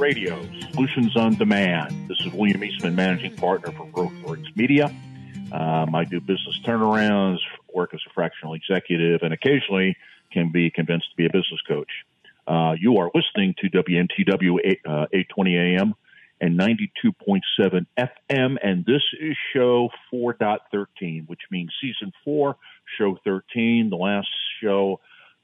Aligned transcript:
Radio, 0.00 0.42
Solutions 0.72 1.14
on 1.14 1.34
Demand. 1.34 2.08
This 2.08 2.18
is 2.20 2.32
William 2.32 2.64
Eastman, 2.64 2.96
Managing 2.96 3.36
Partner 3.36 3.70
for 3.72 3.86
GrowthWorx 3.88 4.56
Media. 4.56 4.86
Um, 5.52 5.94
I 5.94 6.04
do 6.04 6.22
business 6.22 6.58
turnarounds, 6.64 7.36
work 7.74 7.92
as 7.92 8.00
a 8.06 8.12
fractional 8.14 8.54
executive, 8.54 9.20
and 9.22 9.34
occasionally 9.34 9.98
can 10.32 10.50
be 10.52 10.70
convinced 10.70 11.10
to 11.10 11.16
be 11.16 11.26
a 11.26 11.28
business 11.28 11.60
coach. 11.68 11.90
Uh, 12.46 12.72
you 12.80 12.96
are 12.96 13.10
listening 13.14 13.54
to 13.58 13.68
WNTW 13.68 14.56
8, 14.64 14.80
uh, 14.86 15.06
820 15.12 15.56
AM 15.56 15.94
and 16.40 16.58
92.7 16.58 17.84
FM, 17.98 18.56
and 18.62 18.86
this 18.86 19.02
is 19.20 19.36
show 19.52 19.90
4.13, 20.10 21.28
which 21.28 21.40
means 21.50 21.74
season 21.78 22.10
4, 22.24 22.56
show 22.96 23.18
13, 23.22 23.90
the 23.90 23.96
last 23.96 24.28
show 24.62 24.98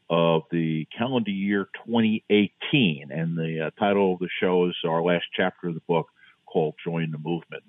of 0.08 0.42
the 0.50 0.86
calendar 0.96 1.30
year 1.30 1.68
2018. 1.86 3.10
And 3.10 3.36
the 3.36 3.66
uh, 3.66 3.70
title 3.78 4.14
of 4.14 4.18
the 4.20 4.28
show 4.40 4.68
is 4.68 4.76
our 4.84 5.02
last 5.02 5.24
chapter 5.34 5.68
of 5.68 5.74
the 5.74 5.82
book 5.88 6.08
called 6.46 6.74
Join 6.84 7.10
the 7.10 7.18
Movement. 7.18 7.64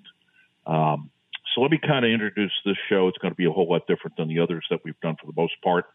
Um, 0.66 1.10
so 1.54 1.62
let 1.62 1.70
me 1.70 1.78
kind 1.78 2.04
of 2.04 2.10
introduce 2.10 2.52
this 2.64 2.76
show. 2.88 3.08
It's 3.08 3.18
going 3.18 3.32
to 3.32 3.36
be 3.36 3.46
a 3.46 3.50
whole 3.50 3.68
lot 3.68 3.86
different 3.86 4.16
than 4.16 4.28
the 4.28 4.40
others 4.40 4.66
that 4.70 4.80
we've 4.84 4.98
done 5.00 5.16
for 5.20 5.26
the 5.26 5.40
most 5.40 5.54
part. 5.62 5.86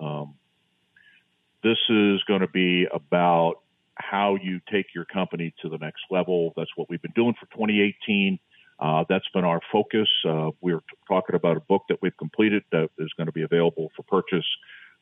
Um, 0.00 0.34
this 1.62 1.78
is 1.88 2.22
going 2.24 2.40
to 2.40 2.48
be 2.48 2.86
about 2.92 3.56
how 3.96 4.36
you 4.40 4.60
take 4.70 4.86
your 4.94 5.04
company 5.04 5.54
to 5.62 5.68
the 5.68 5.78
next 5.78 6.02
level. 6.10 6.52
That's 6.56 6.70
what 6.76 6.88
we've 6.88 7.02
been 7.02 7.12
doing 7.14 7.34
for 7.38 7.46
2018. 7.46 8.38
Uh, 8.78 9.04
that's 9.08 9.28
been 9.32 9.44
our 9.44 9.60
focus. 9.72 10.08
Uh, 10.28 10.50
we're 10.60 10.80
t- 10.80 10.96
talking 11.08 11.36
about 11.36 11.56
a 11.56 11.60
book 11.60 11.82
that 11.88 11.98
we've 12.02 12.16
completed 12.16 12.64
that 12.72 12.90
is 12.98 13.12
going 13.16 13.26
to 13.26 13.32
be 13.32 13.42
available 13.42 13.90
for 13.96 14.02
purchase. 14.02 14.46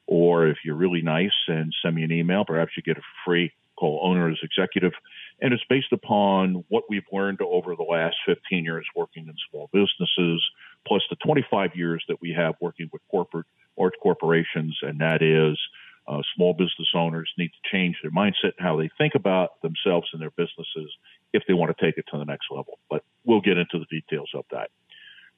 Or 0.07 0.47
if 0.47 0.59
you're 0.65 0.77
really 0.77 1.03
nice 1.03 1.31
and 1.49 1.73
send 1.83 1.95
me 1.95 2.03
an 2.03 2.13
email, 2.13 2.45
perhaps 2.45 2.73
you 2.77 2.83
get 2.83 2.99
a 2.99 3.03
free. 3.25 3.53
Call 3.77 4.01
owner 4.05 4.31
as 4.31 4.39
executive. 4.43 4.93
And 5.41 5.53
it's 5.53 5.65
based 5.69 5.93
upon 5.93 6.65
what 6.69 6.85
we've 6.89 7.07
learned 7.11 7.41
over 7.41 7.75
the 7.75 7.83
last 7.83 8.17
15 8.27 8.65
years 8.65 8.87
working 8.95 9.27
in 9.27 9.35
small 9.51 9.71
businesses, 9.73 10.45
plus 10.87 11.03
the 11.11 11.17
25 11.17 11.71
years 11.75 12.05
that 12.09 12.21
we 12.21 12.33
have 12.37 12.55
working 12.61 12.91
with 12.93 13.03
corporate 13.11 13.47
large 13.77 13.95
corporations. 14.01 14.79
And 14.83 15.01
that 15.01 15.23
is 15.23 15.59
uh, 16.07 16.21
small 16.35 16.53
business 16.53 16.89
owners 16.95 17.31
need 17.39 17.49
to 17.49 17.71
change 17.71 17.97
their 18.03 18.11
mindset 18.11 18.53
how 18.59 18.77
they 18.77 18.91
think 18.99 19.15
about 19.15 19.61
themselves 19.63 20.09
and 20.13 20.21
their 20.21 20.31
businesses 20.31 20.93
if 21.33 21.43
they 21.47 21.55
want 21.55 21.77
to 21.77 21.85
take 21.85 21.97
it 21.97 22.05
to 22.13 22.19
the 22.19 22.25
next 22.25 22.47
level. 22.51 22.79
But 22.91 23.05
we'll 23.25 23.41
get 23.41 23.59
into 23.59 23.79
the 23.79 23.87
details 23.87 24.31
of 24.35 24.45
that. 24.51 24.71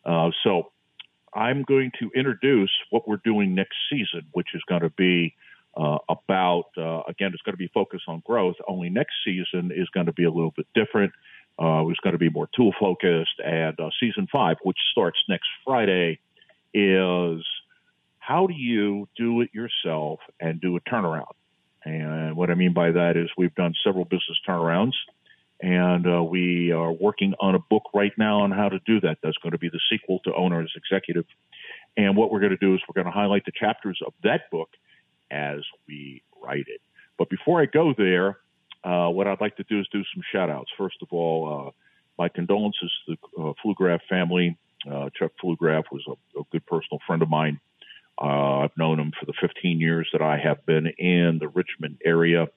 Uh, 0.04 0.30
so 0.42 0.72
I'm 1.34 1.62
going 1.62 1.90
to 2.00 2.10
introduce 2.14 2.70
what 2.90 3.08
we're 3.08 3.20
doing 3.24 3.54
next 3.54 3.76
season, 3.90 4.26
which 4.32 4.48
is 4.54 4.62
going 4.68 4.82
to 4.82 4.90
be 4.90 5.34
uh, 5.76 5.98
about, 6.08 6.66
uh, 6.76 7.02
again, 7.08 7.32
it's 7.32 7.42
going 7.42 7.54
to 7.54 7.58
be 7.58 7.70
focused 7.74 8.04
on 8.06 8.22
growth. 8.24 8.56
Only 8.68 8.90
next 8.90 9.14
season 9.24 9.72
is 9.74 9.88
going 9.90 10.06
to 10.06 10.12
be 10.12 10.24
a 10.24 10.30
little 10.30 10.52
bit 10.56 10.66
different. 10.74 11.12
Uh, 11.58 11.86
it's 11.88 12.00
going 12.00 12.12
to 12.12 12.18
be 12.18 12.30
more 12.30 12.48
tool 12.54 12.72
focused. 12.78 13.40
And 13.44 13.78
uh, 13.78 13.90
season 14.00 14.28
five, 14.30 14.56
which 14.62 14.78
starts 14.92 15.18
next 15.28 15.48
Friday, 15.64 16.20
is 16.72 17.44
how 18.18 18.46
do 18.46 18.54
you 18.54 19.08
do 19.16 19.40
it 19.40 19.50
yourself 19.52 20.20
and 20.40 20.60
do 20.60 20.76
a 20.76 20.80
turnaround? 20.80 21.34
And 21.84 22.36
what 22.36 22.50
I 22.50 22.54
mean 22.54 22.72
by 22.72 22.92
that 22.92 23.16
is 23.16 23.28
we've 23.36 23.54
done 23.54 23.74
several 23.84 24.04
business 24.04 24.38
turnarounds 24.48 24.94
and 25.64 26.06
uh, 26.06 26.22
we 26.22 26.72
are 26.72 26.92
working 26.92 27.32
on 27.40 27.54
a 27.54 27.58
book 27.58 27.84
right 27.94 28.12
now 28.18 28.42
on 28.42 28.50
how 28.50 28.68
to 28.68 28.78
do 28.80 29.00
that. 29.00 29.16
That's 29.22 29.38
going 29.38 29.52
to 29.52 29.58
be 29.58 29.70
the 29.70 29.80
sequel 29.90 30.20
to 30.24 30.34
Owner's 30.34 30.70
Executive. 30.76 31.24
And 31.96 32.18
what 32.18 32.30
we're 32.30 32.40
going 32.40 32.50
to 32.50 32.58
do 32.58 32.74
is 32.74 32.82
we're 32.86 33.02
going 33.02 33.10
to 33.10 33.18
highlight 33.18 33.46
the 33.46 33.52
chapters 33.58 33.98
of 34.06 34.12
that 34.24 34.50
book 34.50 34.68
as 35.30 35.60
we 35.88 36.22
write 36.42 36.66
it. 36.68 36.82
But 37.16 37.30
before 37.30 37.62
I 37.62 37.64
go 37.64 37.94
there, 37.96 38.36
uh, 38.84 39.08
what 39.08 39.26
I'd 39.26 39.40
like 39.40 39.56
to 39.56 39.64
do 39.64 39.80
is 39.80 39.88
do 39.90 40.02
some 40.14 40.22
shout 40.30 40.50
outs. 40.50 40.70
First 40.76 40.96
of 41.00 41.08
all, 41.12 41.68
uh, 41.68 41.70
my 42.18 42.28
condolences 42.28 42.92
to 43.06 43.16
the 43.16 43.42
uh, 43.42 43.52
Pflugraf 43.64 44.00
family. 44.06 44.58
Uh, 44.86 45.08
Chuck 45.18 45.32
Pflugraf 45.42 45.84
was 45.90 46.04
a, 46.06 46.40
a, 46.40 46.42
good 46.52 46.66
personal 46.66 46.98
friend 47.06 47.22
of 47.22 47.30
mine. 47.30 47.58
Uh, 48.20 48.58
I've 48.58 48.76
known 48.76 49.00
him 49.00 49.12
for 49.18 49.24
the 49.24 49.32
15 49.40 49.80
years 49.80 50.10
that 50.12 50.20
I 50.20 50.36
have 50.36 50.66
been 50.66 50.88
in 50.98 51.38
the 51.40 51.48
Richmond 51.48 52.02
area. 52.04 52.48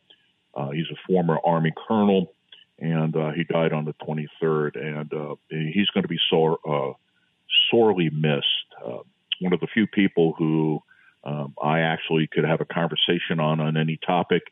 Uh, 0.53 0.71
he's 0.71 0.87
a 0.91 0.97
former 1.07 1.37
Army 1.45 1.71
colonel, 1.87 2.33
and 2.79 3.15
uh, 3.15 3.31
he 3.31 3.43
died 3.43 3.73
on 3.73 3.85
the 3.85 3.93
23rd. 3.93 4.75
And 4.75 5.13
uh, 5.13 5.35
he's 5.49 5.89
going 5.89 6.03
to 6.03 6.07
be 6.07 6.19
sore, 6.29 6.59
uh, 6.67 6.93
sorely 7.71 8.09
missed. 8.09 8.45
Uh, 8.83 8.99
one 9.39 9.53
of 9.53 9.59
the 9.59 9.67
few 9.67 9.87
people 9.87 10.33
who 10.37 10.81
um, 11.23 11.53
I 11.61 11.81
actually 11.81 12.27
could 12.27 12.43
have 12.43 12.61
a 12.61 12.65
conversation 12.65 13.39
on 13.39 13.59
on 13.59 13.77
any 13.77 13.97
topic, 13.97 14.43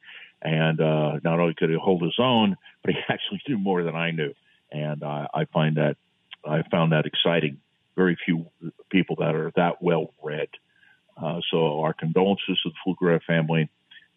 and 0.41 0.81
uh, 0.81 1.19
not 1.23 1.39
only 1.39 1.53
could 1.53 1.69
he 1.69 1.77
hold 1.81 2.01
his 2.01 2.15
own, 2.19 2.57
but 2.83 2.93
he 2.93 2.99
actually 3.09 3.41
knew 3.47 3.57
more 3.57 3.83
than 3.83 3.95
I 3.95 4.11
knew. 4.11 4.33
And 4.71 5.03
I 5.03 5.45
find 5.53 5.77
that 5.77 5.95
I 6.43 6.63
found 6.69 6.91
that 6.91 7.05
exciting. 7.05 7.59
Very 7.95 8.17
few 8.25 8.47
people 8.89 9.15
that 9.19 9.35
are 9.35 9.51
that 9.55 9.81
well 9.81 10.13
read. 10.21 10.49
Uh, 11.17 11.39
so 11.49 11.79
our 11.81 11.93
condolences 11.93 12.59
to 12.63 12.69
the 12.69 12.75
Pflugraf 12.85 13.23
family, 13.23 13.69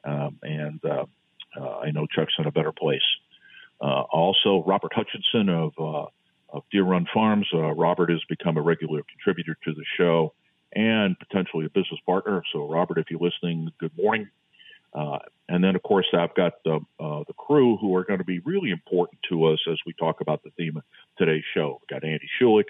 um, 0.04 0.38
and 0.42 0.84
uh, 0.84 1.04
uh, 1.58 1.78
I 1.78 1.92
know 1.92 2.06
Chuck's 2.06 2.34
in 2.38 2.46
a 2.46 2.50
better 2.50 2.72
place. 2.72 3.02
Uh, 3.80 4.02
also, 4.10 4.64
Robert 4.66 4.92
Hutchinson 4.94 5.48
of, 5.48 5.72
uh, 5.78 6.06
of 6.50 6.64
Deer 6.72 6.84
Run 6.84 7.06
Farms. 7.12 7.46
Uh, 7.52 7.72
Robert 7.72 8.10
has 8.10 8.20
become 8.28 8.56
a 8.56 8.62
regular 8.62 9.02
contributor 9.02 9.56
to 9.64 9.72
the 9.72 9.84
show 9.96 10.32
and 10.72 11.18
potentially 11.18 11.66
a 11.66 11.70
business 11.70 12.00
partner. 12.04 12.42
So, 12.52 12.68
Robert, 12.68 12.98
if 12.98 13.06
you're 13.10 13.20
listening, 13.20 13.70
good 13.78 13.96
morning. 13.96 14.28
and 14.94 15.64
then, 15.64 15.76
of 15.76 15.82
course, 15.82 16.06
I've 16.12 16.34
got 16.34 16.62
the, 16.64 16.80
the 16.98 17.34
crew 17.36 17.76
who 17.76 17.94
are 17.96 18.04
going 18.04 18.18
to 18.18 18.24
be 18.24 18.40
really 18.40 18.70
important 18.70 19.20
to 19.30 19.44
us 19.46 19.60
as 19.70 19.78
we 19.86 19.92
talk 19.94 20.20
about 20.20 20.42
the 20.42 20.50
theme 20.50 20.76
of 20.76 20.82
today's 21.16 21.44
show. 21.54 21.80
We've 21.80 22.00
got 22.00 22.06
Andy 22.06 22.28
Schulich 22.40 22.68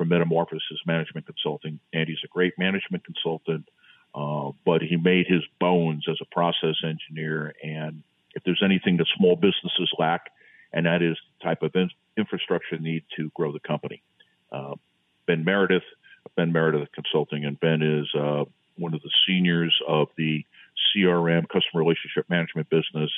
from 0.00 0.08
Metamorphosis 0.08 0.80
Management 0.86 1.26
Consulting. 1.26 1.78
Andy's 1.92 2.20
a 2.24 2.28
great 2.28 2.58
management 2.58 3.04
consultant, 3.04 3.68
uh, 4.14 4.50
but 4.64 4.80
he 4.80 4.96
made 4.96 5.26
his 5.26 5.42
bones 5.60 6.06
as 6.08 6.16
a 6.22 6.34
process 6.34 6.76
engineer. 6.82 7.54
And 7.62 8.02
if 8.34 8.42
there's 8.44 8.62
anything 8.64 8.96
that 8.96 9.06
small 9.18 9.36
businesses 9.36 9.92
lack, 9.98 10.30
and 10.72 10.86
that 10.86 11.02
is 11.02 11.16
the 11.38 11.44
type 11.44 11.62
of 11.62 11.74
in- 11.74 11.90
infrastructure 12.16 12.78
need 12.78 13.04
to 13.16 13.30
grow 13.34 13.52
the 13.52 13.60
company. 13.60 14.02
Uh, 14.52 14.74
ben 15.26 15.44
Meredith, 15.44 15.84
Ben 16.36 16.52
Meredith 16.52 16.88
Consulting, 16.92 17.44
and 17.44 17.58
Ben 17.58 17.82
is 17.82 18.12
uh, 18.14 18.44
one 18.76 18.94
of 18.94 19.02
the 19.02 19.10
seniors 19.26 19.76
of 19.86 20.08
the 20.16 20.44
CRM, 20.94 21.48
Customer 21.48 21.82
Relationship 21.82 22.28
Management 22.28 22.68
business. 22.70 23.10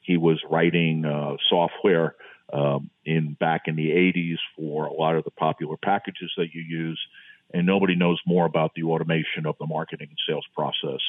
He 0.00 0.16
was 0.16 0.40
writing 0.48 1.04
uh, 1.04 1.36
software 1.48 2.14
um, 2.52 2.90
in 3.04 3.34
back 3.34 3.62
in 3.66 3.76
the 3.76 3.90
80s 3.90 4.38
for 4.56 4.86
a 4.86 4.92
lot 4.92 5.16
of 5.16 5.24
the 5.24 5.30
popular 5.30 5.76
packages 5.76 6.32
that 6.36 6.48
you 6.52 6.62
use, 6.62 7.00
and 7.52 7.66
nobody 7.66 7.94
knows 7.94 8.20
more 8.26 8.46
about 8.46 8.72
the 8.74 8.84
automation 8.84 9.46
of 9.46 9.56
the 9.58 9.66
marketing 9.66 10.08
and 10.08 10.18
sales 10.28 10.46
process 10.54 11.00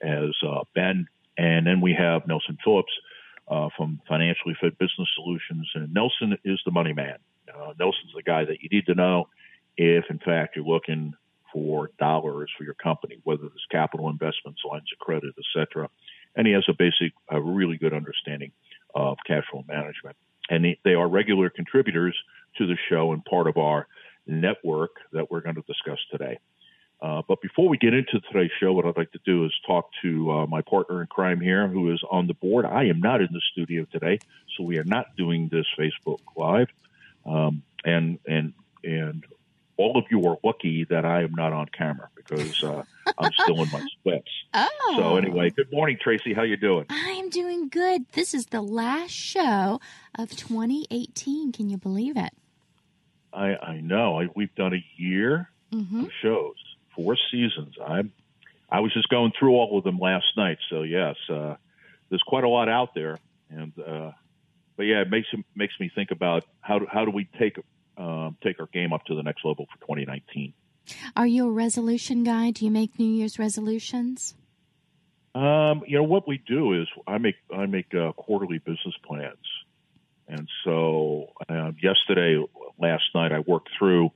as 0.00 0.30
uh, 0.46 0.64
Ben. 0.74 1.08
And 1.36 1.66
then 1.66 1.80
we 1.80 1.94
have 1.94 2.26
Nelson 2.26 2.58
Phillips 2.64 2.92
uh, 3.50 3.68
from 3.76 4.00
Financially 4.08 4.56
Fit 4.60 4.78
Business 4.78 5.08
Solutions, 5.14 5.68
and 5.74 5.92
Nelson 5.92 6.38
is 6.44 6.60
the 6.64 6.70
money 6.70 6.92
man. 6.92 7.16
Uh, 7.48 7.72
Nelson's 7.78 8.12
the 8.14 8.22
guy 8.22 8.44
that 8.44 8.62
you 8.62 8.68
need 8.70 8.86
to 8.86 8.94
know 8.94 9.28
if, 9.76 10.04
in 10.10 10.18
fact, 10.18 10.56
you're 10.56 10.64
looking 10.64 11.14
for 11.52 11.90
dollars 11.98 12.50
for 12.58 12.64
your 12.64 12.74
company, 12.74 13.18
whether 13.24 13.46
it's 13.46 13.66
capital 13.70 14.10
investments, 14.10 14.60
lines 14.68 14.90
of 14.92 14.98
credit, 14.98 15.34
etc. 15.38 15.88
And 16.36 16.46
he 16.46 16.52
has 16.52 16.64
a 16.68 16.74
basic, 16.74 17.12
a 17.30 17.40
really 17.40 17.78
good 17.78 17.94
understanding 17.94 18.52
of 18.94 19.16
cash 19.26 19.44
flow 19.50 19.64
management 19.66 20.16
and 20.48 20.76
they 20.84 20.94
are 20.94 21.08
regular 21.08 21.50
contributors 21.50 22.16
to 22.56 22.66
the 22.66 22.76
show 22.88 23.12
and 23.12 23.24
part 23.24 23.46
of 23.46 23.56
our 23.56 23.86
network 24.26 24.90
that 25.12 25.30
we're 25.30 25.40
going 25.40 25.54
to 25.54 25.62
discuss 25.62 25.98
today. 26.10 26.38
Uh, 27.00 27.22
but 27.28 27.40
before 27.40 27.68
we 27.68 27.78
get 27.78 27.94
into 27.94 28.20
today's 28.20 28.50
show, 28.58 28.72
what 28.72 28.84
I'd 28.84 28.96
like 28.96 29.12
to 29.12 29.20
do 29.24 29.44
is 29.44 29.52
talk 29.66 29.90
to 30.02 30.30
uh, 30.32 30.46
my 30.46 30.62
partner 30.62 31.00
in 31.00 31.06
crime 31.06 31.40
here, 31.40 31.68
who 31.68 31.92
is 31.92 32.02
on 32.10 32.26
the 32.26 32.34
board. 32.34 32.64
I 32.64 32.84
am 32.86 33.00
not 33.00 33.20
in 33.20 33.28
the 33.30 33.40
studio 33.52 33.86
today, 33.92 34.18
so 34.56 34.64
we 34.64 34.78
are 34.78 34.84
not 34.84 35.14
doing 35.16 35.48
this 35.48 35.66
Facebook 35.78 36.18
Live. 36.36 36.68
Um, 37.24 37.62
and 37.84 38.18
and 38.26 38.52
and 38.82 39.24
all 39.76 39.96
of 39.96 40.04
you 40.10 40.26
are 40.26 40.38
lucky 40.42 40.84
that 40.86 41.04
I 41.04 41.22
am 41.22 41.34
not 41.34 41.52
on 41.52 41.66
camera 41.66 42.08
because 42.16 42.64
uh, 42.64 42.82
I'm 43.16 43.32
still 43.44 43.62
in 43.62 43.70
my 43.70 43.80
sweats. 44.02 44.30
Oh. 44.52 44.94
So 44.96 45.16
anyway, 45.16 45.50
good 45.50 45.70
morning, 45.70 45.98
Tracy. 46.00 46.34
How 46.34 46.42
you 46.42 46.56
doing? 46.56 46.86
I'm 46.90 47.30
doing 47.30 47.68
good. 47.68 48.06
This 48.12 48.34
is 48.34 48.46
the 48.46 48.60
last 48.60 49.12
show 49.12 49.80
of 50.18 50.30
2018. 50.30 51.52
Can 51.52 51.70
you 51.70 51.78
believe 51.78 52.16
it? 52.16 52.32
I 53.32 53.54
I 53.56 53.80
know. 53.80 54.20
I, 54.20 54.28
we've 54.34 54.54
done 54.56 54.74
a 54.74 54.84
year 54.96 55.50
mm-hmm. 55.72 56.04
of 56.04 56.10
shows, 56.22 56.56
four 56.98 57.16
seasons. 57.30 57.76
I'm 57.84 58.12
I 58.70 58.80
was 58.80 58.92
just 58.92 59.08
going 59.08 59.32
through 59.38 59.52
all 59.52 59.78
of 59.78 59.84
them 59.84 59.98
last 59.98 60.26
night. 60.36 60.58
So 60.68 60.82
yes, 60.82 61.16
uh, 61.30 61.54
there's 62.10 62.22
quite 62.26 62.44
a 62.44 62.48
lot 62.48 62.68
out 62.68 62.94
there, 62.94 63.18
and 63.48 63.72
uh, 63.78 64.10
but 64.76 64.82
yeah, 64.82 65.02
it 65.02 65.10
makes 65.10 65.28
makes 65.54 65.74
me 65.80 65.90
think 65.94 66.10
about 66.10 66.44
how 66.60 66.80
do, 66.80 66.86
how 66.90 67.04
do 67.04 67.10
we 67.10 67.28
take 67.38 67.58
um, 67.96 68.36
take 68.42 68.60
our 68.60 68.66
game 68.66 68.92
up 68.92 69.04
to 69.06 69.14
the 69.14 69.22
next 69.22 69.44
level 69.44 69.66
for 69.72 69.80
2019. 69.86 70.52
Are 71.16 71.26
you 71.26 71.48
a 71.48 71.50
resolution 71.50 72.24
guy? 72.24 72.50
Do 72.50 72.64
you 72.64 72.70
make 72.70 72.98
New 72.98 73.10
Year's 73.10 73.38
resolutions? 73.38 74.34
Um, 75.34 75.82
you 75.86 75.98
know 75.98 76.04
what 76.04 76.26
we 76.26 76.38
do 76.46 76.80
is 76.80 76.88
I 77.06 77.18
make 77.18 77.36
I 77.54 77.66
make 77.66 77.94
uh, 77.94 78.12
quarterly 78.12 78.58
business 78.58 78.94
plans, 79.06 79.36
and 80.26 80.48
so 80.64 81.32
uh, 81.48 81.72
yesterday, 81.82 82.42
last 82.78 83.04
night, 83.14 83.32
I 83.32 83.40
worked 83.40 83.70
through 83.78 84.10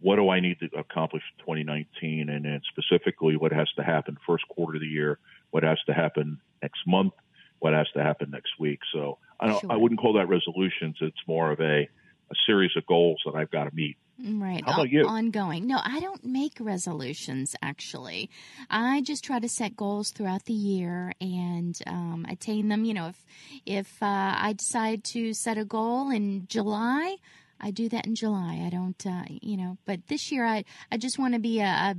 what 0.00 0.16
do 0.16 0.28
I 0.28 0.40
need 0.40 0.58
to 0.60 0.66
accomplish 0.78 1.22
in 1.38 1.44
2019, 1.44 2.28
and 2.28 2.44
then 2.44 2.60
specifically 2.68 3.36
what 3.36 3.52
has 3.52 3.68
to 3.76 3.82
happen 3.82 4.16
first 4.26 4.46
quarter 4.48 4.76
of 4.76 4.80
the 4.80 4.86
year, 4.86 5.18
what 5.50 5.62
has 5.62 5.78
to 5.86 5.94
happen 5.94 6.40
next 6.62 6.80
month, 6.86 7.14
what 7.58 7.72
has 7.72 7.88
to 7.94 8.02
happen 8.02 8.30
next 8.30 8.52
week. 8.60 8.80
So 8.92 9.18
I 9.40 9.48
don't, 9.48 9.60
sure. 9.60 9.72
I 9.72 9.76
wouldn't 9.76 10.00
call 10.00 10.14
that 10.14 10.28
resolutions. 10.28 10.96
It's 11.00 11.16
more 11.26 11.50
of 11.50 11.60
a 11.60 11.88
a 12.30 12.34
series 12.46 12.72
of 12.76 12.86
goals 12.86 13.22
that 13.24 13.34
I've 13.34 13.50
got 13.50 13.64
to 13.64 13.74
meet. 13.74 13.96
Right. 14.20 14.62
How 14.66 14.74
about 14.74 14.90
you? 14.90 15.06
Ongoing. 15.06 15.68
No, 15.68 15.78
I 15.82 16.00
don't 16.00 16.24
make 16.24 16.54
resolutions 16.58 17.54
actually. 17.62 18.30
I 18.68 19.00
just 19.02 19.22
try 19.22 19.38
to 19.38 19.48
set 19.48 19.76
goals 19.76 20.10
throughout 20.10 20.44
the 20.44 20.52
year 20.52 21.12
and 21.20 21.78
um, 21.86 22.26
attain 22.28 22.68
them. 22.68 22.84
You 22.84 22.94
know, 22.94 23.08
if 23.08 23.24
if 23.64 24.02
uh, 24.02 24.34
I 24.36 24.54
decide 24.54 25.04
to 25.12 25.34
set 25.34 25.56
a 25.56 25.64
goal 25.64 26.10
in 26.10 26.48
July, 26.48 27.16
I 27.60 27.70
do 27.70 27.88
that 27.88 28.06
in 28.06 28.14
July. 28.14 28.62
I 28.64 28.70
don't, 28.70 29.06
uh, 29.06 29.24
you 29.28 29.56
know, 29.56 29.78
but 29.84 30.06
this 30.08 30.30
year 30.30 30.44
I 30.44 30.64
I 30.90 30.96
just 30.96 31.18
want 31.18 31.34
to 31.34 31.40
be 31.40 31.60
a, 31.60 31.64
a 31.64 31.96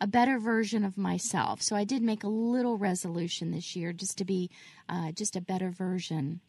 a 0.00 0.06
better 0.06 0.38
version 0.38 0.84
of 0.84 0.96
myself. 0.96 1.62
So 1.62 1.76
I 1.76 1.84
did 1.84 2.02
make 2.02 2.24
a 2.24 2.28
little 2.28 2.78
resolution 2.78 3.50
this 3.50 3.74
year 3.74 3.92
just 3.92 4.18
to 4.18 4.24
be 4.24 4.50
uh, 4.88 5.12
just 5.12 5.36
a 5.36 5.40
better 5.40 5.70
version. 5.70 6.40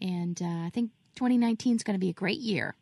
And 0.00 0.40
uh, 0.40 0.66
I 0.66 0.70
think 0.72 0.90
2019 1.16 1.76
is 1.76 1.82
going 1.82 1.94
to 1.94 2.00
be 2.00 2.08
a 2.08 2.14
great 2.14 2.38
year. 2.38 2.74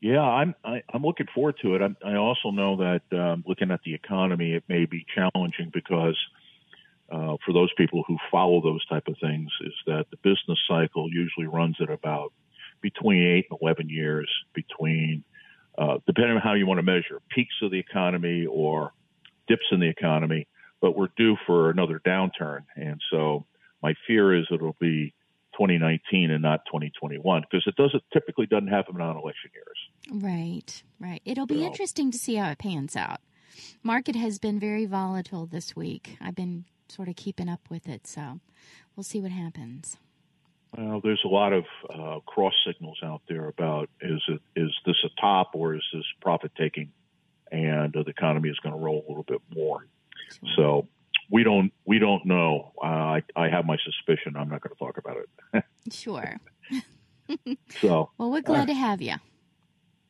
Yeah, 0.00 0.20
I'm 0.20 0.54
I, 0.64 0.76
am 0.76 0.82
i 0.92 0.96
am 0.96 1.02
looking 1.02 1.26
forward 1.34 1.56
to 1.62 1.76
it. 1.76 1.82
I, 1.82 2.10
I 2.10 2.16
also 2.16 2.50
know 2.50 2.76
that 2.76 3.18
um, 3.18 3.42
looking 3.46 3.70
at 3.70 3.80
the 3.84 3.94
economy, 3.94 4.52
it 4.52 4.64
may 4.68 4.84
be 4.84 5.06
challenging 5.14 5.70
because 5.72 6.18
uh, 7.10 7.36
for 7.44 7.52
those 7.54 7.72
people 7.76 8.04
who 8.06 8.18
follow 8.30 8.60
those 8.60 8.84
type 8.86 9.08
of 9.08 9.16
things, 9.20 9.50
is 9.62 9.72
that 9.86 10.04
the 10.10 10.18
business 10.18 10.58
cycle 10.68 11.08
usually 11.10 11.46
runs 11.46 11.76
at 11.80 11.90
about 11.90 12.32
between 12.84 13.26
eight 13.26 13.46
and 13.50 13.58
eleven 13.62 13.88
years 13.88 14.30
between, 14.52 15.24
uh, 15.78 15.96
depending 16.06 16.36
on 16.36 16.42
how 16.42 16.52
you 16.52 16.66
want 16.66 16.76
to 16.76 16.82
measure 16.82 17.22
peaks 17.30 17.54
of 17.62 17.70
the 17.70 17.78
economy 17.78 18.44
or 18.44 18.92
dips 19.48 19.64
in 19.72 19.80
the 19.80 19.88
economy. 19.88 20.46
But 20.82 20.94
we're 20.94 21.08
due 21.16 21.36
for 21.46 21.70
another 21.70 21.98
downturn, 22.06 22.66
and 22.76 23.00
so 23.10 23.46
my 23.82 23.94
fear 24.06 24.36
is 24.38 24.46
it'll 24.50 24.76
be 24.78 25.14
2019 25.54 26.30
and 26.30 26.42
not 26.42 26.60
2021 26.66 27.44
because 27.50 27.64
it 27.66 27.74
doesn't 27.76 28.02
typically 28.12 28.44
doesn't 28.44 28.68
happen 28.68 29.00
on 29.00 29.16
election 29.16 29.50
years. 29.54 30.22
Right, 30.22 30.82
right. 31.00 31.22
It'll 31.24 31.46
be 31.46 31.60
so. 31.60 31.64
interesting 31.64 32.10
to 32.10 32.18
see 32.18 32.34
how 32.34 32.50
it 32.50 32.58
pans 32.58 32.96
out. 32.96 33.20
Market 33.82 34.14
has 34.14 34.38
been 34.38 34.60
very 34.60 34.84
volatile 34.84 35.46
this 35.46 35.74
week. 35.74 36.18
I've 36.20 36.34
been 36.34 36.66
sort 36.90 37.08
of 37.08 37.16
keeping 37.16 37.48
up 37.48 37.60
with 37.70 37.88
it, 37.88 38.06
so 38.06 38.40
we'll 38.94 39.04
see 39.04 39.22
what 39.22 39.30
happens. 39.30 39.96
Well, 40.76 41.00
there's 41.02 41.22
a 41.24 41.28
lot 41.28 41.52
of 41.52 41.64
uh, 41.88 42.20
cross 42.26 42.54
signals 42.66 42.98
out 43.02 43.22
there 43.28 43.48
about 43.48 43.90
is 44.00 44.22
it 44.28 44.40
is 44.56 44.70
this 44.84 44.96
a 45.04 45.20
top 45.20 45.50
or 45.54 45.74
is 45.74 45.84
this 45.92 46.04
profit 46.20 46.52
taking, 46.56 46.90
and 47.52 47.94
uh, 47.96 48.02
the 48.02 48.10
economy 48.10 48.48
is 48.48 48.58
going 48.58 48.74
to 48.74 48.80
roll 48.80 49.04
a 49.06 49.08
little 49.08 49.24
bit 49.24 49.40
more. 49.54 49.86
Sure. 50.30 50.48
So 50.56 50.88
we 51.30 51.44
don't 51.44 51.72
we 51.84 51.98
don't 51.98 52.26
know. 52.26 52.72
Uh, 52.82 52.86
I 52.86 53.22
I 53.36 53.48
have 53.48 53.66
my 53.66 53.76
suspicion. 53.84 54.36
I'm 54.36 54.48
not 54.48 54.62
going 54.62 54.74
to 54.74 54.78
talk 54.78 54.98
about 54.98 55.16
it. 55.18 55.64
sure. 55.92 56.40
so 57.80 58.10
well, 58.18 58.30
we're 58.30 58.42
glad 58.42 58.66
to 58.66 58.74
have 58.74 59.00
you. 59.00 59.14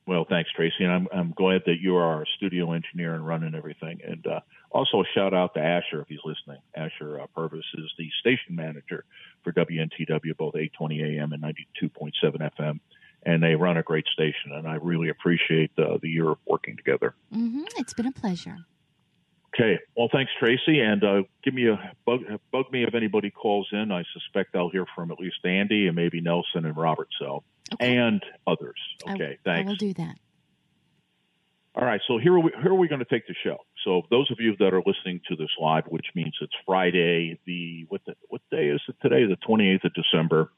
Well, 0.06 0.26
thanks, 0.28 0.50
Tracy, 0.54 0.84
and 0.84 0.92
I'm 0.92 1.08
I'm 1.12 1.32
glad 1.32 1.62
that 1.66 1.80
you 1.80 1.96
are 1.96 2.04
our 2.04 2.26
studio 2.36 2.72
engineer 2.72 3.14
and 3.14 3.26
running 3.26 3.54
everything. 3.54 4.00
And 4.06 4.26
uh, 4.26 4.40
also 4.70 5.00
a 5.00 5.04
shout 5.14 5.32
out 5.32 5.54
to 5.54 5.60
Asher 5.60 6.02
if 6.02 6.08
he's 6.08 6.18
listening. 6.24 6.60
Asher 6.74 7.20
uh, 7.20 7.26
Purvis 7.34 7.64
is 7.74 7.90
the 7.96 8.10
station 8.20 8.54
manager 8.54 9.04
for 9.42 9.52
WNTW, 9.52 10.36
both 10.36 10.56
820 10.56 11.18
AM 11.18 11.32
and 11.32 11.42
92.7 11.42 12.12
FM, 12.22 12.80
and 13.24 13.42
they 13.42 13.54
run 13.54 13.78
a 13.78 13.82
great 13.82 14.06
station. 14.12 14.52
And 14.52 14.68
I 14.68 14.74
really 14.74 15.08
appreciate 15.08 15.70
uh, 15.78 15.96
the 16.02 16.08
year 16.08 16.28
of 16.28 16.38
working 16.46 16.76
together. 16.76 17.14
Mm-hmm. 17.34 17.64
It's 17.76 17.94
been 17.94 18.06
a 18.06 18.12
pleasure. 18.12 18.58
Okay. 19.54 19.78
Well, 19.96 20.08
thanks, 20.12 20.32
Tracy, 20.38 20.80
and 20.80 21.02
uh, 21.04 21.22
give 21.44 21.54
me 21.54 21.68
a 21.68 21.92
bug, 22.04 22.20
bug 22.50 22.66
me 22.72 22.84
if 22.84 22.94
anybody 22.94 23.30
calls 23.30 23.68
in. 23.72 23.92
I 23.92 24.02
suspect 24.12 24.56
I'll 24.56 24.70
hear 24.70 24.84
from 24.94 25.12
at 25.12 25.20
least 25.20 25.36
Andy 25.44 25.86
and 25.86 25.94
maybe 25.94 26.20
Nelson 26.20 26.64
and 26.64 26.76
Robert, 26.76 27.08
so 27.20 27.44
okay. 27.74 27.96
and 27.96 28.22
others. 28.46 28.78
Okay. 29.08 29.38
I, 29.46 29.48
thanks. 29.48 29.68
I 29.68 29.70
will 29.70 29.76
do 29.76 29.94
that. 29.94 30.16
All 31.76 31.84
right. 31.84 32.00
So 32.06 32.18
here 32.18 32.34
are 32.34 32.40
we, 32.40 32.52
here 32.62 32.72
are 32.72 32.76
we 32.76 32.88
going 32.88 33.00
to 33.00 33.04
take 33.04 33.26
the 33.26 33.34
show. 33.44 33.58
So 33.84 34.02
those 34.10 34.30
of 34.30 34.38
you 34.40 34.56
that 34.58 34.74
are 34.74 34.82
listening 34.84 35.20
to 35.28 35.36
this 35.36 35.50
live, 35.60 35.84
which 35.88 36.06
means 36.14 36.34
it's 36.40 36.52
Friday, 36.66 37.38
the 37.46 37.86
what 37.88 38.00
the, 38.06 38.14
what 38.28 38.42
day 38.50 38.68
is 38.68 38.80
it 38.88 38.96
today? 39.02 39.24
The 39.26 39.36
28th 39.48 39.84
of 39.84 39.92
December. 39.94 40.50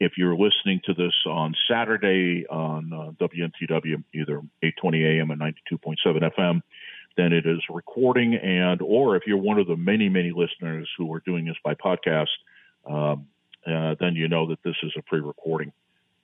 If 0.00 0.12
you're 0.16 0.36
listening 0.36 0.80
to 0.84 0.94
this 0.94 1.14
on 1.26 1.54
Saturday 1.68 2.46
on 2.48 2.92
uh, 2.92 3.24
WNTW, 3.24 4.04
either 4.14 4.42
8:20 4.62 5.18
a.m. 5.18 5.30
and 5.32 5.40
92.7 5.40 6.30
FM 6.38 6.62
then 7.18 7.34
it 7.34 7.44
is 7.44 7.60
recording 7.68 8.34
and 8.34 8.80
or 8.80 9.16
if 9.16 9.24
you're 9.26 9.36
one 9.36 9.58
of 9.58 9.66
the 9.66 9.76
many 9.76 10.08
many 10.08 10.32
listeners 10.34 10.88
who 10.96 11.12
are 11.12 11.20
doing 11.20 11.44
this 11.44 11.56
by 11.62 11.74
podcast 11.74 12.28
um, 12.86 13.26
uh, 13.66 13.94
then 14.00 14.14
you 14.14 14.28
know 14.28 14.48
that 14.48 14.62
this 14.64 14.76
is 14.82 14.92
a 14.96 15.02
pre-recording. 15.02 15.72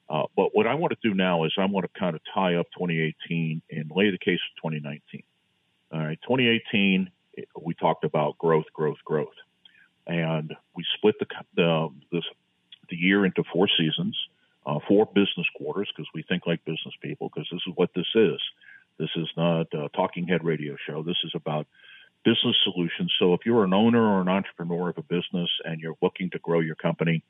Uh, 0.09 0.23
but 0.37 0.51
what 0.55 0.67
i 0.67 0.75
want 0.75 0.93
to 0.93 1.09
do 1.09 1.15
now 1.15 1.45
is 1.45 1.53
i 1.59 1.65
want 1.67 1.85
to 1.85 2.01
kind 2.01 2.15
of 2.15 2.23
tie 2.35 2.55
up 2.55 2.67
2018 2.79 3.61
and 3.71 3.91
lay 3.95 4.11
the 4.11 4.19
case 4.19 4.41
for 4.57 4.71
2019 4.71 5.23
all 5.93 6.01
right 6.01 6.19
2018 6.23 7.11
we 7.61 7.75
talked 7.75 8.05
about 8.05 8.39
growth 8.39 8.67
growth 8.73 8.99
growth. 9.05 9.35
And 10.07 10.55
we 10.77 10.85
split 10.97 11.17
the 11.19 11.27
the, 11.57 11.89
this, 12.13 12.25
the 12.91 12.97
year 12.97 13.25
into 13.25 13.43
four 13.53 13.69
seasons 13.79 14.17
uh, 14.67 14.79
four 14.89 15.07
business 15.07 15.47
quarters 15.57 15.91
because 15.95 16.09
we 16.15 16.23
think 16.23 16.47
like 16.47 16.65
business 16.65 16.95
people 17.03 17.29
because 17.29 17.49
this 17.51 17.61
is 17.67 17.73
what 17.77 17.91
this 17.95 18.07
is 18.15 18.41
this 18.99 19.11
is 19.17 19.29
not 19.37 19.67
a 19.75 19.89
talking 19.95 20.27
head 20.29 20.45
radio 20.45 20.77
show. 20.87 21.03
This 21.03 21.17
is 21.25 21.33
about 21.35 21.67
business 22.25 22.57
solutions. 22.65 23.13
So 23.19 23.35
if 23.35 23.41
you're 23.45 23.65
an 23.65 23.75
owner 23.75 24.03
or 24.03 24.21
an 24.21 24.29
entrepreneur 24.29 24.89
of 24.89 24.99
a 24.99 25.03
business 25.03 25.51
and 25.65 25.81
you're 25.81 25.97
looking 26.01 26.31
to 26.31 26.39
grow 26.39 26.61
your 26.61 26.77
company, 26.77 27.23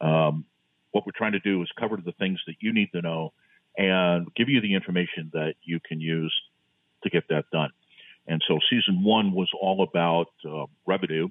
um, 0.00 0.44
what 0.92 1.04
we're 1.04 1.12
trying 1.16 1.32
to 1.32 1.40
do 1.40 1.62
is 1.62 1.68
cover 1.78 1.96
the 1.96 2.12
things 2.12 2.40
that 2.46 2.56
you 2.60 2.72
need 2.72 2.90
to 2.92 3.02
know 3.02 3.32
and 3.76 4.32
give 4.34 4.48
you 4.48 4.60
the 4.60 4.74
information 4.74 5.30
that 5.32 5.54
you 5.62 5.78
can 5.80 6.00
use 6.00 6.34
to 7.02 7.10
get 7.10 7.24
that 7.28 7.44
done. 7.52 7.70
And 8.26 8.42
so 8.46 8.58
season 8.68 9.02
one 9.02 9.32
was 9.32 9.48
all 9.60 9.82
about 9.82 10.28
uh, 10.48 10.66
revenue, 10.86 11.28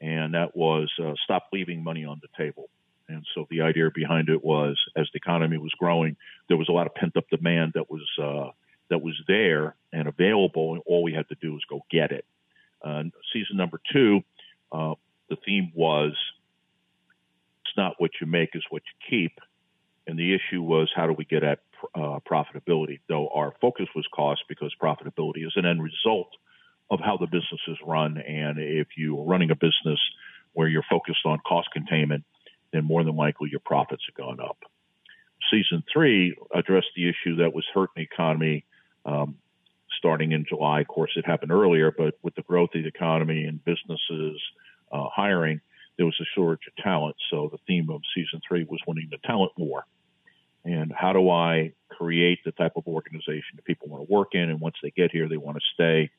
and 0.00 0.34
that 0.34 0.56
was 0.56 0.90
uh, 1.02 1.12
stop 1.22 1.48
leaving 1.52 1.82
money 1.82 2.04
on 2.04 2.20
the 2.22 2.28
table. 2.36 2.68
And 3.08 3.24
so 3.34 3.46
the 3.50 3.60
idea 3.60 3.90
behind 3.94 4.28
it 4.28 4.42
was 4.42 4.78
as 4.96 5.06
the 5.12 5.18
economy 5.18 5.58
was 5.58 5.72
growing, 5.78 6.16
there 6.48 6.56
was 6.56 6.68
a 6.68 6.72
lot 6.72 6.86
of 6.86 6.94
pent 6.94 7.16
up 7.16 7.28
demand 7.30 7.72
that 7.74 7.90
was 7.90 8.02
uh, 8.20 8.50
that 8.90 9.02
was 9.02 9.14
there 9.26 9.74
and 9.92 10.08
available, 10.08 10.74
and 10.74 10.82
all 10.86 11.02
we 11.02 11.12
had 11.12 11.28
to 11.28 11.36
do 11.40 11.52
was 11.52 11.62
go 11.68 11.84
get 11.90 12.10
it. 12.10 12.24
Uh, 12.84 13.04
season 13.32 13.56
number 13.56 13.80
two, 13.92 14.20
uh, 14.72 14.94
the 15.30 15.36
theme 15.44 15.72
was 15.74 16.12
it's 17.64 17.76
not 17.76 17.94
what 17.98 18.10
you 18.20 18.26
make, 18.26 18.50
is 18.54 18.64
what 18.70 18.82
you 18.82 19.08
keep. 19.10 19.38
And 20.06 20.18
the 20.18 20.34
issue 20.34 20.60
was 20.60 20.92
how 20.94 21.06
do 21.06 21.14
we 21.14 21.24
get 21.24 21.42
at 21.42 21.60
uh, 21.94 22.18
profitability? 22.30 23.00
Though 23.08 23.28
our 23.28 23.54
focus 23.60 23.86
was 23.96 24.06
cost 24.14 24.42
because 24.48 24.74
profitability 24.80 25.46
is 25.46 25.54
an 25.56 25.64
end 25.64 25.82
result 25.82 26.28
of 26.90 27.00
how 27.00 27.16
the 27.16 27.26
business 27.26 27.60
is 27.68 27.78
run. 27.86 28.18
And 28.18 28.58
if 28.58 28.88
you 28.96 29.18
are 29.18 29.24
running 29.24 29.50
a 29.50 29.56
business 29.56 29.98
where 30.52 30.68
you're 30.68 30.84
focused 30.90 31.24
on 31.24 31.38
cost 31.46 31.68
containment, 31.72 32.24
then 32.72 32.84
more 32.84 33.02
than 33.02 33.16
likely 33.16 33.48
your 33.50 33.60
profits 33.60 34.02
have 34.06 34.14
gone 34.14 34.40
up. 34.40 34.58
Season 35.50 35.82
three 35.92 36.36
addressed 36.54 36.88
the 36.96 37.08
issue 37.08 37.36
that 37.36 37.54
was 37.54 37.64
hurting 37.72 37.94
the 37.96 38.02
economy 38.02 38.64
um, 39.04 39.36
starting 39.98 40.32
in 40.32 40.44
July. 40.48 40.80
Of 40.80 40.88
course, 40.88 41.12
it 41.16 41.26
happened 41.26 41.52
earlier, 41.52 41.92
but 41.96 42.14
with 42.22 42.34
the 42.34 42.42
growth 42.42 42.70
of 42.74 42.82
the 42.82 42.88
economy 42.88 43.44
and 43.44 43.64
businesses 43.64 44.40
uh, 44.92 45.08
hiring, 45.14 45.60
there 45.96 46.06
was 46.06 46.18
a 46.20 46.24
shortage 46.34 46.66
of 46.66 46.82
talent. 46.82 47.16
So 47.30 47.48
the 47.50 47.58
theme 47.66 47.90
of 47.90 48.02
season 48.14 48.40
three 48.46 48.64
was 48.64 48.80
winning 48.86 49.08
the 49.10 49.18
talent 49.18 49.52
war. 49.56 49.86
And 50.64 50.92
how 50.92 51.12
do 51.12 51.30
I 51.30 51.72
create 51.90 52.40
the 52.44 52.52
type 52.52 52.72
of 52.76 52.86
organization 52.86 53.56
that 53.56 53.64
people 53.64 53.88
want 53.88 54.06
to 54.06 54.12
work 54.12 54.34
in? 54.34 54.50
And 54.50 54.60
once 54.60 54.76
they 54.82 54.90
get 54.90 55.10
here, 55.10 55.28
they 55.28 55.36
want 55.36 55.58
to 55.58 55.64
stay. 55.74 56.10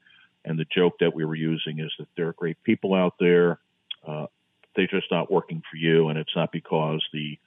And 0.45 0.59
the 0.59 0.65
joke 0.65 0.99
that 0.99 1.15
we 1.15 1.25
were 1.25 1.35
using 1.35 1.79
is 1.79 1.91
that 1.97 2.07
there 2.15 2.27
are 2.27 2.33
great 2.33 2.61
people 2.63 2.93
out 2.93 3.15
there. 3.19 3.59
Uh, 4.07 4.27
they're 4.75 4.87
just 4.87 5.09
not 5.09 5.31
working 5.31 5.63
for 5.69 5.77
you. 5.77 6.09
And 6.09 6.19
it's 6.19 6.35
not 6.35 6.51
because 6.51 7.03
the 7.11 7.39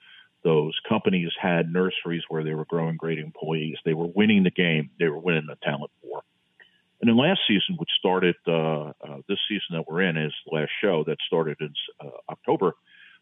those 0.43 0.77
companies 0.87 1.31
had 1.39 1.71
nurseries 1.71 2.23
where 2.29 2.43
they 2.43 2.53
were 2.53 2.65
growing 2.65 2.97
great 2.97 3.19
employees. 3.19 3.77
They 3.83 3.93
were 3.93 4.07
winning 4.07 4.43
the 4.43 4.51
game. 4.51 4.89
They 4.99 5.07
were 5.07 5.19
winning 5.19 5.47
the 5.47 5.57
talent 5.63 5.91
war. 6.01 6.21
And 7.01 7.09
then 7.09 7.17
last 7.17 7.41
season, 7.47 7.75
which 7.77 7.89
started 7.97 8.35
uh, 8.47 8.91
uh, 9.01 9.21
this 9.27 9.39
season 9.47 9.71
that 9.71 9.85
we're 9.87 10.01
in, 10.01 10.17
is 10.17 10.33
the 10.45 10.55
last 10.55 10.71
show 10.81 11.03
that 11.07 11.17
started 11.25 11.57
in 11.61 11.73
uh, 12.01 12.09
October. 12.29 12.73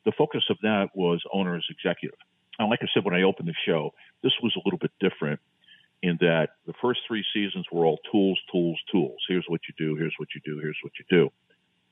The 0.06 0.12
focus 0.18 0.44
of 0.50 0.58
that 0.62 0.90
was 0.94 1.22
owners 1.32 1.68
executive. 1.70 2.18
And 2.60 2.70
like 2.70 2.80
I 2.82 2.88
said 2.94 3.04
when 3.06 3.14
I 3.14 3.24
opened 3.24 3.48
the 3.48 3.56
show, 3.66 3.94
this 4.24 4.34
was 4.42 4.56
a 4.56 4.62
little 4.66 4.80
bit 4.80 4.92
different 5.00 5.40
in 6.02 6.18
that 6.22 6.50
the 6.66 6.74
first 6.82 7.02
three 7.08 7.24
seasons 7.34 7.66
were 7.72 7.86
all 7.86 8.00
tools, 8.12 8.40
tools, 8.52 8.80
tools. 8.92 9.18
Here's 9.28 9.46
what 9.48 9.62
you 9.68 9.74
do. 9.78 9.96
Here's 9.96 10.14
what 10.18 10.30
you 10.34 10.42
do. 10.46 10.60
Here's 10.60 10.78
what 10.82 10.94
you 11.00 11.06
do. 11.10 11.32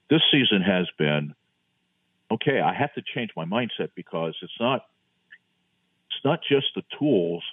this 0.09 0.21
season 0.31 0.61
has 0.61 0.87
been 0.97 1.33
okay. 2.31 2.61
I 2.61 2.73
have 2.73 2.93
to 2.93 3.01
change 3.13 3.31
my 3.35 3.45
mindset 3.45 3.89
because 3.95 4.35
it's 4.41 4.59
not 4.59 4.85
it's 6.15 6.25
not 6.25 6.39
just 6.47 6.67
the 6.75 6.83
tools, 6.97 7.43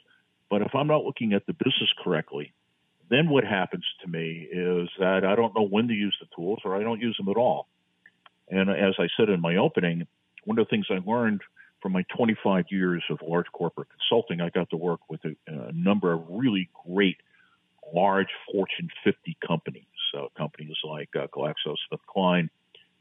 but 0.51 0.63
if 0.63 0.75
I'm 0.75 0.87
not 0.87 1.05
looking 1.05 1.33
at 1.33 1.47
the 1.47 1.53
business 1.53 1.93
correctly, 2.03 2.53
then 3.11 3.29
what 3.29 3.45
happens 3.45 3.85
to 4.03 4.09
me 4.09 4.49
is 4.51 4.89
that 4.99 5.25
I 5.25 5.35
don't 5.35 5.55
know 5.55 5.67
when 5.67 5.89
to 5.89 5.95
use 5.95 6.17
the 6.21 6.29
tools 6.35 6.61
or 6.65 6.77
I 6.77 6.83
don't 6.83 7.01
use 7.01 7.17
them 7.17 7.29
at 7.29 7.37
all. 7.37 7.69
And 8.49 8.71
as 8.71 8.95
I 8.99 9.09
said 9.17 9.29
in 9.29 9.41
my 9.41 9.57
opening, 9.57 10.07
one 10.45 10.59
of 10.59 10.67
the 10.67 10.71
things 10.71 10.87
I 10.91 10.99
learned 11.09 11.41
from 11.81 11.93
my 11.93 12.05
25 12.17 12.67
years 12.71 13.03
of 13.11 13.19
large 13.27 13.47
corporate 13.53 13.89
consulting, 13.91 14.41
I 14.41 14.51
got 14.51 14.71
to 14.71 14.77
work 14.77 15.01
with 15.11 15.21
a, 15.25 15.35
a 15.47 15.73
number 15.73 16.13
of 16.13 16.23
really 16.29 16.69
great 16.87 17.17
large 17.93 18.29
Fortune 18.51 18.89
50 19.05 19.37
companies, 19.47 19.85
uh, 20.17 20.27
companies 20.37 20.77
like 20.85 21.11
uh, 21.17 21.27
GlaxoSmithKline, 21.27 22.49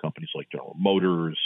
companies 0.01 0.29
like 0.35 0.49
General 0.51 0.75
Motors, 0.77 1.39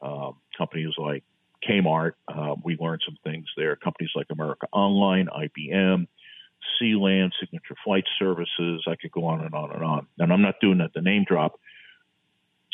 uh, 0.00 0.30
companies 0.56 0.94
like 0.96 1.24
Kmart. 1.68 2.12
Uh, 2.28 2.54
we 2.62 2.76
learned 2.78 3.02
some 3.04 3.16
things 3.24 3.46
there. 3.56 3.76
Companies 3.76 4.10
like 4.14 4.26
America 4.30 4.66
Online, 4.72 5.28
IBM, 5.28 6.06
Sealand, 6.80 7.32
Signature 7.40 7.74
Flight 7.84 8.04
Services. 8.18 8.84
I 8.86 8.96
could 8.96 9.12
go 9.12 9.26
on 9.26 9.44
and 9.44 9.54
on 9.54 9.72
and 9.72 9.82
on. 9.82 10.06
And 10.18 10.32
I'm 10.32 10.42
not 10.42 10.56
doing 10.60 10.78
that 10.78 10.92
the 10.94 11.00
name 11.00 11.24
drop. 11.26 11.60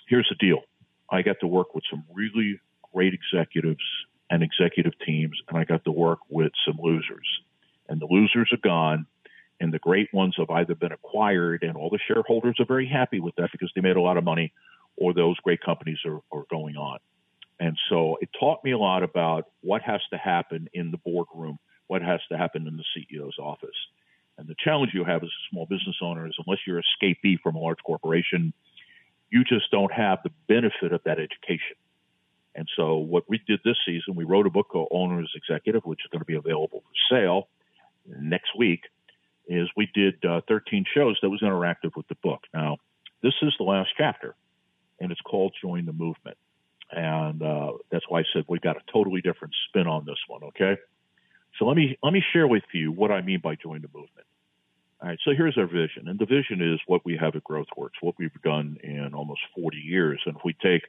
Here's 0.09 0.29
the 0.29 0.47
deal. 0.47 0.63
I 1.11 1.23
got 1.23 1.37
to 1.41 1.47
work 1.47 1.75
with 1.75 1.85
some 1.91 2.05
really 2.13 2.61
great 2.93 3.15
executives 3.15 3.85
and 4.31 4.43
executive 4.43 4.93
teams, 5.05 5.39
and 5.49 5.59
I 5.59 5.65
got 5.65 5.85
to 5.85 5.93
work 5.93 6.21
with 6.29 6.53
some 6.67 6.79
losers. 6.83 7.27
And 7.89 8.01
the 8.01 8.07
losers 8.09 8.51
are 8.53 8.57
gone, 8.63 9.07
and 9.61 9.73
the 9.73 9.79
great 9.79 10.13
ones 10.13 10.35
have 10.39 10.51
either 10.51 10.75
been 10.75 10.93
acquired, 10.93 11.63
and 11.63 11.77
all 11.77 11.91
the 11.91 11.99
shareholders 12.09 12.57
are 12.59 12.67
very 12.67 12.89
happy 12.89 13.21
with 13.21 13.35
that 13.37 13.51
because 13.53 13.71
they 13.75 13.83
made 13.83 13.97
a 13.97 14.01
lot 14.01 14.17
of 14.17 14.25
money, 14.25 14.53
or 14.97 15.13
those 15.13 15.37
great 15.39 15.61
companies 15.61 15.99
are, 16.07 16.21
are 16.33 16.45
going 16.51 16.77
on. 16.77 16.99
And 17.61 17.77
so 17.89 18.19
it 18.21 18.29
taught 18.39 18.65
me 18.65 18.73
a 18.73 18.79
lot 18.79 19.03
about 19.03 19.47
what 19.61 19.83
has 19.83 20.01
to 20.11 20.19
happen 20.19 20.69
in 20.73 20.91
the 20.91 20.99
boardroom, 20.99 21.59
what 21.87 22.03
has 22.03 22.21
to 22.31 22.39
happen 22.39 22.67
in 22.67 22.77
the 22.77 22.85
CEO's 22.97 23.39
office. 23.39 23.71
And 24.39 24.49
the 24.49 24.57
challenge 24.59 24.93
you 24.95 25.05
have 25.05 25.23
as 25.23 25.29
a 25.29 25.45
small 25.51 25.67
business 25.67 25.97
owner 26.03 26.27
is 26.27 26.37
unless 26.45 26.61
you're 26.67 26.81
escapee 26.81 27.39
from 27.41 27.55
a 27.55 27.59
large 27.59 27.79
corporation, 27.85 28.53
you 29.31 29.45
just 29.45 29.71
don't 29.71 29.93
have 29.93 30.19
the 30.25 30.31
benefit 30.49 30.93
of 30.93 31.03
that 31.05 31.19
education. 31.19 31.77
And 32.55 32.69
so 32.77 32.97
what 32.97 33.25
we 33.29 33.41
did 33.47 33.61
this 33.65 33.79
season, 33.87 34.15
we 34.15 34.25
wrote 34.25 34.47
a 34.47 34.51
book 34.51 34.69
called 34.69 34.89
Owner's 34.91 35.33
Executive, 35.35 35.85
which 35.85 36.01
is 36.05 36.11
going 36.11 36.21
to 36.21 36.27
be 36.27 36.35
available 36.35 36.83
for 36.83 37.15
sale 37.15 37.49
next 38.07 38.57
week, 38.57 38.81
is 39.47 39.69
we 39.77 39.89
did 39.95 40.23
uh, 40.25 40.41
13 40.49 40.85
shows 40.95 41.19
that 41.23 41.31
was 41.31 41.41
interactive 41.41 41.97
with 41.97 42.07
the 42.09 42.17
book. 42.23 42.41
Now, 42.53 42.79
this 43.23 43.35
is 43.43 43.55
the 43.59 43.65
last 43.65 43.91
chapter, 43.97 44.35
and 45.01 45.11
it's 45.11 45.21
called 45.21 45.55
Join 45.63 45.87
the 45.87 45.93
Movement. 45.93 46.37
And 46.93 47.43
uh, 47.43 47.73
that's 47.91 48.05
why 48.09 48.21
I 48.21 48.25
said 48.33 48.45
we've 48.49 48.61
got 48.61 48.77
a 48.77 48.93
totally 48.93 49.23
different 49.23 49.55
spin 49.69 49.87
on 49.87 50.05
this 50.05 50.19
one, 50.29 50.45
okay? 50.45 50.77
So 51.59 51.67
let 51.67 51.77
me 51.77 51.99
let 52.03 52.13
me 52.13 52.23
share 52.33 52.47
with 52.47 52.65
you 52.73 52.93
what 52.93 53.11
I 53.11 53.23
mean 53.23 53.41
by 53.43 53.57
join 53.57 53.83
the 53.83 53.89
movement. 53.89 54.27
All 55.01 55.09
right, 55.09 55.19
so 55.25 55.33
here's 55.37 55.59
our 55.59 55.67
vision, 55.67 56.07
and 56.07 56.19
the 56.19 56.27
vision 56.27 56.63
is 56.63 56.79
what 56.87 57.05
we 57.05 57.17
have 57.17 57.35
at 57.35 57.43
GrowthWorx, 57.43 57.91
what 58.03 58.15
we've 58.19 58.31
done 58.45 58.77
in 58.85 59.15
almost 59.15 59.41
40 59.57 59.77
years. 59.79 60.21
And 60.27 60.37
if 60.37 60.43
we 60.45 60.55
take 60.63 60.83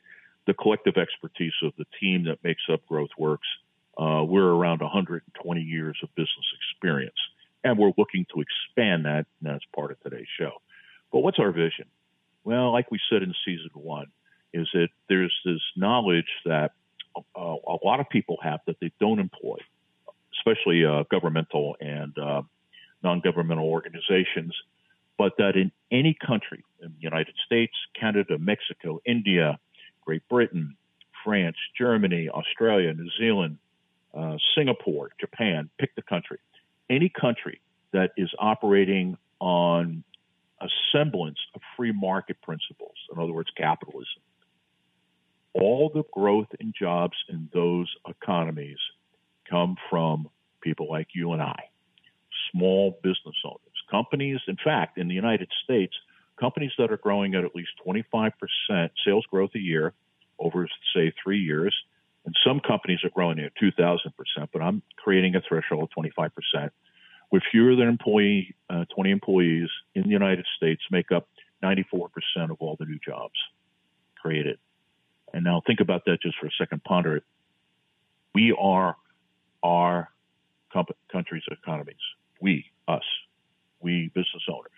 the 0.46 0.54
collective 0.54 0.98
expertise 0.98 1.54
of 1.64 1.74
the 1.80 1.86
team 2.00 2.26
that 2.26 2.44
makes 2.44 2.62
up 2.72 2.82
GrowthWorx, 2.88 3.40
uh, 3.98 4.24
we're 4.24 4.50
around 4.50 4.82
120 4.82 5.62
years 5.62 5.98
of 6.04 6.14
business 6.14 6.46
experience, 6.60 7.16
and 7.64 7.78
we're 7.78 7.94
looking 7.98 8.26
to 8.36 8.42
expand 8.42 9.06
that, 9.06 9.26
and 9.40 9.54
that's 9.54 9.66
part 9.76 9.90
of 9.90 10.00
today's 10.02 10.28
show. 10.38 10.52
But 11.12 11.20
what's 11.20 11.40
our 11.40 11.52
vision? 11.52 11.86
Well, 12.44 12.72
like 12.72 12.92
we 12.92 13.00
said 13.10 13.24
in 13.24 13.34
season 13.46 13.72
one, 13.74 14.08
is 14.54 14.68
that 14.74 14.90
there's 15.10 15.34
this 15.46 15.62
knowledge 15.76 16.30
that 16.46 16.72
uh, 17.16 17.22
a 17.36 17.78
lot 17.84 18.00
of 18.00 18.10
people 18.10 18.38
have 18.42 18.60
that 18.68 18.78
they 18.80 18.92
don't 19.00 19.20
employ, 19.20 19.58
especially 20.34 20.86
uh, 20.86 21.04
governmental 21.12 21.76
and 21.80 22.18
uh, 22.18 22.42
non-governmental 23.04 23.66
organizations, 23.66 24.56
but 25.18 25.34
that 25.38 25.56
in 25.56 25.72
any 25.92 26.16
country, 26.26 26.64
in 26.82 26.90
the 26.90 27.02
United 27.02 27.36
States, 27.46 27.74
Canada, 28.00 28.38
Mexico, 28.40 29.00
India, 29.06 29.60
Great 30.02 30.28
Britain, 30.28 30.76
France, 31.24 31.58
Germany, 31.78 32.30
Australia, 32.30 32.94
New 32.94 33.10
Zealand, 33.18 33.58
uh, 34.14 34.38
Singapore, 34.56 35.10
Japan, 35.20 35.70
pick 35.80 35.96
the 35.96 36.02
country. 36.02 36.40
Any 36.90 37.10
country 37.10 37.62
that 37.92 38.12
is 38.18 38.30
operating 38.40 39.18
on 39.40 40.04
a 40.62 40.68
semblance 40.92 41.40
of 41.56 41.62
free 41.76 41.92
market 41.92 42.42
principles, 42.42 42.96
in 43.12 43.22
other 43.22 43.34
words, 43.34 43.50
capitalism, 43.56 44.22
all 45.74 45.90
the 45.90 46.04
growth 46.12 46.50
in 46.60 46.72
jobs 46.78 47.18
in 47.30 47.50
those 47.52 47.92
economies 48.08 48.78
come 49.50 49.76
from 49.90 50.30
people 50.62 50.88
like 50.88 51.08
you 51.16 51.34
and 51.34 51.42
I, 51.42 51.60
small 52.52 53.00
business 53.02 53.36
owners, 53.44 53.60
companies. 53.90 54.40
In 54.48 54.58
fact, 54.64 55.00
in 55.00 55.08
the 55.08 55.16
United 55.16 55.50
States, 55.64 55.96
companies 56.40 56.72
that 56.78 56.92
are 56.92 56.98
growing 56.98 57.34
at 57.34 57.44
at 57.44 57.56
least 57.56 57.72
25% 57.86 58.32
sales 59.04 59.26
growth 59.32 59.50
a 59.56 59.60
year 59.60 59.94
over, 60.38 60.68
say, 60.96 61.12
three 61.24 61.40
years. 61.40 61.76
And 62.26 62.36
some 62.46 62.60
companies 62.60 63.00
are 63.04 63.10
growing 63.10 63.40
at 63.40 63.52
2,000%, 63.62 63.98
but 64.54 64.62
I'm 64.62 64.84
creating 64.96 65.36
a 65.36 65.42
threshold 65.42 65.90
of 65.98 66.04
25%. 66.04 66.70
With 67.32 67.42
fewer 67.52 67.76
than 67.76 67.88
employee, 67.88 68.56
uh, 68.70 68.86
20 68.94 69.10
employees 69.10 69.70
in 69.96 70.04
the 70.04 70.10
United 70.10 70.46
States, 70.56 70.84
make 70.92 71.12
up 71.12 71.28
94% 71.64 72.08
of 72.52 72.58
all 72.60 72.78
the 72.80 72.86
new 72.86 73.00
jobs 73.04 73.34
created. 74.22 74.60
And 75.34 75.44
now 75.44 75.62
think 75.66 75.80
about 75.80 76.06
that 76.06 76.22
just 76.22 76.38
for 76.40 76.48
a 76.48 76.52
second, 76.58 76.84
ponder 76.84 77.18
it. 77.18 77.24
We 78.36 78.56
are 78.58 78.96
our 79.64 80.10
comp- 80.72 80.98
country's 81.12 81.44
economies. 81.50 81.96
We, 82.42 82.66
us, 82.88 83.04
we 83.80 84.12
business 84.14 84.44
owners. 84.50 84.72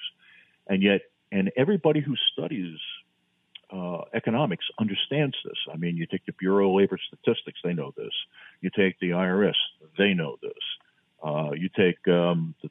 And 0.68 0.82
yet, 0.82 1.02
and 1.32 1.52
everybody 1.58 2.00
who 2.00 2.16
studies 2.34 2.78
uh, 3.72 4.02
economics 4.14 4.66
understands 4.80 5.36
this. 5.44 5.58
I 5.72 5.78
mean, 5.78 5.98
you 5.98 6.06
take 6.06 6.26
the 6.26 6.34
Bureau 6.34 6.70
of 6.70 6.76
Labor 6.76 7.00
Statistics, 7.08 7.60
they 7.64 7.74
know 7.74 7.94
this. 7.98 8.14
You 8.62 8.70
take 8.76 9.00
the 9.00 9.10
IRS, 9.10 9.56
they 9.98 10.14
know 10.14 10.38
this. 10.42 10.52
Uh, 11.24 11.52
you 11.54 11.70
take 11.76 11.98
um, 12.08 12.54
the 12.62 12.70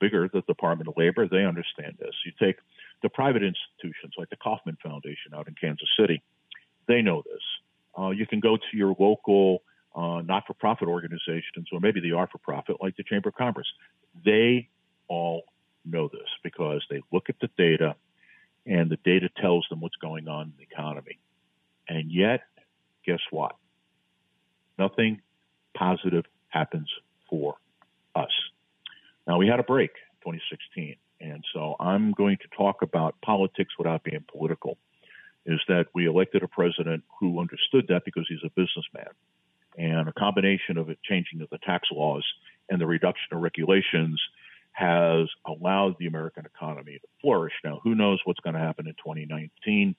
bigger, 0.00 0.28
the 0.32 0.42
Department 0.42 0.88
of 0.88 0.94
Labor, 0.96 1.28
they 1.28 1.44
understand 1.44 1.96
this. 1.98 2.14
You 2.24 2.32
take 2.40 2.56
the 3.02 3.08
private 3.08 3.42
institutions 3.42 4.14
like 4.16 4.30
the 4.30 4.36
Kauffman 4.36 4.78
Foundation 4.82 5.34
out 5.34 5.48
in 5.48 5.54
Kansas 5.60 5.88
City, 5.98 6.22
they 6.88 7.02
know 7.02 7.22
this. 7.22 7.42
Uh, 7.98 8.10
you 8.10 8.26
can 8.26 8.40
go 8.40 8.56
to 8.56 8.76
your 8.76 8.94
local 8.98 9.62
uh, 9.94 10.20
not-for-profit 10.20 10.88
organizations, 10.88 11.68
or 11.72 11.80
maybe 11.80 12.00
they 12.00 12.10
are 12.10 12.28
for 12.30 12.38
profit, 12.38 12.76
like 12.82 12.96
the 12.96 13.02
Chamber 13.02 13.30
of 13.30 13.34
Commerce. 13.34 13.66
They 14.24 14.68
all 15.08 15.44
know 15.84 16.08
this 16.08 16.28
because 16.42 16.84
they 16.90 17.02
look 17.12 17.30
at 17.30 17.36
the 17.40 17.48
data, 17.56 17.96
and 18.66 18.90
the 18.90 18.98
data 19.04 19.28
tells 19.40 19.66
them 19.70 19.80
what's 19.80 19.96
going 19.96 20.28
on 20.28 20.46
in 20.46 20.52
the 20.58 20.64
economy. 20.64 21.18
And 21.88 22.12
yet, 22.12 22.40
guess 23.06 23.20
what? 23.30 23.56
Nothing 24.78 25.22
positive 25.74 26.24
happens 26.48 26.90
for 27.30 27.54
us. 28.14 28.30
Now, 29.26 29.38
we 29.38 29.48
had 29.48 29.60
a 29.60 29.64
break 29.64 29.92
2016, 30.22 30.96
and 31.20 31.44
so 31.54 31.76
I'm 31.80 32.12
going 32.12 32.36
to 32.38 32.56
talk 32.56 32.82
about 32.82 33.14
politics 33.22 33.72
without 33.78 34.04
being 34.04 34.24
political 34.30 34.76
is 35.46 35.60
that 35.68 35.86
we 35.94 36.06
elected 36.06 36.42
a 36.42 36.48
president 36.48 37.04
who 37.20 37.40
understood 37.40 37.86
that 37.88 38.04
because 38.04 38.26
he's 38.28 38.44
a 38.44 38.50
businessman. 38.50 39.12
And 39.78 40.08
a 40.08 40.12
combination 40.12 40.78
of 40.78 40.90
it 40.90 40.98
changing 41.02 41.40
of 41.42 41.50
the 41.50 41.58
tax 41.58 41.88
laws 41.92 42.24
and 42.68 42.80
the 42.80 42.86
reduction 42.86 43.28
of 43.32 43.40
regulations 43.40 44.20
has 44.72 45.28
allowed 45.46 45.96
the 45.98 46.06
American 46.06 46.44
economy 46.44 46.98
to 46.98 47.08
flourish. 47.22 47.52
Now, 47.64 47.80
who 47.82 47.94
knows 47.94 48.20
what's 48.24 48.40
going 48.40 48.54
to 48.54 48.60
happen 48.60 48.86
in 48.86 48.94
2019? 48.94 49.94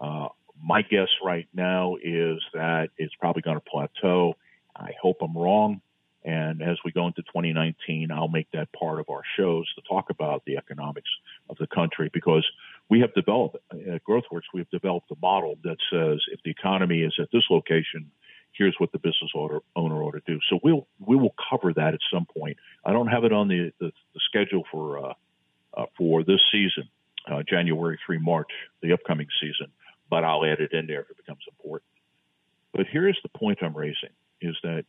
Uh, 0.00 0.28
my 0.62 0.82
guess 0.82 1.08
right 1.22 1.48
now 1.52 1.96
is 2.02 2.38
that 2.54 2.88
it's 2.96 3.14
probably 3.20 3.42
going 3.42 3.56
to 3.56 3.64
plateau. 3.70 4.34
I 4.74 4.92
hope 5.00 5.18
I'm 5.20 5.36
wrong. 5.36 5.80
And 6.24 6.62
as 6.62 6.76
we 6.84 6.92
go 6.92 7.06
into 7.06 7.22
2019, 7.22 8.10
I'll 8.10 8.28
make 8.28 8.50
that 8.52 8.72
part 8.72 8.98
of 8.98 9.08
our 9.08 9.22
shows 9.36 9.66
to 9.74 9.82
talk 9.88 10.10
about 10.10 10.42
the 10.46 10.56
economics 10.56 11.10
of 11.48 11.56
the 11.58 11.66
country 11.66 12.10
because 12.12 12.46
we 12.90 13.00
have 13.00 13.12
developed 13.14 13.56
at 13.72 14.02
GrowthWorx, 14.04 14.42
we 14.54 14.60
have 14.60 14.70
developed 14.70 15.10
a 15.10 15.16
model 15.20 15.56
that 15.64 15.76
says 15.90 16.20
if 16.32 16.40
the 16.44 16.50
economy 16.50 17.02
is 17.02 17.14
at 17.20 17.28
this 17.32 17.44
location, 17.50 18.10
here's 18.52 18.74
what 18.78 18.92
the 18.92 18.98
business 18.98 19.30
owner, 19.34 19.60
owner 19.76 20.02
ought 20.02 20.12
to 20.12 20.22
do. 20.26 20.38
So 20.48 20.58
we'll 20.62 20.86
we 20.98 21.16
will 21.16 21.34
cover 21.50 21.72
that 21.74 21.94
at 21.94 22.00
some 22.12 22.26
point. 22.26 22.56
I 22.84 22.92
don't 22.92 23.08
have 23.08 23.24
it 23.24 23.32
on 23.32 23.48
the 23.48 23.72
the, 23.78 23.92
the 24.14 24.20
schedule 24.28 24.64
for 24.70 24.98
uh, 24.98 25.14
uh, 25.76 25.86
for 25.96 26.24
this 26.24 26.40
season, 26.50 26.88
uh, 27.30 27.42
January 27.48 27.98
through 28.04 28.20
March, 28.20 28.50
the 28.82 28.92
upcoming 28.92 29.28
season, 29.40 29.70
but 30.10 30.24
I'll 30.24 30.44
add 30.44 30.60
it 30.60 30.72
in 30.72 30.86
there 30.86 31.02
if 31.02 31.10
it 31.10 31.16
becomes 31.18 31.44
important. 31.48 31.88
But 32.72 32.86
here's 32.90 33.18
the 33.22 33.38
point 33.38 33.58
I'm 33.62 33.76
raising: 33.76 34.10
is 34.40 34.56
that 34.62 34.84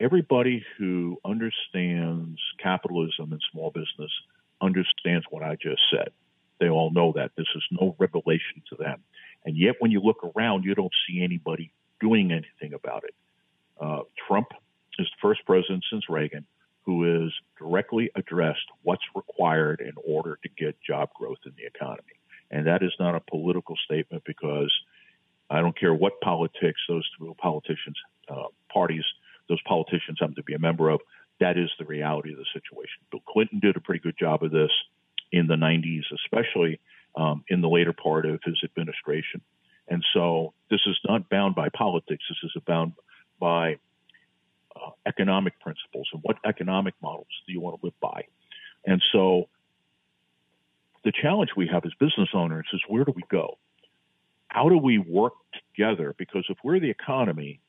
everybody 0.00 0.64
who 0.78 1.18
understands 1.24 2.40
capitalism 2.62 3.32
and 3.32 3.40
small 3.52 3.70
business 3.70 4.10
understands 4.60 5.24
what 5.30 5.42
I 5.42 5.56
just 5.56 5.80
said. 5.90 6.10
They 6.58 6.68
all 6.68 6.90
know 6.90 7.12
that. 7.16 7.32
This 7.36 7.46
is 7.54 7.62
no 7.70 7.94
revelation 7.98 8.62
to 8.70 8.76
them. 8.76 9.02
And 9.44 9.56
yet, 9.56 9.76
when 9.78 9.90
you 9.90 10.00
look 10.00 10.18
around, 10.36 10.64
you 10.64 10.74
don't 10.74 10.92
see 11.08 11.22
anybody 11.22 11.72
doing 12.00 12.32
anything 12.32 12.74
about 12.74 13.04
it. 13.04 13.14
Uh, 13.80 14.02
Trump 14.26 14.48
is 14.98 15.06
the 15.06 15.20
first 15.20 15.44
president 15.46 15.84
since 15.90 16.08
Reagan 16.08 16.46
who 16.86 17.02
has 17.02 17.32
directly 17.58 18.10
addressed 18.14 18.64
what's 18.82 19.02
required 19.14 19.80
in 19.80 19.92
order 20.06 20.38
to 20.42 20.48
get 20.56 20.80
job 20.80 21.10
growth 21.14 21.38
in 21.44 21.52
the 21.56 21.66
economy. 21.66 22.14
And 22.50 22.66
that 22.68 22.82
is 22.82 22.92
not 23.00 23.16
a 23.16 23.20
political 23.20 23.76
statement 23.84 24.22
because 24.24 24.72
I 25.50 25.60
don't 25.60 25.78
care 25.78 25.92
what 25.92 26.20
politics 26.20 26.80
those 26.88 27.08
politicians, 27.38 27.96
uh, 28.28 28.44
parties, 28.72 29.04
those 29.48 29.60
politicians 29.66 30.18
happen 30.20 30.36
to 30.36 30.44
be 30.44 30.54
a 30.54 30.60
member 30.60 30.88
of. 30.88 31.00
That 31.40 31.58
is 31.58 31.70
the 31.78 31.84
reality 31.84 32.32
of 32.32 32.38
the 32.38 32.46
situation. 32.54 33.02
Bill 33.10 33.22
Clinton 33.28 33.58
did 33.58 33.76
a 33.76 33.80
pretty 33.80 34.00
good 34.00 34.16
job 34.18 34.44
of 34.44 34.52
this 34.52 34.70
in 35.32 35.46
the 35.46 35.54
90s, 35.54 36.02
especially 36.12 36.80
um, 37.16 37.44
in 37.48 37.60
the 37.60 37.68
later 37.68 37.92
part 37.92 38.26
of 38.26 38.40
his 38.44 38.60
administration. 38.64 39.40
And 39.88 40.04
so 40.12 40.52
this 40.70 40.80
is 40.86 40.98
not 41.08 41.28
bound 41.28 41.54
by 41.54 41.68
politics. 41.68 42.24
This 42.28 42.50
is 42.54 42.62
bound 42.66 42.92
by 43.40 43.78
uh, 44.74 44.90
economic 45.06 45.58
principles 45.60 46.08
and 46.12 46.22
what 46.22 46.36
economic 46.44 46.94
models 47.02 47.26
do 47.46 47.52
you 47.52 47.60
want 47.60 47.80
to 47.80 47.86
live 47.86 48.00
by. 48.00 48.24
And 48.84 49.02
so 49.12 49.48
the 51.04 51.12
challenge 51.12 51.50
we 51.56 51.68
have 51.68 51.84
as 51.84 51.92
business 52.00 52.30
owners 52.34 52.66
is 52.72 52.80
where 52.88 53.04
do 53.04 53.12
we 53.14 53.22
go? 53.30 53.58
How 54.48 54.68
do 54.68 54.78
we 54.78 54.98
work 54.98 55.34
together? 55.74 56.14
Because 56.18 56.44
if 56.48 56.58
we're 56.64 56.80
the 56.80 56.90
economy, 56.90 57.60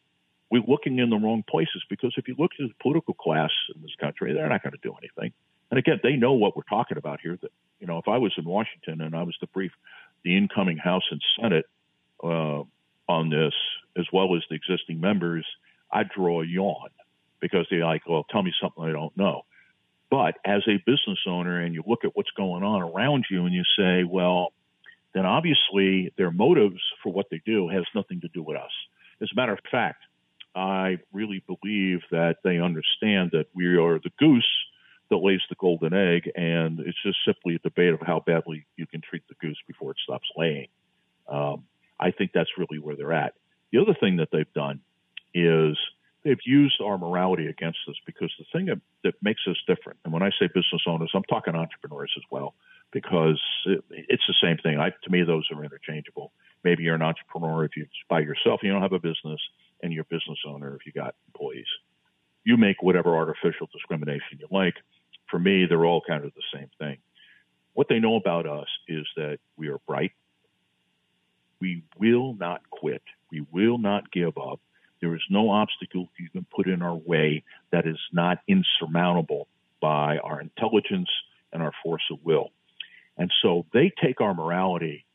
we're 0.49 0.63
looking 0.67 0.99
in 0.99 1.09
the 1.09 1.17
wrong 1.17 1.43
places. 1.47 1.83
Because 1.89 2.13
if 2.17 2.27
you 2.27 2.35
look 2.37 2.51
at 2.59 2.67
the 2.67 2.73
political 2.81 3.13
class 3.13 3.51
in 3.75 3.81
this 3.81 3.95
country, 3.99 4.33
they're 4.33 4.49
not 4.49 4.63
going 4.63 4.73
to 4.73 4.79
do 4.81 4.95
anything. 5.01 5.33
And 5.69 5.77
again, 5.77 5.99
they 6.03 6.15
know 6.15 6.33
what 6.33 6.55
we're 6.55 6.63
talking 6.63 6.97
about 6.97 7.19
here. 7.21 7.37
That 7.41 7.51
you 7.79 7.87
know, 7.87 7.97
if 7.97 8.07
I 8.07 8.17
was 8.17 8.33
in 8.37 8.45
Washington 8.45 9.01
and 9.01 9.15
I 9.15 9.23
was 9.23 9.35
to 9.37 9.47
brief 9.47 9.71
the 10.23 10.35
incoming 10.37 10.77
House 10.77 11.03
and 11.11 11.21
Senate 11.39 11.65
uh, 12.23 12.63
on 13.07 13.29
this, 13.29 13.53
as 13.97 14.05
well 14.11 14.35
as 14.35 14.43
the 14.49 14.55
existing 14.55 14.99
members, 14.99 15.45
I'd 15.91 16.09
draw 16.09 16.41
a 16.41 16.45
yawn 16.45 16.89
because 17.39 17.67
they're 17.69 17.85
like, 17.85 18.07
well, 18.07 18.25
tell 18.29 18.43
me 18.43 18.53
something 18.61 18.83
I 18.83 18.91
don't 18.91 19.15
know. 19.15 19.43
But 20.09 20.35
as 20.45 20.63
a 20.67 20.77
business 20.85 21.19
owner, 21.27 21.61
and 21.61 21.73
you 21.73 21.83
look 21.85 22.05
at 22.05 22.11
what's 22.15 22.31
going 22.31 22.63
on 22.63 22.81
around 22.81 23.25
you, 23.29 23.45
and 23.45 23.53
you 23.53 23.63
say, 23.77 24.03
well, 24.03 24.53
then 25.13 25.25
obviously 25.25 26.13
their 26.17 26.31
motives 26.31 26.81
for 27.03 27.11
what 27.11 27.27
they 27.29 27.41
do 27.45 27.67
has 27.67 27.83
nothing 27.93 28.21
to 28.21 28.27
do 28.29 28.41
with 28.41 28.57
us. 28.57 28.71
As 29.21 29.29
a 29.31 29.35
matter 29.35 29.53
of 29.53 29.59
fact, 29.69 30.03
I 30.55 30.97
really 31.11 31.43
believe 31.45 32.01
that 32.11 32.37
they 32.43 32.59
understand 32.59 33.31
that 33.33 33.47
we 33.53 33.77
are 33.77 33.99
the 33.99 34.11
goose 34.17 34.47
that 35.09 35.17
lays 35.17 35.41
the 35.49 35.55
golden 35.55 35.93
egg, 35.93 36.29
and 36.35 36.79
it's 36.79 37.01
just 37.03 37.17
simply 37.25 37.55
a 37.55 37.59
debate 37.59 37.93
of 37.93 38.01
how 38.01 38.21
badly 38.25 38.65
you 38.75 38.85
can 38.87 39.01
treat 39.01 39.23
the 39.27 39.35
goose 39.35 39.59
before 39.67 39.91
it 39.91 39.97
stops 40.03 40.27
laying. 40.35 40.67
Um, 41.27 41.63
I 41.99 42.11
think 42.11 42.31
that's 42.33 42.49
really 42.57 42.79
where 42.79 42.95
they're 42.95 43.13
at. 43.13 43.33
The 43.71 43.79
other 43.79 43.95
thing 43.99 44.17
that 44.17 44.29
they've 44.31 44.53
done 44.53 44.79
is 45.33 45.77
they've 46.23 46.37
used 46.45 46.81
our 46.81 46.97
morality 46.97 47.47
against 47.47 47.79
us 47.87 47.95
because 48.05 48.31
the 48.37 48.45
thing 48.51 48.67
that, 48.67 48.79
that 49.03 49.15
makes 49.21 49.41
us 49.47 49.57
different, 49.67 49.99
and 50.03 50.13
when 50.13 50.23
I 50.23 50.29
say 50.39 50.47
business 50.47 50.83
owners, 50.87 51.11
I'm 51.13 51.23
talking 51.23 51.55
entrepreneurs 51.55 52.13
as 52.17 52.23
well, 52.29 52.53
because 52.91 53.41
it, 53.65 53.83
it's 53.89 54.23
the 54.27 54.35
same 54.41 54.57
thing. 54.57 54.79
I, 54.79 54.89
to 54.89 55.09
me, 55.09 55.23
those 55.23 55.47
are 55.53 55.63
interchangeable. 55.63 56.31
Maybe 56.63 56.83
you're 56.83 56.95
an 56.95 57.01
entrepreneur 57.01 57.65
if 57.65 57.71
you're 57.77 57.87
by 58.09 58.19
yourself, 58.19 58.61
you 58.63 58.71
don't 58.71 58.81
have 58.81 58.93
a 58.93 58.99
business, 58.99 59.39
and 59.81 59.93
you're 59.93 60.05
a 60.09 60.13
business 60.13 60.39
owner 60.47 60.75
if 60.75 60.85
you 60.85 60.91
got 60.91 61.15
employees. 61.27 61.67
You 62.43 62.57
make 62.57 62.81
whatever 62.81 63.15
artificial 63.15 63.67
discrimination 63.71 64.39
you 64.39 64.47
like. 64.51 64.75
For 65.29 65.39
me, 65.39 65.65
they're 65.65 65.85
all 65.85 66.01
kind 66.07 66.23
of 66.23 66.33
the 66.33 66.57
same 66.57 66.69
thing. 66.79 66.97
What 67.73 67.87
they 67.89 67.99
know 67.99 68.15
about 68.15 68.47
us 68.47 68.67
is 68.87 69.05
that 69.15 69.39
we 69.55 69.67
are 69.67 69.79
bright. 69.87 70.11
We 71.59 71.83
will 71.97 72.33
not 72.33 72.61
quit. 72.69 73.03
We 73.31 73.45
will 73.51 73.77
not 73.77 74.11
give 74.11 74.37
up 74.37 74.59
there 75.01 75.15
is 75.15 75.21
no 75.29 75.51
obstacle 75.51 76.09
you 76.19 76.29
can 76.29 76.45
put 76.55 76.67
in 76.67 76.81
our 76.81 76.95
way 76.95 77.43
that 77.71 77.85
is 77.85 77.99
not 78.11 78.39
insurmountable 78.47 79.47
by 79.81 80.17
our 80.17 80.41
intelligence 80.41 81.09
and 81.53 81.61
our 81.61 81.73
force 81.83 82.03
of 82.11 82.19
will. 82.23 82.49
And 83.17 83.31
so 83.41 83.65
they 83.73 83.91
take 84.01 84.21
our 84.21 84.33
morality 84.33 85.05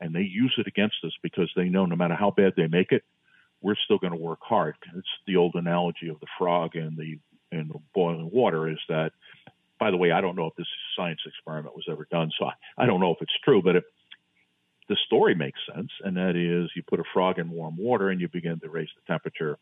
and 0.00 0.14
they 0.14 0.22
use 0.22 0.54
it 0.58 0.66
against 0.66 0.96
us 1.04 1.12
because 1.22 1.50
they 1.56 1.68
know 1.68 1.86
no 1.86 1.96
matter 1.96 2.14
how 2.14 2.30
bad 2.30 2.54
they 2.56 2.66
make 2.66 2.92
it, 2.92 3.04
we're 3.60 3.76
still 3.84 3.98
going 3.98 4.12
to 4.12 4.18
work 4.18 4.40
hard. 4.42 4.76
It's 4.96 5.08
the 5.26 5.36
old 5.36 5.54
analogy 5.54 6.08
of 6.08 6.20
the 6.20 6.26
frog 6.38 6.76
and 6.76 6.96
the 6.96 7.18
and 7.50 7.70
the 7.70 7.80
boiling 7.94 8.30
water 8.30 8.68
is 8.68 8.78
that. 8.88 9.12
By 9.78 9.90
the 9.90 9.96
way, 9.96 10.10
I 10.10 10.20
don't 10.20 10.36
know 10.36 10.46
if 10.46 10.56
this 10.56 10.66
science 10.96 11.20
experiment 11.26 11.74
was 11.74 11.86
ever 11.90 12.06
done, 12.10 12.30
so 12.38 12.46
I, 12.46 12.52
I 12.76 12.86
don't 12.86 13.00
know 13.00 13.12
if 13.12 13.18
it's 13.20 13.38
true, 13.44 13.62
but 13.62 13.76
it, 13.76 13.84
the 14.88 14.96
story 15.06 15.34
makes 15.34 15.60
sense, 15.72 15.90
and 16.02 16.16
that 16.16 16.34
is 16.34 16.70
you 16.74 16.82
put 16.82 17.00
a 17.00 17.04
frog 17.12 17.38
in 17.38 17.50
warm 17.50 17.76
water 17.76 18.08
and 18.10 18.20
you 18.20 18.28
begin 18.28 18.58
to 18.60 18.68
raise 18.68 18.88
the 18.96 19.12
temperature, 19.12 19.58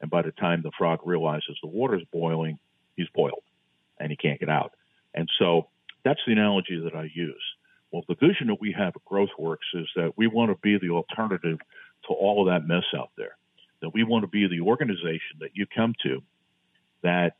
and 0.00 0.10
by 0.10 0.22
the 0.22 0.32
time 0.32 0.62
the 0.62 0.72
frog 0.76 1.00
realizes 1.04 1.58
the 1.62 1.68
water 1.68 1.96
is 1.96 2.04
boiling, 2.12 2.58
he's 2.96 3.08
boiled 3.14 3.42
and 3.98 4.10
he 4.10 4.16
can't 4.16 4.40
get 4.40 4.50
out. 4.50 4.72
And 5.14 5.28
so 5.38 5.68
that's 6.04 6.20
the 6.26 6.32
analogy 6.32 6.78
that 6.84 6.94
I 6.94 7.10
use. 7.14 7.42
Well, 7.90 8.04
the 8.08 8.14
vision 8.14 8.48
that 8.48 8.60
we 8.60 8.72
have 8.72 8.94
at 8.94 9.04
GrowthWorx 9.10 9.58
is 9.74 9.88
that 9.96 10.12
we 10.16 10.26
want 10.26 10.50
to 10.50 10.58
be 10.62 10.78
the 10.78 10.92
alternative 10.92 11.58
to 12.06 12.12
all 12.12 12.42
of 12.42 12.52
that 12.52 12.68
mess 12.68 12.84
out 12.94 13.10
there. 13.16 13.36
That 13.80 13.94
we 13.94 14.04
want 14.04 14.22
to 14.22 14.28
be 14.28 14.46
the 14.46 14.60
organization 14.60 15.38
that 15.40 15.50
you 15.54 15.66
come 15.66 15.94
to 16.02 16.22
that 17.02 17.36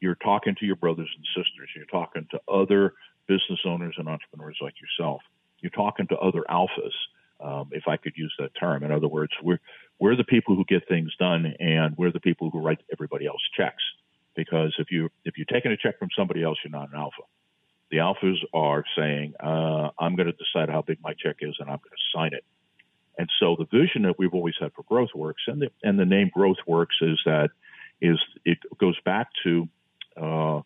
you're 0.00 0.16
talking 0.16 0.54
to 0.60 0.66
your 0.66 0.76
brothers 0.76 1.10
and 1.14 1.24
sisters, 1.34 1.68
you're 1.74 1.86
talking 1.86 2.26
to 2.30 2.40
other 2.48 2.94
business 3.26 3.60
owners 3.64 3.94
and 3.98 4.08
entrepreneurs 4.08 4.58
like 4.60 4.74
yourself 4.80 5.22
you're 5.60 5.70
talking 5.70 6.06
to 6.08 6.16
other 6.18 6.44
alphas, 6.48 6.94
um, 7.40 7.68
if 7.72 7.88
I 7.88 7.96
could 7.96 8.12
use 8.16 8.34
that 8.38 8.50
term. 8.58 8.82
In 8.84 8.92
other 8.92 9.08
words, 9.08 9.32
we're 9.42 9.60
we're 9.98 10.16
the 10.16 10.24
people 10.24 10.56
who 10.56 10.64
get 10.64 10.86
things 10.88 11.14
done, 11.18 11.54
and 11.58 11.96
we're 11.96 12.12
the 12.12 12.20
people 12.20 12.50
who 12.50 12.60
write 12.60 12.80
everybody 12.92 13.26
else 13.26 13.40
checks. 13.56 13.82
Because 14.34 14.74
if 14.78 14.90
you 14.90 15.10
if 15.24 15.36
you're 15.36 15.46
taking 15.46 15.72
a 15.72 15.76
check 15.76 15.98
from 15.98 16.08
somebody 16.16 16.42
else, 16.42 16.58
you're 16.64 16.70
not 16.70 16.90
an 16.92 16.98
alpha. 16.98 17.22
The 17.90 17.98
alphas 17.98 18.36
are 18.52 18.84
saying, 18.96 19.34
uh, 19.40 19.90
"I'm 19.98 20.16
going 20.16 20.26
to 20.26 20.32
decide 20.32 20.68
how 20.70 20.82
big 20.82 20.98
my 21.02 21.14
check 21.14 21.36
is, 21.40 21.56
and 21.58 21.68
I'm 21.68 21.78
going 21.78 21.90
to 21.90 22.18
sign 22.18 22.32
it." 22.32 22.44
And 23.18 23.30
so 23.40 23.56
the 23.58 23.64
vision 23.64 24.02
that 24.02 24.18
we've 24.18 24.34
always 24.34 24.54
had 24.60 24.72
for 24.74 24.82
GrowthWorx, 24.84 25.34
and 25.46 25.62
the 25.62 25.70
and 25.82 25.98
the 25.98 26.04
name 26.04 26.30
GrowthWorx 26.36 26.88
is 27.00 27.18
that 27.24 27.50
is 28.00 28.18
it 28.44 28.58
goes 28.78 28.96
back 29.04 29.28
to 29.44 29.68
uh, 30.20 30.58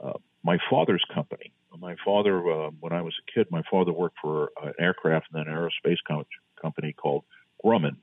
uh, 0.00 0.18
my 0.42 0.58
father's 0.70 1.04
company 1.14 1.52
my 1.80 1.96
father, 2.04 2.38
uh, 2.50 2.70
when 2.80 2.92
I 2.92 3.02
was 3.02 3.14
a 3.18 3.32
kid, 3.32 3.48
my 3.50 3.62
father 3.70 3.92
worked 3.92 4.16
for 4.20 4.50
an 4.62 4.72
aircraft 4.78 5.26
and 5.32 5.40
then 5.40 5.52
an 5.52 5.58
aerospace 5.58 5.98
co- 6.06 6.24
company 6.60 6.92
called 6.92 7.24
Grumman. 7.64 7.96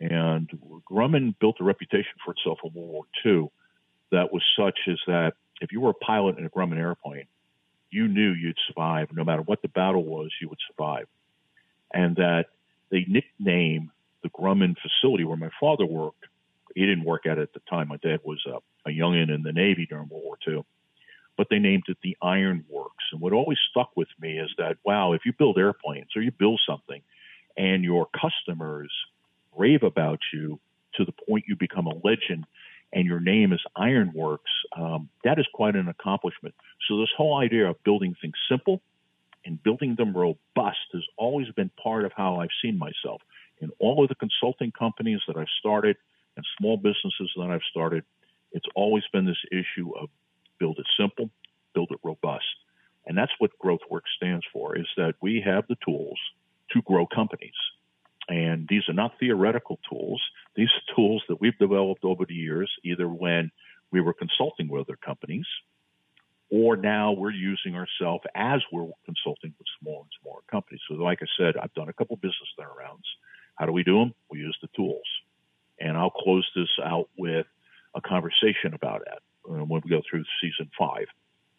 And 0.00 0.48
Grumman 0.90 1.34
built 1.40 1.56
a 1.60 1.64
reputation 1.64 2.12
for 2.24 2.32
itself 2.32 2.58
in 2.64 2.72
World 2.74 2.90
War 2.90 3.04
II 3.24 3.48
that 4.10 4.32
was 4.32 4.42
such 4.56 4.78
as 4.88 4.98
that 5.06 5.32
if 5.60 5.72
you 5.72 5.80
were 5.80 5.90
a 5.90 5.94
pilot 5.94 6.38
in 6.38 6.44
a 6.44 6.50
Grumman 6.50 6.78
airplane, 6.78 7.26
you 7.90 8.08
knew 8.08 8.32
you'd 8.32 8.58
survive. 8.66 9.08
No 9.12 9.24
matter 9.24 9.42
what 9.42 9.62
the 9.62 9.68
battle 9.68 10.04
was, 10.04 10.30
you 10.40 10.48
would 10.48 10.58
survive. 10.68 11.06
And 11.94 12.16
that 12.16 12.46
they 12.90 13.04
nicknamed 13.06 13.90
the 14.22 14.30
Grumman 14.30 14.76
facility 14.78 15.24
where 15.24 15.36
my 15.36 15.50
father 15.60 15.86
worked. 15.86 16.24
He 16.74 16.86
didn't 16.86 17.04
work 17.04 17.26
at 17.26 17.38
it 17.38 17.42
at 17.42 17.52
the 17.52 17.60
time. 17.68 17.88
My 17.88 17.98
dad 17.98 18.20
was 18.24 18.42
a, 18.46 18.58
a 18.88 18.92
youngin 18.92 19.34
in 19.34 19.42
the 19.42 19.52
Navy 19.52 19.86
during 19.86 20.08
World 20.08 20.24
War 20.24 20.38
II 20.46 20.64
but 21.36 21.48
they 21.50 21.58
named 21.58 21.84
it 21.88 21.98
the 22.02 22.16
Iron 22.22 22.64
Works. 22.68 23.04
And 23.12 23.20
what 23.20 23.32
always 23.32 23.58
stuck 23.70 23.90
with 23.96 24.08
me 24.20 24.38
is 24.38 24.50
that, 24.58 24.76
wow, 24.84 25.12
if 25.12 25.22
you 25.24 25.32
build 25.32 25.58
airplanes 25.58 26.10
or 26.14 26.22
you 26.22 26.30
build 26.30 26.60
something 26.66 27.02
and 27.56 27.84
your 27.84 28.06
customers 28.06 28.92
rave 29.56 29.82
about 29.82 30.20
you 30.32 30.60
to 30.94 31.04
the 31.04 31.12
point 31.28 31.44
you 31.48 31.56
become 31.56 31.86
a 31.86 31.94
legend 32.04 32.46
and 32.92 33.06
your 33.06 33.20
name 33.20 33.52
is 33.52 33.60
Ironworks, 33.74 34.50
um, 34.76 35.08
that 35.24 35.38
is 35.38 35.46
quite 35.54 35.74
an 35.74 35.88
accomplishment. 35.88 36.54
So 36.88 37.00
this 37.00 37.10
whole 37.16 37.38
idea 37.38 37.68
of 37.68 37.82
building 37.82 38.14
things 38.20 38.34
simple 38.48 38.82
and 39.44 39.62
building 39.62 39.94
them 39.96 40.16
robust 40.16 40.78
has 40.92 41.02
always 41.16 41.48
been 41.56 41.70
part 41.82 42.04
of 42.04 42.12
how 42.14 42.36
I've 42.36 42.50
seen 42.62 42.78
myself. 42.78 43.22
In 43.60 43.70
all 43.78 44.02
of 44.02 44.08
the 44.08 44.14
consulting 44.14 44.72
companies 44.72 45.20
that 45.26 45.36
I've 45.36 45.46
started 45.58 45.96
and 46.42 46.46
small 46.58 46.76
businesses 46.76 47.30
that 47.36 47.50
I've 47.50 47.62
started, 47.70 48.04
it's 48.52 48.66
always 48.74 49.04
been 49.12 49.26
this 49.26 49.44
issue 49.50 49.92
of 49.96 50.08
build 50.58 50.78
it 50.78 50.86
simple, 50.98 51.30
build 51.74 51.90
it 51.92 51.98
robust. 52.02 52.44
And 53.06 53.16
that's 53.16 53.32
what 53.38 53.50
GrowthWorx 53.62 54.02
stands 54.16 54.44
for, 54.52 54.76
is 54.76 54.86
that 54.96 55.14
we 55.20 55.42
have 55.44 55.64
the 55.68 55.76
tools 55.84 56.18
to 56.72 56.82
grow 56.82 57.06
companies. 57.06 57.54
And 58.28 58.66
these 58.68 58.82
are 58.88 58.94
not 58.94 59.18
theoretical 59.18 59.78
tools. 59.88 60.22
These 60.54 60.68
are 60.68 60.94
tools 60.94 61.22
that 61.28 61.40
we've 61.40 61.58
developed 61.58 62.04
over 62.04 62.24
the 62.24 62.34
years, 62.34 62.70
either 62.84 63.08
when 63.08 63.50
we 63.90 64.00
were 64.00 64.14
consulting 64.14 64.68
with 64.68 64.82
other 64.82 64.98
companies, 65.04 65.46
or 66.50 66.76
now 66.76 67.12
we're 67.12 67.32
using 67.32 67.74
ourselves 67.74 68.24
as 68.34 68.60
we're 68.72 68.88
consulting 69.04 69.54
with 69.58 69.66
small 69.80 70.02
and 70.02 70.10
smaller 70.20 70.42
companies. 70.50 70.80
So, 70.88 70.94
like 70.94 71.20
I 71.22 71.26
said, 71.36 71.56
I've 71.56 71.74
done 71.74 71.88
a 71.88 71.92
couple 71.92 72.16
business 72.16 72.50
turnarounds. 72.58 73.08
How 73.56 73.66
do 73.66 73.72
we 73.72 73.82
do 73.82 73.98
them? 73.98 74.14
We 74.30 74.38
use 74.38 74.56
the 74.62 74.68
tools. 74.76 75.06
And 75.82 75.98
I'll 75.98 76.10
close 76.10 76.48
this 76.54 76.68
out 76.82 77.08
with 77.18 77.46
a 77.94 78.00
conversation 78.00 78.72
about 78.72 79.02
it 79.02 79.18
uh, 79.50 79.64
when 79.64 79.82
we 79.84 79.90
go 79.90 80.00
through 80.08 80.24
season 80.40 80.70
five. 80.78 81.06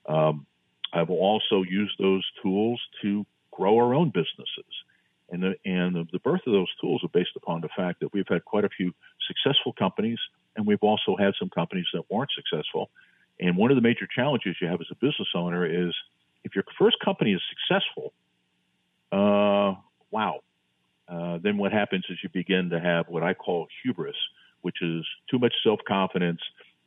Um, 0.07 0.45
I 0.93 1.03
will 1.03 1.17
also 1.17 1.63
use 1.63 1.93
those 1.99 2.25
tools 2.41 2.81
to 3.01 3.25
grow 3.51 3.77
our 3.77 3.93
own 3.93 4.09
businesses. 4.09 4.73
And 5.29 5.43
the, 5.43 5.55
and 5.65 5.95
the, 5.95 6.07
the 6.11 6.19
birth 6.19 6.41
of 6.47 6.53
those 6.53 6.71
tools 6.79 7.01
are 7.03 7.09
based 7.09 7.35
upon 7.35 7.61
the 7.61 7.69
fact 7.75 7.99
that 7.99 8.13
we've 8.13 8.27
had 8.27 8.45
quite 8.45 8.65
a 8.65 8.69
few 8.69 8.93
successful 9.27 9.73
companies, 9.73 10.19
and 10.55 10.65
we've 10.65 10.83
also 10.83 11.15
had 11.17 11.33
some 11.39 11.49
companies 11.49 11.87
that 11.93 12.03
weren't 12.09 12.29
successful. 12.35 12.91
And 13.39 13.57
one 13.57 13.71
of 13.71 13.75
the 13.75 13.81
major 13.81 14.07
challenges 14.13 14.55
you 14.61 14.67
have 14.67 14.79
as 14.79 14.87
a 14.91 14.95
business 14.95 15.29
owner 15.35 15.65
is 15.65 15.93
if 16.43 16.55
your 16.55 16.63
first 16.77 16.97
company 17.03 17.33
is 17.33 17.41
successful, 17.49 18.13
uh, 19.11 19.75
wow, 20.11 20.41
uh, 21.07 21.37
then 21.41 21.57
what 21.57 21.71
happens 21.71 22.05
is 22.09 22.17
you 22.23 22.29
begin 22.29 22.69
to 22.69 22.79
have 22.79 23.07
what 23.07 23.23
I 23.23 23.33
call 23.33 23.67
hubris, 23.83 24.15
which 24.61 24.81
is 24.81 25.05
too 25.29 25.39
much 25.39 25.53
self 25.63 25.79
confidence 25.87 26.39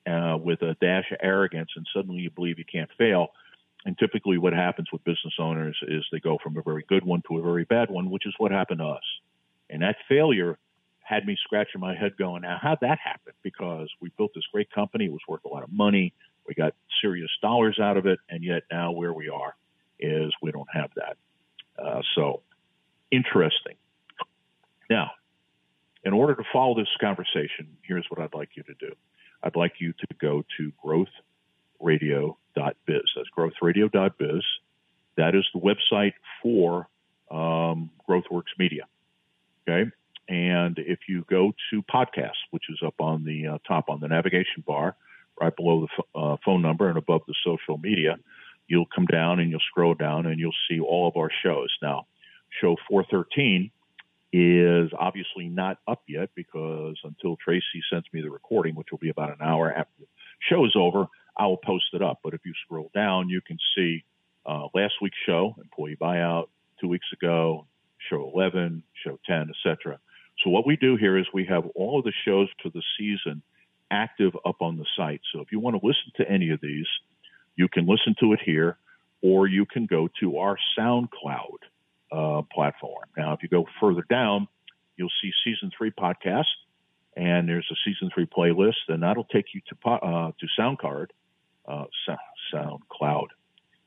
uh, 0.07 0.39
with 0.43 0.63
a 0.63 0.77
dash 0.81 1.11
of 1.11 1.19
arrogance, 1.23 1.71
and 1.77 1.87
suddenly 1.95 2.23
you 2.23 2.31
believe 2.31 2.59
you 2.59 2.65
can't 2.65 2.91
fail. 2.97 3.29
And 3.85 3.97
typically, 3.99 4.39
what 4.39 4.53
happens 4.53 4.89
with 4.93 5.05
business 5.05 5.35
owners 5.39 5.79
is 5.87 6.05
they 6.11 6.19
go 6.19 6.39
from 6.43 6.57
a 6.57 6.63
very 6.63 6.85
good 6.89 7.05
one 7.05 7.23
to 7.29 7.39
a 7.39 7.43
very 7.43 7.65
bad 7.65 7.91
one, 7.91 8.11
which 8.11 8.27
is 8.27 8.35
what 8.39 8.51
happened 8.51 8.81
to 8.81 8.87
us. 8.87 9.05
And 9.71 9.83
that 9.83 9.97
failure 10.09 10.59
had 11.03 11.25
me 11.25 11.37
scratching 11.41 11.81
my 11.81 11.95
head 11.95 12.17
going, 12.17 12.43
now, 12.43 12.59
how'd 12.61 12.81
that 12.81 12.99
happen? 12.99 13.33
Because 13.45 13.89
we 14.01 14.11
built 14.17 14.33
this 14.35 14.45
great 14.53 14.73
company, 14.73 15.05
it 15.05 15.13
was 15.13 15.21
worth 15.29 15.45
a 15.45 15.49
lot 15.49 15.63
of 15.63 15.73
money, 15.73 16.13
we 16.49 16.55
got 16.55 16.75
serious 17.01 17.31
dollars 17.41 17.79
out 17.81 17.97
of 17.97 18.07
it, 18.07 18.19
and 18.29 18.43
yet 18.43 18.65
now 18.73 18.91
where 18.91 19.13
we 19.13 19.29
are 19.29 19.55
is 20.01 20.33
we 20.43 20.51
don't 20.51 20.69
have 20.73 20.91
that. 20.97 21.17
Uh, 21.79 22.03
so, 22.15 22.43
interesting. 23.11 23.77
Now, 24.89 25.11
in 26.05 26.13
order 26.13 26.35
to 26.35 26.43
follow 26.53 26.77
this 26.77 26.89
conversation, 27.01 27.77
here's 27.83 28.07
what 28.09 28.21
I'd 28.21 28.35
like 28.35 28.51
you 28.55 28.63
to 28.65 28.75
do. 28.75 28.95
I'd 29.43 29.57
like 29.57 29.75
you 29.81 29.93
to 29.93 30.07
go 30.21 30.45
to 30.59 30.73
growthradio.biz. 31.83 32.35
That's 32.87 33.29
growthradio.biz. 33.37 34.45
That 35.17 35.35
is 35.35 35.47
the 35.53 35.61
website 35.61 36.13
for 36.43 36.89
um, 37.31 37.91
GrowthWorx 38.09 38.45
Media. 38.59 38.85
Okay. 39.69 39.91
And 40.29 40.79
if 40.79 41.01
you 41.09 41.25
go 41.29 41.53
to 41.71 41.83
podcasts, 41.83 42.43
which 42.51 42.65
is 42.69 42.79
up 42.85 43.01
on 43.01 43.25
the 43.25 43.47
uh, 43.47 43.59
top 43.67 43.89
on 43.89 44.01
the 44.01 44.09
navigation 44.09 44.65
bar, 44.67 44.97
right 45.41 45.55
below 45.55 45.83
the 45.83 45.89
f- 45.99 46.07
uh, 46.15 46.37
phone 46.45 46.63
number 46.63 46.89
and 46.89 46.99
above 46.99 47.23
the 47.27 47.35
social 47.45 47.79
media, 47.79 48.17
you'll 48.67 48.89
come 48.95 49.07
down 49.07 49.39
and 49.39 49.51
you'll 49.51 49.61
scroll 49.71 49.95
down 49.95 50.27
and 50.27 50.41
you'll 50.41 50.53
see 50.69 50.81
all 50.81 51.07
of 51.09 51.17
our 51.17 51.31
shows. 51.43 51.77
Now, 51.81 52.07
show 52.61 52.77
413 52.89 53.71
is 54.37 54.91
obviously 54.99 55.49
not 55.49 55.79
up 55.89 56.03
yet 56.07 56.31
because 56.35 56.97
until 57.05 57.37
Tracy 57.37 57.83
sends 57.91 58.07
me 58.13 58.21
the 58.21 58.31
recording, 58.31 58.75
which 58.75 58.89
will 58.91 58.99
be 58.99 59.09
about 59.09 59.31
an 59.31 59.41
hour 59.41 59.73
after 59.73 59.93
the 60.01 60.07
show 60.51 60.65
is 60.67 60.75
over, 60.77 61.07
I 61.37 61.47
will 61.47 61.57
post 61.57 61.87
it 61.95 62.03
up. 62.03 62.21
But 62.23 62.35
if 62.35 62.41
you 62.45 62.53
scroll 62.65 62.91
down, 62.95 63.29
you 63.29 63.41
can 63.41 63.59
see 63.75 64.05
uh, 64.45 64.67
last 64.75 64.95
week's 65.01 65.19
show, 65.25 65.57
employee 65.59 65.97
buyout, 65.97 66.49
two 66.81 66.89
weeks 66.89 67.07
ago, 67.13 67.67
show 68.11 68.31
11, 68.35 68.83
show 69.05 69.19
10, 69.27 69.51
etc. 69.51 69.99
So 70.45 70.51
what 70.51 70.67
we 70.67 70.77
do 70.77 70.97
here 70.97 71.17
is 71.17 71.27
we 71.33 71.47
have 71.47 71.65
all 71.75 71.99
of 71.99 72.05
the 72.05 72.13
shows 72.25 72.49
for 72.63 72.69
the 72.69 72.83
season 72.99 73.43
active 73.91 74.37
up 74.45 74.61
on 74.61 74.77
the 74.77 74.87
site. 74.97 75.23
So 75.33 75.41
if 75.41 75.51
you 75.51 75.61
want 75.61 75.81
to 75.81 75.87
listen 75.87 76.13
to 76.17 76.31
any 76.31 76.51
of 76.51 76.61
these, 76.61 76.87
you 77.57 77.69
can 77.69 77.87
listen 77.87 78.15
to 78.21 78.33
it 78.35 78.41
here, 78.45 78.77
or 79.23 79.47
you 79.47 79.65
can 79.65 79.87
go 79.87 80.09
to 80.21 80.39
our 80.39 80.59
SoundCloud 80.79 81.59
uh, 82.13 82.43
platform. 82.53 83.05
Now, 83.17 83.33
if 83.33 83.43
you 83.43 83.49
go 83.49 83.65
further 83.81 84.05
down, 84.09 84.49
you'll 84.97 85.13
see 85.23 85.33
season 85.45 85.71
three 85.77 85.91
podcast, 85.91 86.45
and 87.17 87.49
there's 87.49 87.69
a 87.71 87.77
season 87.85 88.11
three 88.15 88.27
playlist, 88.27 88.89
and 88.89 89.03
that'll 89.03 89.25
take 89.25 89.47
you 89.55 89.61
to 89.69 89.91
uh, 89.91 90.33
to 90.39 90.47
SoundCard, 90.59 91.07
uh, 91.67 91.85
SoundCloud. 92.53 93.27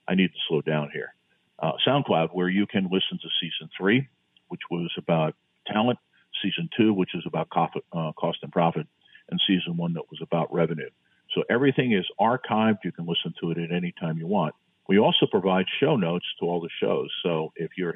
I 0.07 0.15
need 0.15 0.29
to 0.29 0.39
slow 0.47 0.61
down 0.61 0.89
here. 0.91 1.13
Uh, 1.59 1.73
SoundCloud, 1.87 2.29
where 2.33 2.49
you 2.49 2.65
can 2.65 2.85
listen 2.85 3.19
to 3.21 3.29
season 3.41 3.69
three, 3.77 4.07
which 4.47 4.61
was 4.71 4.91
about 4.97 5.35
talent, 5.67 5.99
season 6.41 6.69
two, 6.77 6.93
which 6.93 7.13
is 7.13 7.23
about 7.25 7.47
uh, 7.55 8.11
cost 8.13 8.39
and 8.41 8.51
profit, 8.51 8.87
and 9.29 9.39
season 9.47 9.77
one 9.77 9.93
that 9.93 10.09
was 10.09 10.19
about 10.21 10.53
revenue. 10.53 10.89
So 11.35 11.43
everything 11.49 11.93
is 11.93 12.05
archived. 12.19 12.79
You 12.83 12.91
can 12.91 13.05
listen 13.05 13.33
to 13.41 13.51
it 13.51 13.57
at 13.57 13.71
any 13.71 13.93
time 13.99 14.17
you 14.17 14.27
want. 14.27 14.55
We 14.89 14.97
also 14.97 15.27
provide 15.27 15.67
show 15.79 15.97
notes 15.97 16.25
to 16.39 16.47
all 16.47 16.61
the 16.61 16.69
shows. 16.81 17.11
So 17.21 17.53
if 17.55 17.69
you 17.77 17.93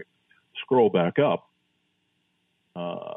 scroll 0.61 0.91
back 0.91 1.17
up 1.17 1.49
uh, 2.75 3.15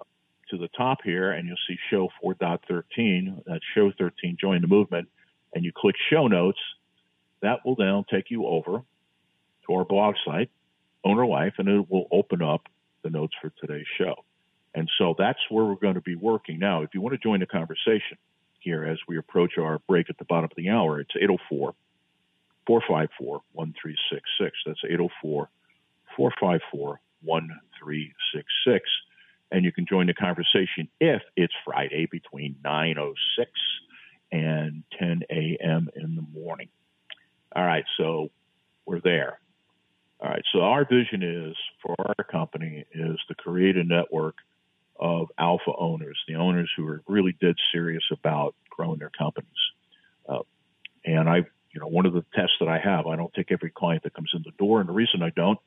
to 0.49 0.57
the 0.57 0.69
top 0.69 1.01
here 1.05 1.33
and 1.33 1.47
you'll 1.47 1.59
see 1.69 1.77
show 1.91 2.09
4.13, 2.25 3.43
that's 3.47 3.63
show 3.75 3.93
13, 3.99 4.39
join 4.41 4.63
the 4.63 4.67
movement, 4.67 5.11
and 5.55 5.63
you 5.63 5.73
click 5.77 5.95
show 6.09 6.27
notes, 6.27 6.59
that 7.43 7.67
will 7.67 7.77
then 7.77 8.03
take 8.11 8.31
you 8.31 8.47
over 8.47 8.81
to 9.67 9.75
our 9.75 9.85
blog 9.85 10.15
site, 10.25 10.51
Owner 11.05 11.27
Life, 11.27 11.57
and 11.59 11.69
it 11.69 11.91
will 11.91 12.07
open 12.11 12.41
up 12.41 12.69
the 13.05 13.11
notes 13.11 13.35
for 13.43 13.53
today's 13.61 13.85
show. 13.99 14.25
And 14.75 14.89
so 14.97 15.15
that's 15.19 15.39
where 15.51 15.67
we're 15.67 15.75
going 15.75 15.97
to 15.97 16.01
be 16.01 16.17
working. 16.17 16.59
Now, 16.59 16.81
if 16.81 16.95
you 16.95 17.03
want 17.03 17.13
to 17.13 17.19
join 17.19 17.41
the 17.41 17.47
conversation 17.47 18.17
here 18.59 18.87
as 18.87 18.97
we 19.07 19.19
approach 19.19 19.59
our 19.59 19.81
break 19.87 20.09
at 20.09 20.17
the 20.17 20.25
bottom 20.25 20.45
of 20.45 20.57
the 20.57 20.71
hour, 20.71 20.99
it's 20.99 21.13
804 21.15 21.75
454 22.67 23.41
1366. 23.53 24.57
That's 24.67 24.81
804 24.85 25.49
454 26.17 27.01
1366. 27.23 28.91
And 29.53 29.65
you 29.65 29.73
can 29.73 29.87
join 29.87 30.07
the 30.07 30.15
conversation 30.15 30.89
if 31.01 31.23
it's 31.37 31.55
Friday 31.65 32.09
between 32.11 32.57
9.06 32.65 33.47
and 34.33 34.83
10 34.99 35.23
a.m. 35.31 35.89
in 35.95 36.17
the 36.17 36.27
morning. 36.39 36.69
All 37.55 37.65
right, 37.65 37.85
so 37.97 38.31
we're 38.85 39.01
there. 39.01 39.39
All 40.21 40.29
right, 40.29 40.43
so 40.53 40.61
our 40.61 40.85
vision 40.85 41.23
is 41.23 41.57
for 41.83 41.95
our 41.99 42.25
company 42.25 42.85
is 42.93 43.19
to 43.29 43.35
create 43.35 43.77
a 43.77 43.85
network 43.85 44.37
of 44.99 45.29
alpha 45.39 45.73
owners, 45.79 46.19
the 46.27 46.37
owners 46.37 46.71
who 46.77 46.87
are 46.89 47.03
really 47.07 47.37
dead 47.41 47.55
serious 47.73 48.03
about 48.11 48.55
growing 48.71 48.99
their 48.99 49.11
companies. 49.11 49.51
Uh, 50.29 50.41
and 51.05 51.29
I, 51.29 51.45
you 51.77 51.81
know, 51.81 51.89
one 51.89 52.07
of 52.07 52.15
the 52.15 52.25
tests 52.35 52.55
that 52.59 52.69
I 52.69 52.79
have, 52.79 53.07
I 53.07 53.17
don't 53.17 53.35
take 53.35 53.53
every 53.53 53.69
client 53.69 54.05
that 54.05 54.15
comes 54.15 54.31
in 54.33 54.43
the 54.43 54.53
door, 54.53 54.81
and 54.81 54.89
the 54.89 54.95
reason 54.95 55.23
I 55.23 55.29
don't 55.29 55.59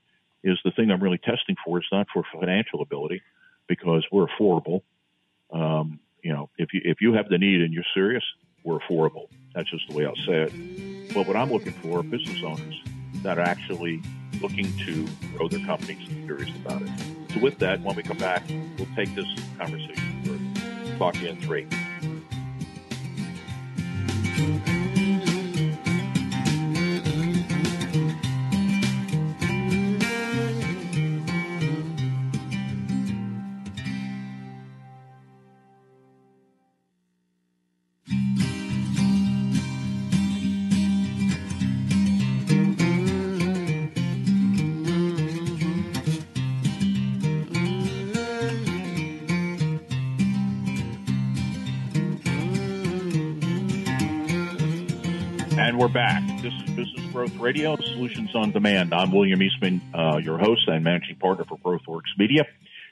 is 0.43 0.57
the 0.65 0.71
thing 0.71 0.89
I'm 0.89 1.03
really 1.03 1.19
testing 1.19 1.55
for 1.63 1.77
is 1.77 1.85
not 1.91 2.07
for 2.11 2.23
financial 2.33 2.81
ability, 2.81 3.21
because 3.67 4.03
we're 4.11 4.25
affordable. 4.25 4.81
Um, 5.53 5.99
you 6.23 6.33
know, 6.33 6.49
if 6.57 6.73
you 6.73 6.81
if 6.83 6.99
you 6.99 7.13
have 7.13 7.29
the 7.29 7.37
need 7.37 7.61
and 7.61 7.71
you're 7.71 7.83
serious, 7.93 8.23
we're 8.63 8.79
affordable. 8.79 9.27
That's 9.53 9.69
just 9.69 9.87
the 9.87 9.95
way 9.95 10.07
I'll 10.07 10.15
say 10.15 10.49
it. 10.49 11.13
But 11.13 11.27
what 11.27 11.35
I'm 11.35 11.51
looking 11.51 11.73
for 11.73 11.99
are 11.99 12.03
business 12.03 12.41
owners 12.43 12.81
that 13.21 13.37
are 13.37 13.43
actually 13.45 14.01
looking 14.41 14.75
to 14.87 15.07
grow 15.37 15.47
their 15.47 15.63
companies 15.63 16.09
and 16.09 16.25
curious 16.25 16.49
about 16.55 16.81
it. 16.81 16.89
So 17.35 17.39
with 17.39 17.59
that, 17.59 17.81
when 17.81 17.95
we 17.95 18.01
come 18.01 18.17
back, 18.17 18.41
we'll 18.79 18.87
take 18.95 19.13
this 19.13 19.27
conversation 19.59 20.23
further. 20.25 20.97
Talk 20.97 21.13
to 21.13 21.19
you 21.19 21.29
in 21.29 21.39
three. 21.39 21.67
We're 55.79 55.87
back. 55.87 56.21
This 56.41 56.51
is 56.51 56.71
Business 56.71 57.05
Growth 57.13 57.37
Radio, 57.37 57.77
Solutions 57.77 58.35
on 58.35 58.51
Demand. 58.51 58.93
I'm 58.93 59.13
William 59.13 59.41
Eastman, 59.41 59.81
uh, 59.93 60.17
your 60.17 60.37
host 60.37 60.67
and 60.67 60.83
managing 60.83 61.15
partner 61.15 61.45
for 61.45 61.57
GrowthWorx 61.57 62.01
Media. 62.17 62.45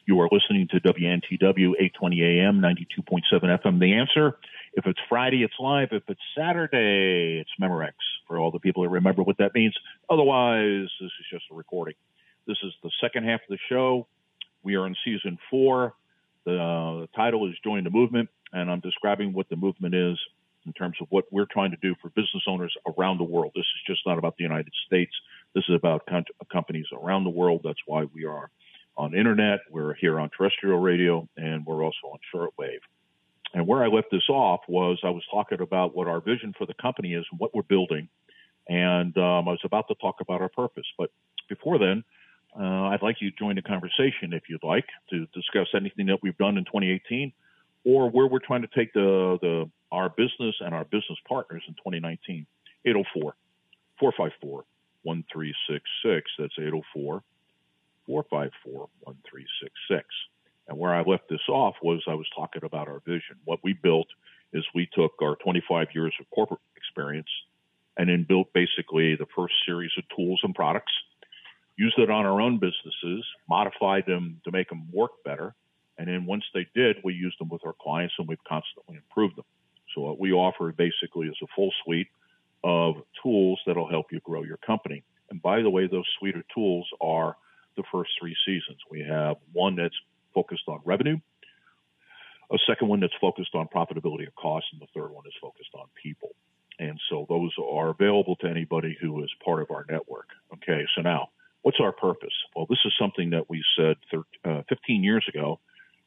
You 0.05 0.21
are 0.21 0.29
listening 0.31 0.69
to 0.69 0.79
WNTW 0.79 1.73
820 1.77 2.23
AM, 2.23 2.61
92.7 2.61 3.59
FM. 3.61 3.79
The 3.81 3.91
answer, 3.95 4.37
if 4.71 4.85
it's 4.85 4.99
Friday, 5.09 5.43
it's 5.43 5.53
live. 5.59 5.89
If 5.91 6.03
it's 6.07 6.21
Saturday, 6.33 7.41
it's 7.41 7.49
Memorex 7.61 7.91
for 8.25 8.39
all 8.39 8.51
the 8.51 8.59
people 8.59 8.83
that 8.83 8.89
remember 8.89 9.21
what 9.21 9.39
that 9.39 9.53
means. 9.53 9.75
Otherwise, 10.09 10.87
this 11.01 11.11
is 11.19 11.25
just 11.29 11.43
a 11.51 11.55
recording. 11.55 11.95
This 12.47 12.57
is 12.63 12.71
the 12.83 12.91
second 13.01 13.25
half 13.25 13.41
of 13.41 13.49
the 13.49 13.59
show. 13.67 14.07
We 14.63 14.75
are 14.75 14.87
in 14.87 14.95
season 15.03 15.37
four. 15.49 15.93
The, 16.45 16.53
uh, 16.53 17.01
the 17.01 17.09
title 17.17 17.49
is 17.49 17.55
Join 17.65 17.83
the 17.83 17.89
Movement, 17.89 18.29
and 18.53 18.71
I'm 18.71 18.79
describing 18.79 19.33
what 19.33 19.49
the 19.49 19.57
movement 19.57 19.93
is 19.93 20.17
in 20.67 20.73
terms 20.73 20.97
of 21.01 21.07
what 21.09 21.25
we're 21.31 21.47
trying 21.51 21.71
to 21.71 21.77
do 21.81 21.95
for 22.01 22.09
business 22.09 22.43
owners 22.47 22.75
around 22.97 23.17
the 23.17 23.23
world. 23.23 23.53
This 23.55 23.61
is 23.61 23.81
just 23.87 24.01
not 24.05 24.17
about 24.17 24.35
the 24.37 24.43
United 24.43 24.73
States. 24.85 25.11
This 25.55 25.63
is 25.67 25.75
about 25.75 26.05
com- 26.07 26.25
companies 26.51 26.85
around 26.93 27.23
the 27.23 27.31
world. 27.31 27.61
That's 27.63 27.79
why 27.85 28.05
we 28.13 28.25
are 28.25 28.51
on 28.97 29.15
internet. 29.15 29.59
We're 29.71 29.93
here 29.95 30.19
on 30.19 30.29
terrestrial 30.29 30.79
radio, 30.79 31.27
and 31.37 31.65
we're 31.65 31.83
also 31.83 32.07
on 32.11 32.19
shortwave. 32.33 32.79
And 33.53 33.65
where 33.65 33.83
I 33.83 33.87
left 33.87 34.07
this 34.11 34.27
off 34.29 34.61
was 34.67 34.99
I 35.03 35.09
was 35.09 35.23
talking 35.31 35.61
about 35.61 35.95
what 35.95 36.07
our 36.07 36.19
vision 36.19 36.53
for 36.57 36.65
the 36.65 36.73
company 36.73 37.13
is 37.13 37.25
and 37.31 37.39
what 37.39 37.55
we're 37.55 37.63
building. 37.63 38.09
And 38.67 39.17
um, 39.17 39.47
I 39.47 39.51
was 39.51 39.61
about 39.63 39.87
to 39.87 39.95
talk 39.95 40.17
about 40.19 40.41
our 40.41 40.49
purpose. 40.49 40.85
But 40.97 41.11
before 41.47 41.79
then, 41.79 42.03
uh, 42.59 42.89
I'd 42.89 43.01
like 43.01 43.17
you 43.21 43.31
to 43.31 43.37
join 43.37 43.55
the 43.55 43.61
conversation 43.61 44.33
if 44.33 44.43
you'd 44.49 44.63
like 44.63 44.87
to 45.11 45.25
discuss 45.33 45.67
anything 45.73 46.07
that 46.07 46.19
we've 46.21 46.37
done 46.37 46.57
in 46.57 46.65
2018 46.65 47.31
or 47.87 48.09
where 48.09 48.27
we're 48.27 48.39
trying 48.39 48.63
to 48.63 48.67
take 48.75 48.91
the, 48.91 49.37
the 49.41 49.69
our 49.93 50.09
business 50.09 50.55
and 50.59 50.75
our 50.75 50.83
business 50.83 51.17
partners 51.25 51.63
in 51.69 51.73
2019. 51.75 52.45
804 52.83 53.33
454 53.97 54.65
1366. 55.03 56.31
That's 56.37 56.53
804 56.59 57.23
454 58.05 58.89
1366. 59.07 60.03
And 60.67 60.77
where 60.77 60.93
I 60.93 61.01
left 61.03 61.29
this 61.29 61.47
off 61.47 61.75
was 61.81 62.03
I 62.07 62.13
was 62.15 62.27
talking 62.35 62.65
about 62.65 62.89
our 62.89 62.99
vision. 63.05 63.39
What 63.45 63.63
we 63.63 63.71
built 63.71 64.07
is 64.51 64.65
we 64.75 64.89
took 64.91 65.13
our 65.21 65.37
25 65.37 65.87
years 65.95 66.13
of 66.19 66.29
corporate 66.29 66.59
experience 66.75 67.29
and 67.95 68.09
then 68.09 68.25
built 68.27 68.51
basically 68.51 69.15
the 69.15 69.27
first 69.33 69.53
series 69.65 69.91
of 69.97 70.03
tools 70.13 70.41
and 70.43 70.53
products, 70.53 70.91
used 71.77 71.97
it 71.97 72.09
on 72.09 72.25
our 72.25 72.41
own 72.41 72.59
businesses, 72.59 73.25
modified 73.49 74.05
them 74.05 74.41
to 74.43 74.51
make 74.51 74.67
them 74.67 74.89
work 74.91 75.11
better. 75.23 75.55
And 75.97 76.07
then 76.07 76.25
once 76.25 76.43
they 76.53 76.67
did, 76.75 76.97
we 77.03 77.13
used 77.13 77.39
them 77.39 77.49
with 77.49 77.65
our 77.65 77.75
clients 77.81 78.13
and 78.19 78.27
we've 78.27 78.43
constantly 78.47 78.97
improved 78.97 79.35
them. 79.35 79.45
So 79.95 80.01
what 80.01 80.19
we 80.19 80.31
offer 80.31 80.71
basically 80.71 81.27
is 81.27 81.37
a 81.41 81.47
full 81.55 81.71
suite 81.83 82.07
of 82.63 82.95
tools 83.23 83.59
that'll 83.65 83.89
help 83.89 84.11
you 84.11 84.19
grow 84.19 84.43
your 84.43 84.57
company. 84.57 85.03
And 85.29 85.41
by 85.41 85.61
the 85.61 85.69
way, 85.69 85.87
those 85.87 86.05
suite 86.19 86.35
of 86.35 86.43
tools 86.53 86.87
are 87.01 87.35
the 87.75 87.83
first 87.91 88.11
three 88.19 88.35
seasons. 88.45 88.79
We 88.89 89.01
have 89.03 89.37
one 89.53 89.75
that's 89.75 89.95
focused 90.33 90.63
on 90.67 90.81
revenue, 90.85 91.17
a 92.51 92.57
second 92.67 92.87
one 92.87 92.99
that's 92.99 93.13
focused 93.19 93.55
on 93.55 93.67
profitability 93.67 94.27
of 94.27 94.35
costs, 94.35 94.69
and 94.71 94.81
the 94.81 94.87
third 94.93 95.11
one 95.11 95.25
is 95.27 95.33
focused 95.41 95.71
on 95.73 95.85
people. 96.01 96.29
And 96.79 96.99
so 97.09 97.25
those 97.27 97.51
are 97.57 97.89
available 97.89 98.35
to 98.37 98.47
anybody 98.47 98.97
who 99.01 99.23
is 99.23 99.31
part 99.43 99.61
of 99.61 99.71
our 99.71 99.85
network. 99.89 100.27
Okay, 100.53 100.85
so 100.95 101.01
now 101.01 101.29
what's 101.63 101.79
our 101.79 101.91
purpose? 101.91 102.33
Well, 102.55 102.67
this 102.69 102.79
is 102.85 102.93
something 102.99 103.31
that 103.31 103.49
we 103.49 103.63
said 103.77 103.97
uh, 104.45 104.61
15 104.69 105.03
years 105.03 105.25
ago 105.27 105.59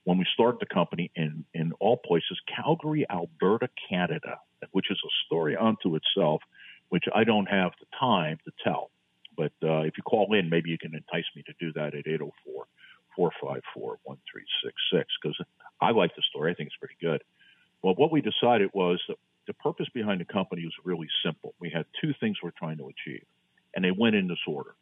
when 0.05 0.19
we 0.19 0.27
started 0.33 0.61
the 0.61 0.73
company 0.73 1.11
in, 1.15 1.45
in 1.55 1.73
all 1.81 1.97
places, 1.97 2.41
Calgary, 2.47 3.07
Alberta, 3.11 3.69
Canada, 3.89 4.39
which 4.73 4.91
is 4.91 4.99
a 5.05 5.13
story 5.27 5.57
unto 5.57 5.97
itself, 5.97 6.43
which 6.89 7.05
I 7.15 7.25
don't 7.25 7.47
have 7.47 7.73
the 7.81 7.87
time 7.99 8.39
to 8.45 8.53
tell. 8.65 8.91
But 9.37 9.53
uh, 9.63 9.81
if 9.81 9.95
you 9.97 10.03
call 10.03 10.35
in, 10.35 10.51
maybe 10.51 10.71
you 10.71 10.79
can 10.79 10.95
entice 10.95 11.25
me 11.37 11.43
to 11.47 11.53
do 11.59 11.73
that 11.75 11.95
at 11.95 12.07
804 12.07 12.67
454 13.17 13.99
1366 14.05 15.07
because 15.23 15.37
I 15.81 15.91
like 15.91 16.15
the 16.17 16.23
story. 16.29 16.51
I 16.51 16.55
think 16.55 16.69
it's 16.69 16.77
pretty 16.77 16.97
good. 17.01 17.23
Well, 17.83 17.95
what 17.95 18.13
we 18.13 18.21
decided 18.21 18.71
was 18.75 19.01
that 19.09 19.17
the 19.47 19.55
purpose 19.55 19.89
behind 19.95 20.21
the 20.21 20.27
company 20.27 20.65
was 20.65 20.75
really 20.85 21.09
simple. 21.25 21.55
We 21.61 21.71
had 21.71 21.87
two 22.01 22.13
things 22.21 22.37
we're 22.43 22.51
trying 22.51 22.79
to 22.79 22.89
achieve, 22.89 23.25
and 23.75 23.85
they 23.85 23.91
went 23.91 24.17
in 24.17 24.29
this 24.29 24.45
order. 24.47 24.75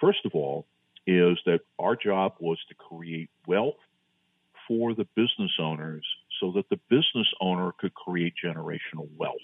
First 0.00 0.20
of 0.24 0.34
all, 0.34 0.66
is 1.06 1.38
that 1.46 1.60
our 1.78 1.96
job 1.96 2.34
was 2.38 2.58
to 2.68 2.74
create 2.74 3.30
wealth 3.46 3.76
for 4.68 4.94
the 4.94 5.08
business 5.16 5.52
owners 5.58 6.06
so 6.38 6.52
that 6.52 6.68
the 6.68 6.78
business 6.88 7.26
owner 7.40 7.72
could 7.78 7.94
create 7.94 8.34
generational 8.44 9.08
wealth. 9.16 9.36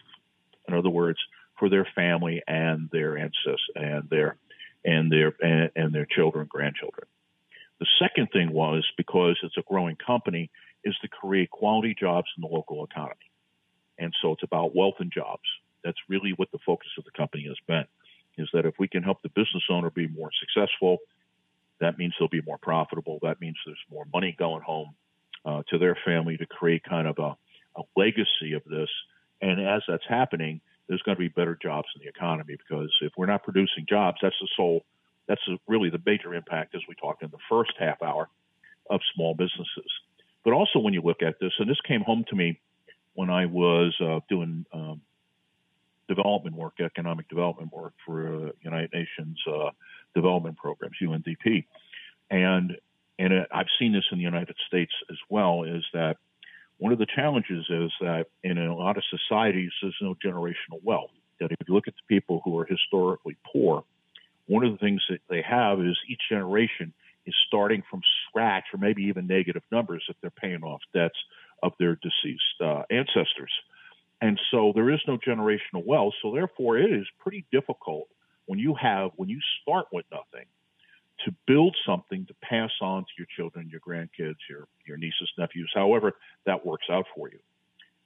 In 0.68 0.74
other 0.74 0.90
words, 0.90 1.18
for 1.58 1.68
their 1.68 1.88
family 1.94 2.42
and 2.46 2.88
their 2.92 3.16
ancestors 3.16 3.60
and 3.74 4.08
their 4.10 4.36
and 4.84 5.10
their 5.10 5.34
and, 5.40 5.70
and 5.74 5.94
their 5.94 6.06
children, 6.06 6.46
grandchildren. 6.48 7.06
The 7.80 7.86
second 7.98 8.28
thing 8.32 8.52
was 8.52 8.86
because 8.96 9.38
it's 9.42 9.56
a 9.56 9.62
growing 9.62 9.96
company, 9.96 10.50
is 10.84 10.96
to 11.02 11.08
create 11.08 11.50
quality 11.50 11.94
jobs 11.98 12.28
in 12.36 12.42
the 12.42 12.54
local 12.54 12.84
economy. 12.84 13.30
And 13.98 14.12
so 14.20 14.32
it's 14.32 14.42
about 14.42 14.76
wealth 14.76 14.94
and 14.98 15.10
jobs. 15.12 15.42
That's 15.82 15.98
really 16.08 16.32
what 16.36 16.50
the 16.52 16.58
focus 16.64 16.88
of 16.98 17.04
the 17.04 17.10
company 17.10 17.44
has 17.48 17.56
been. 17.66 17.84
Is 18.36 18.48
that 18.52 18.66
if 18.66 18.74
we 18.78 18.88
can 18.88 19.02
help 19.02 19.22
the 19.22 19.28
business 19.28 19.64
owner 19.70 19.90
be 19.90 20.08
more 20.08 20.30
successful, 20.40 20.98
that 21.80 21.98
means 21.98 22.14
they'll 22.18 22.28
be 22.28 22.42
more 22.42 22.58
profitable. 22.58 23.18
That 23.22 23.40
means 23.40 23.56
there's 23.64 23.78
more 23.90 24.06
money 24.12 24.34
going 24.38 24.62
home 24.62 24.94
uh, 25.44 25.62
to 25.70 25.78
their 25.78 25.96
family 26.04 26.36
to 26.36 26.46
create 26.46 26.82
kind 26.84 27.06
of 27.06 27.18
a, 27.18 27.36
a 27.80 27.82
legacy 27.96 28.54
of 28.54 28.62
this. 28.64 28.88
And 29.40 29.60
as 29.60 29.82
that's 29.86 30.06
happening, 30.08 30.60
there's 30.88 31.02
going 31.02 31.16
to 31.16 31.20
be 31.20 31.28
better 31.28 31.58
jobs 31.60 31.88
in 31.96 32.02
the 32.02 32.08
economy 32.08 32.56
because 32.56 32.90
if 33.02 33.12
we're 33.16 33.26
not 33.26 33.42
producing 33.42 33.86
jobs, 33.88 34.18
that's 34.22 34.36
the 34.40 34.48
sole, 34.56 34.84
that's 35.26 35.40
really 35.66 35.90
the 35.90 36.00
major 36.04 36.34
impact 36.34 36.74
as 36.74 36.82
we 36.88 36.94
talked 36.94 37.22
in 37.22 37.30
the 37.30 37.38
first 37.48 37.72
half 37.78 38.02
hour 38.02 38.28
of 38.90 39.00
small 39.14 39.34
businesses. 39.34 39.90
But 40.44 40.52
also 40.52 40.78
when 40.78 40.92
you 40.92 41.00
look 41.00 41.22
at 41.22 41.40
this, 41.40 41.52
and 41.58 41.68
this 41.68 41.80
came 41.86 42.02
home 42.02 42.24
to 42.28 42.36
me 42.36 42.60
when 43.14 43.30
I 43.30 43.46
was 43.46 43.94
uh, 44.00 44.20
doing 44.28 44.66
um, 44.72 45.00
development 46.08 46.56
work, 46.56 46.74
economic 46.80 47.28
development 47.28 47.72
work 47.72 47.94
for 48.04 48.48
uh, 48.48 48.50
United 48.60 48.92
Nations 48.92 49.38
uh, 49.50 49.70
development 50.14 50.56
programs, 50.58 50.96
UNDP, 51.02 51.64
and 52.30 52.76
and 53.18 53.32
it, 53.32 53.48
I've 53.52 53.66
seen 53.78 53.92
this 53.92 54.04
in 54.10 54.18
the 54.18 54.24
United 54.24 54.56
States 54.66 54.92
as 55.10 55.18
well, 55.28 55.64
is 55.64 55.84
that 55.92 56.16
one 56.78 56.92
of 56.92 56.98
the 56.98 57.06
challenges 57.06 57.66
is 57.68 57.92
that 58.00 58.26
in 58.42 58.58
a 58.58 58.74
lot 58.74 58.96
of 58.96 59.04
societies, 59.10 59.70
there's 59.80 59.96
no 60.00 60.14
generational 60.24 60.82
wealth. 60.82 61.10
That 61.40 61.52
if 61.52 61.68
you 61.68 61.74
look 61.74 61.88
at 61.88 61.94
the 61.94 62.14
people 62.14 62.40
who 62.44 62.58
are 62.58 62.64
historically 62.64 63.36
poor, 63.52 63.84
one 64.46 64.64
of 64.64 64.72
the 64.72 64.78
things 64.78 65.02
that 65.08 65.20
they 65.28 65.42
have 65.42 65.80
is 65.80 65.96
each 66.08 66.20
generation 66.28 66.92
is 67.26 67.34
starting 67.46 67.82
from 67.90 68.00
scratch 68.28 68.64
or 68.72 68.78
maybe 68.78 69.04
even 69.04 69.26
negative 69.26 69.62
numbers 69.72 70.04
if 70.08 70.16
they're 70.20 70.30
paying 70.30 70.62
off 70.62 70.80
debts 70.92 71.18
of 71.62 71.72
their 71.78 71.96
deceased 71.96 72.60
uh, 72.60 72.82
ancestors. 72.90 73.52
And 74.20 74.38
so 74.50 74.72
there 74.74 74.90
is 74.90 75.00
no 75.06 75.16
generational 75.16 75.84
wealth. 75.84 76.14
So 76.22 76.32
therefore, 76.32 76.78
it 76.78 76.92
is 76.92 77.06
pretty 77.18 77.44
difficult 77.50 78.08
when 78.46 78.58
you 78.58 78.74
have, 78.74 79.10
when 79.16 79.28
you 79.28 79.40
start 79.62 79.86
with 79.92 80.04
nothing, 80.12 80.46
to 81.24 81.34
build 81.46 81.76
something 81.86 82.26
to 82.26 82.34
pass 82.42 82.70
on 82.80 83.02
to 83.02 83.10
your 83.16 83.26
children, 83.36 83.70
your 83.70 83.80
grandkids, 83.80 84.36
your, 84.48 84.66
your 84.86 84.96
nieces, 84.96 85.30
nephews, 85.38 85.70
however 85.74 86.12
that 86.46 86.64
works 86.66 86.86
out 86.90 87.06
for 87.14 87.28
you. 87.28 87.38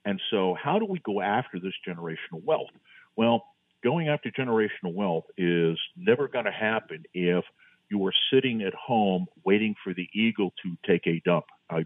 And 0.05 0.21
so, 0.31 0.55
how 0.61 0.79
do 0.79 0.85
we 0.85 0.99
go 0.99 1.21
after 1.21 1.59
this 1.59 1.73
generational 1.87 2.43
wealth? 2.43 2.69
Well, 3.15 3.43
going 3.83 4.07
after 4.07 4.31
generational 4.31 4.93
wealth 4.93 5.25
is 5.37 5.77
never 5.97 6.27
going 6.27 6.45
to 6.45 6.51
happen 6.51 7.03
if 7.13 7.43
you 7.89 8.05
are 8.05 8.13
sitting 8.31 8.61
at 8.61 8.73
home 8.73 9.25
waiting 9.43 9.75
for 9.83 9.93
the 9.93 10.07
eagle 10.13 10.53
to 10.63 10.77
take 10.87 11.07
a 11.07 11.21
dump. 11.25 11.45
I, 11.69 11.85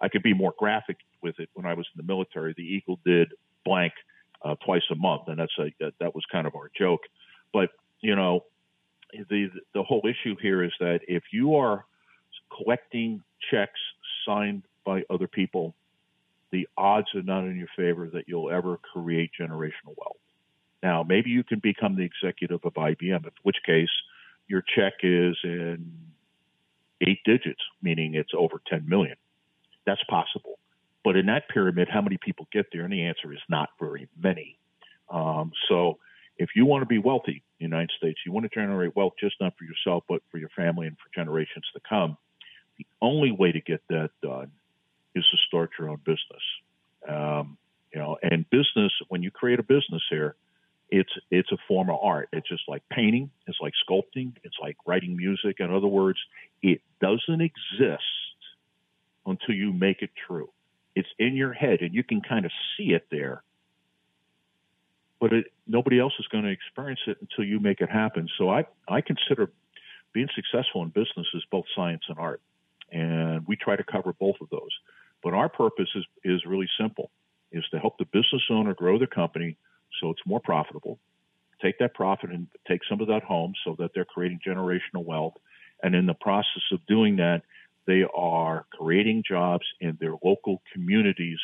I 0.00 0.08
could 0.08 0.22
be 0.22 0.34
more 0.34 0.52
graphic 0.58 0.98
with 1.22 1.38
it. 1.38 1.48
When 1.54 1.66
I 1.66 1.74
was 1.74 1.86
in 1.94 2.04
the 2.04 2.12
military, 2.12 2.54
the 2.56 2.62
eagle 2.62 2.98
did 3.04 3.32
blank 3.64 3.92
uh, 4.44 4.56
twice 4.64 4.82
a 4.90 4.94
month, 4.94 5.22
and 5.28 5.38
that's 5.38 5.56
a, 5.58 5.72
that, 5.80 5.94
that 6.00 6.14
was 6.14 6.24
kind 6.30 6.46
of 6.46 6.54
our 6.54 6.70
joke. 6.76 7.00
But 7.52 7.70
you 8.00 8.14
know, 8.14 8.44
the 9.28 9.48
the 9.74 9.82
whole 9.82 10.02
issue 10.04 10.36
here 10.40 10.62
is 10.62 10.72
that 10.80 11.00
if 11.08 11.24
you 11.32 11.56
are 11.56 11.84
collecting 12.56 13.22
checks 13.50 13.80
signed 14.26 14.62
by 14.84 15.02
other 15.10 15.26
people, 15.26 15.74
the 16.52 16.68
odds 16.76 17.08
are 17.14 17.22
not 17.22 17.44
in 17.44 17.56
your 17.56 17.68
favor 17.76 18.08
that 18.12 18.24
you'll 18.28 18.50
ever 18.50 18.78
create 18.92 19.30
generational 19.38 19.94
wealth. 19.96 20.16
Now, 20.82 21.02
maybe 21.02 21.30
you 21.30 21.42
can 21.42 21.60
become 21.60 21.96
the 21.96 22.02
executive 22.02 22.60
of 22.64 22.74
IBM, 22.74 23.24
in 23.24 23.30
which 23.42 23.56
case 23.64 23.88
your 24.46 24.62
check 24.76 24.94
is 25.02 25.36
in 25.42 25.92
eight 27.00 27.20
digits, 27.24 27.62
meaning 27.82 28.14
it's 28.14 28.32
over 28.36 28.60
10 28.68 28.88
million. 28.88 29.16
That's 29.86 30.02
possible. 30.08 30.58
But 31.02 31.16
in 31.16 31.26
that 31.26 31.48
pyramid, 31.48 31.88
how 31.90 32.00
many 32.02 32.18
people 32.18 32.48
get 32.52 32.66
there? 32.72 32.82
And 32.82 32.92
the 32.92 33.02
answer 33.02 33.32
is 33.32 33.40
not 33.48 33.70
very 33.78 34.08
many. 34.22 34.58
Um, 35.10 35.52
so 35.68 35.98
if 36.36 36.50
you 36.56 36.66
want 36.66 36.82
to 36.82 36.86
be 36.86 36.98
wealthy 36.98 37.42
in 37.60 37.70
the 37.70 37.76
United 37.76 37.90
States, 37.96 38.18
you 38.26 38.32
want 38.32 38.44
to 38.44 38.54
generate 38.54 38.96
wealth 38.96 39.14
just 39.18 39.36
not 39.40 39.54
for 39.56 39.64
yourself, 39.64 40.04
but 40.08 40.22
for 40.30 40.38
your 40.38 40.48
family 40.50 40.86
and 40.86 40.96
for 40.96 41.14
generations 41.14 41.64
to 41.74 41.80
come, 41.88 42.16
the 42.78 42.86
only 43.00 43.30
way 43.30 43.52
to 43.52 43.60
get 43.60 43.82
that 43.88 44.10
done 44.22 44.50
is 45.14 45.24
to 45.30 45.36
start 45.46 45.70
your 45.78 45.90
own 45.90 46.00
business. 46.04 46.42
Um, 47.08 47.56
you 47.92 48.00
know, 48.00 48.18
and 48.22 48.48
business, 48.50 48.92
when 49.08 49.22
you 49.22 49.30
create 49.30 49.60
a 49.60 49.62
business 49.62 50.02
here, 50.10 50.34
it's 50.90 51.12
it's 51.30 51.50
a 51.52 51.56
form 51.68 51.88
of 51.88 51.98
art. 52.02 52.28
It's 52.32 52.48
just 52.48 52.64
like 52.68 52.82
painting, 52.90 53.30
it's 53.46 53.58
like 53.60 53.72
sculpting, 53.88 54.32
it's 54.42 54.56
like 54.60 54.76
writing 54.86 55.16
music. 55.16 55.56
In 55.60 55.72
other 55.72 55.86
words, 55.86 56.18
it 56.62 56.80
doesn't 57.00 57.40
exist 57.40 58.02
until 59.24 59.54
you 59.54 59.72
make 59.72 60.02
it 60.02 60.10
true. 60.26 60.50
It's 60.94 61.08
in 61.18 61.34
your 61.34 61.52
head 61.52 61.80
and 61.80 61.94
you 61.94 62.04
can 62.04 62.20
kind 62.20 62.44
of 62.44 62.52
see 62.76 62.92
it 62.92 63.06
there 63.10 63.42
but 65.24 65.32
it, 65.32 65.46
nobody 65.66 65.98
else 65.98 66.12
is 66.18 66.26
going 66.26 66.44
to 66.44 66.50
experience 66.50 67.00
it 67.06 67.16
until 67.18 67.44
you 67.50 67.58
make 67.58 67.80
it 67.80 67.88
happen. 67.88 68.28
So 68.36 68.50
I, 68.50 68.66
I 68.86 69.00
consider 69.00 69.50
being 70.12 70.28
successful 70.34 70.82
in 70.82 70.90
business 70.90 71.26
is 71.32 71.42
both 71.50 71.64
science 71.74 72.02
and 72.10 72.18
art, 72.18 72.42
and 72.92 73.46
we 73.46 73.56
try 73.56 73.74
to 73.74 73.84
cover 73.84 74.12
both 74.12 74.34
of 74.42 74.50
those. 74.50 74.68
But 75.22 75.32
our 75.32 75.48
purpose 75.48 75.88
is, 75.94 76.04
is 76.24 76.44
really 76.44 76.68
simple: 76.78 77.10
is 77.52 77.64
to 77.70 77.78
help 77.78 77.96
the 77.96 78.04
business 78.04 78.42
owner 78.50 78.74
grow 78.74 78.98
the 78.98 79.06
company 79.06 79.56
so 79.98 80.10
it's 80.10 80.20
more 80.26 80.40
profitable. 80.40 80.98
Take 81.62 81.78
that 81.78 81.94
profit 81.94 82.28
and 82.28 82.46
take 82.68 82.82
some 82.86 83.00
of 83.00 83.06
that 83.06 83.22
home 83.22 83.54
so 83.64 83.76
that 83.78 83.92
they're 83.94 84.04
creating 84.04 84.40
generational 84.46 85.06
wealth. 85.06 85.36
And 85.82 85.94
in 85.94 86.04
the 86.04 86.12
process 86.12 86.64
of 86.70 86.84
doing 86.86 87.16
that, 87.16 87.44
they 87.86 88.04
are 88.14 88.66
creating 88.78 89.22
jobs 89.26 89.64
in 89.80 89.96
their 89.98 90.16
local 90.22 90.60
communities 90.74 91.38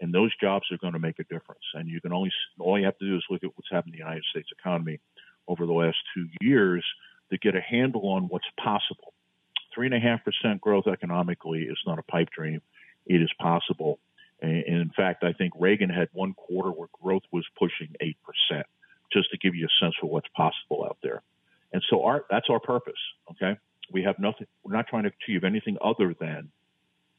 and 0.00 0.12
those 0.12 0.30
jobs 0.40 0.66
are 0.70 0.78
going 0.78 0.92
to 0.92 0.98
make 0.98 1.18
a 1.18 1.24
difference. 1.24 1.64
And 1.74 1.88
you 1.88 2.00
can 2.00 2.12
only 2.12 2.30
all 2.58 2.78
you 2.78 2.84
have 2.84 2.98
to 2.98 3.06
do 3.06 3.16
is 3.16 3.24
look 3.30 3.44
at 3.44 3.50
what's 3.54 3.70
happened 3.70 3.94
in 3.94 3.98
the 4.00 4.04
United 4.04 4.24
States 4.30 4.48
economy 4.58 5.00
over 5.48 5.66
the 5.66 5.72
last 5.72 5.96
two 6.14 6.26
years 6.40 6.84
to 7.30 7.38
get 7.38 7.54
a 7.54 7.60
handle 7.60 8.08
on 8.08 8.24
what's 8.24 8.46
possible. 8.62 9.14
three 9.74 9.86
and 9.86 9.94
a 9.94 10.00
half 10.00 10.20
percent 10.24 10.60
growth 10.60 10.86
economically 10.86 11.62
is 11.62 11.78
not 11.86 11.98
a 11.98 12.02
pipe 12.02 12.30
dream. 12.30 12.60
It 13.06 13.20
is 13.22 13.30
possible. 13.40 13.98
And 14.40 14.64
in 14.64 14.90
fact, 14.96 15.24
I 15.24 15.32
think 15.32 15.52
Reagan 15.58 15.90
had 15.90 16.08
one 16.12 16.34
quarter 16.34 16.70
where 16.70 16.88
growth 17.02 17.22
was 17.32 17.44
pushing 17.58 17.94
eight 18.00 18.18
percent, 18.24 18.66
just 19.12 19.30
to 19.30 19.38
give 19.38 19.54
you 19.54 19.66
a 19.66 19.84
sense 19.84 19.94
for 20.00 20.08
what's 20.08 20.28
possible 20.36 20.84
out 20.84 20.98
there. 21.02 21.22
And 21.72 21.82
so 21.90 22.04
our 22.04 22.24
that's 22.30 22.46
our 22.50 22.60
purpose. 22.60 23.00
Okay, 23.32 23.56
we 23.92 24.02
have 24.02 24.18
nothing. 24.18 24.46
We're 24.62 24.74
not 24.74 24.88
trying 24.88 25.04
to 25.04 25.12
achieve 25.20 25.44
anything 25.44 25.76
other 25.82 26.14
than 26.18 26.50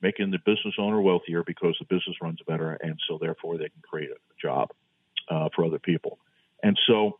making 0.02 0.32
the 0.32 0.40
business 0.46 0.76
owner 0.78 1.02
wealthier 1.02 1.44
because 1.44 1.76
the 1.80 1.86
business 1.86 2.16
runs 2.22 2.40
better, 2.48 2.74
and 2.74 3.00
so 3.08 3.18
therefore 3.20 3.58
they 3.58 3.70
can 3.70 3.82
create 3.82 4.10
a 4.12 4.42
job 4.42 4.70
uh, 5.30 5.50
for 5.56 5.66
other 5.66 5.80
people. 5.80 6.20
And 6.64 6.78
so, 6.88 7.20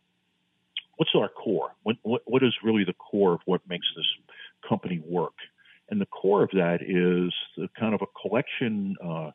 what's 0.96 1.10
our 1.14 1.28
core? 1.28 1.70
What, 1.82 1.96
what, 2.02 2.22
what 2.26 2.42
is 2.42 2.52
really 2.62 2.84
the 2.84 2.94
core 2.94 3.34
of 3.34 3.40
what 3.46 3.60
makes 3.68 3.86
this 3.96 4.06
company 4.68 5.00
work? 5.04 5.34
And 5.90 6.00
the 6.00 6.06
core 6.06 6.42
of 6.42 6.50
that 6.52 6.82
is 6.82 7.32
the 7.56 7.68
kind 7.78 7.94
of 7.94 8.02
a 8.02 8.28
collection. 8.28 8.96
Uh, 9.02 9.30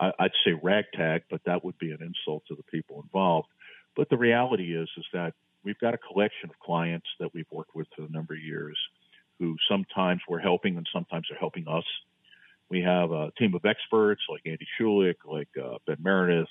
I, 0.00 0.12
I'd 0.18 0.30
say 0.44 0.52
ragtag, 0.60 1.22
but 1.30 1.40
that 1.46 1.64
would 1.64 1.78
be 1.78 1.90
an 1.90 1.98
insult 2.00 2.44
to 2.48 2.54
the 2.54 2.62
people 2.62 3.02
involved. 3.02 3.48
But 3.96 4.08
the 4.10 4.16
reality 4.16 4.76
is, 4.76 4.88
is 4.96 5.04
that 5.12 5.34
we've 5.64 5.78
got 5.80 5.94
a 5.94 5.98
collection 5.98 6.50
of 6.50 6.58
clients 6.60 7.06
that 7.20 7.34
we've 7.34 7.50
worked 7.50 7.74
with 7.74 7.88
for 7.96 8.04
a 8.04 8.08
number 8.08 8.34
of 8.34 8.40
years, 8.40 8.78
who 9.38 9.56
sometimes 9.68 10.20
we're 10.28 10.38
helping 10.38 10.76
and 10.76 10.86
sometimes 10.92 11.26
they're 11.28 11.38
helping 11.38 11.66
us. 11.68 11.84
We 12.70 12.82
have 12.82 13.12
a 13.12 13.32
team 13.38 13.54
of 13.54 13.64
experts 13.64 14.22
like 14.28 14.42
Andy 14.44 14.66
Schulich, 14.78 15.16
like 15.24 15.48
uh, 15.62 15.78
Ben 15.86 15.96
Meredith, 16.00 16.48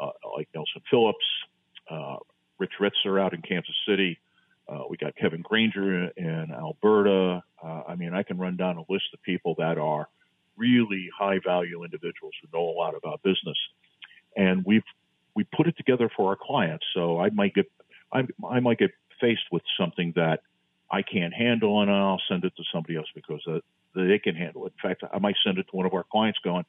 uh, 0.00 0.10
like 0.36 0.48
Nelson 0.54 0.82
Phillips, 0.90 1.18
uh, 1.90 2.16
Rich 2.58 2.72
Ritzer 2.80 3.20
out 3.20 3.34
in 3.34 3.42
Kansas 3.42 3.74
City. 3.86 4.18
Uh, 4.68 4.82
we 4.88 4.96
got 4.96 5.16
Kevin 5.16 5.42
Granger 5.42 6.08
in 6.08 6.50
Alberta. 6.52 7.42
Uh, 7.62 7.82
I 7.88 7.94
mean, 7.94 8.14
I 8.14 8.22
can 8.22 8.38
run 8.38 8.56
down 8.56 8.76
a 8.76 8.92
list 8.92 9.06
of 9.14 9.22
people 9.22 9.54
that 9.58 9.78
are 9.78 10.08
really 10.56 11.08
high 11.16 11.38
value 11.44 11.84
individuals 11.84 12.34
who 12.42 12.58
know 12.58 12.68
a 12.68 12.76
lot 12.76 12.94
about 12.94 13.22
business, 13.22 13.56
and 14.36 14.64
we've 14.66 14.82
we 15.34 15.44
put 15.56 15.68
it 15.68 15.76
together 15.76 16.10
for 16.14 16.30
our 16.30 16.36
clients. 16.40 16.84
So 16.94 17.18
I 17.18 17.30
might 17.30 17.54
get 17.54 17.70
I, 18.12 18.26
I 18.46 18.60
might 18.60 18.78
get 18.78 18.90
faced 19.20 19.44
with 19.50 19.62
something 19.78 20.12
that 20.16 20.40
I 20.90 21.02
can't 21.02 21.32
handle, 21.32 21.80
and 21.80 21.90
I'll 21.90 22.20
send 22.28 22.44
it 22.44 22.52
to 22.56 22.62
somebody 22.72 22.96
else 22.96 23.08
because 23.14 23.42
uh, 23.96 24.04
they 24.04 24.18
can 24.18 24.34
handle 24.34 24.66
it. 24.66 24.72
In 24.82 24.88
fact, 24.88 25.04
I 25.12 25.18
might 25.18 25.36
send 25.44 25.58
it 25.58 25.64
to 25.70 25.76
one 25.76 25.86
of 25.86 25.94
our 25.94 26.04
clients, 26.04 26.38
going, 26.44 26.64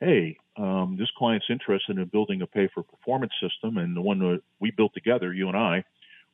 "Hey, 0.00 0.38
um, 0.56 0.96
this 0.98 1.10
client's 1.16 1.46
interested 1.50 1.98
in 1.98 2.04
building 2.06 2.42
a 2.42 2.46
pay 2.46 2.68
for 2.68 2.82
performance 2.82 3.32
system, 3.40 3.78
and 3.78 3.96
the 3.96 4.02
one 4.02 4.18
that 4.20 4.42
we 4.58 4.70
built 4.70 4.94
together, 4.94 5.32
you 5.32 5.48
and 5.48 5.56
I, 5.56 5.84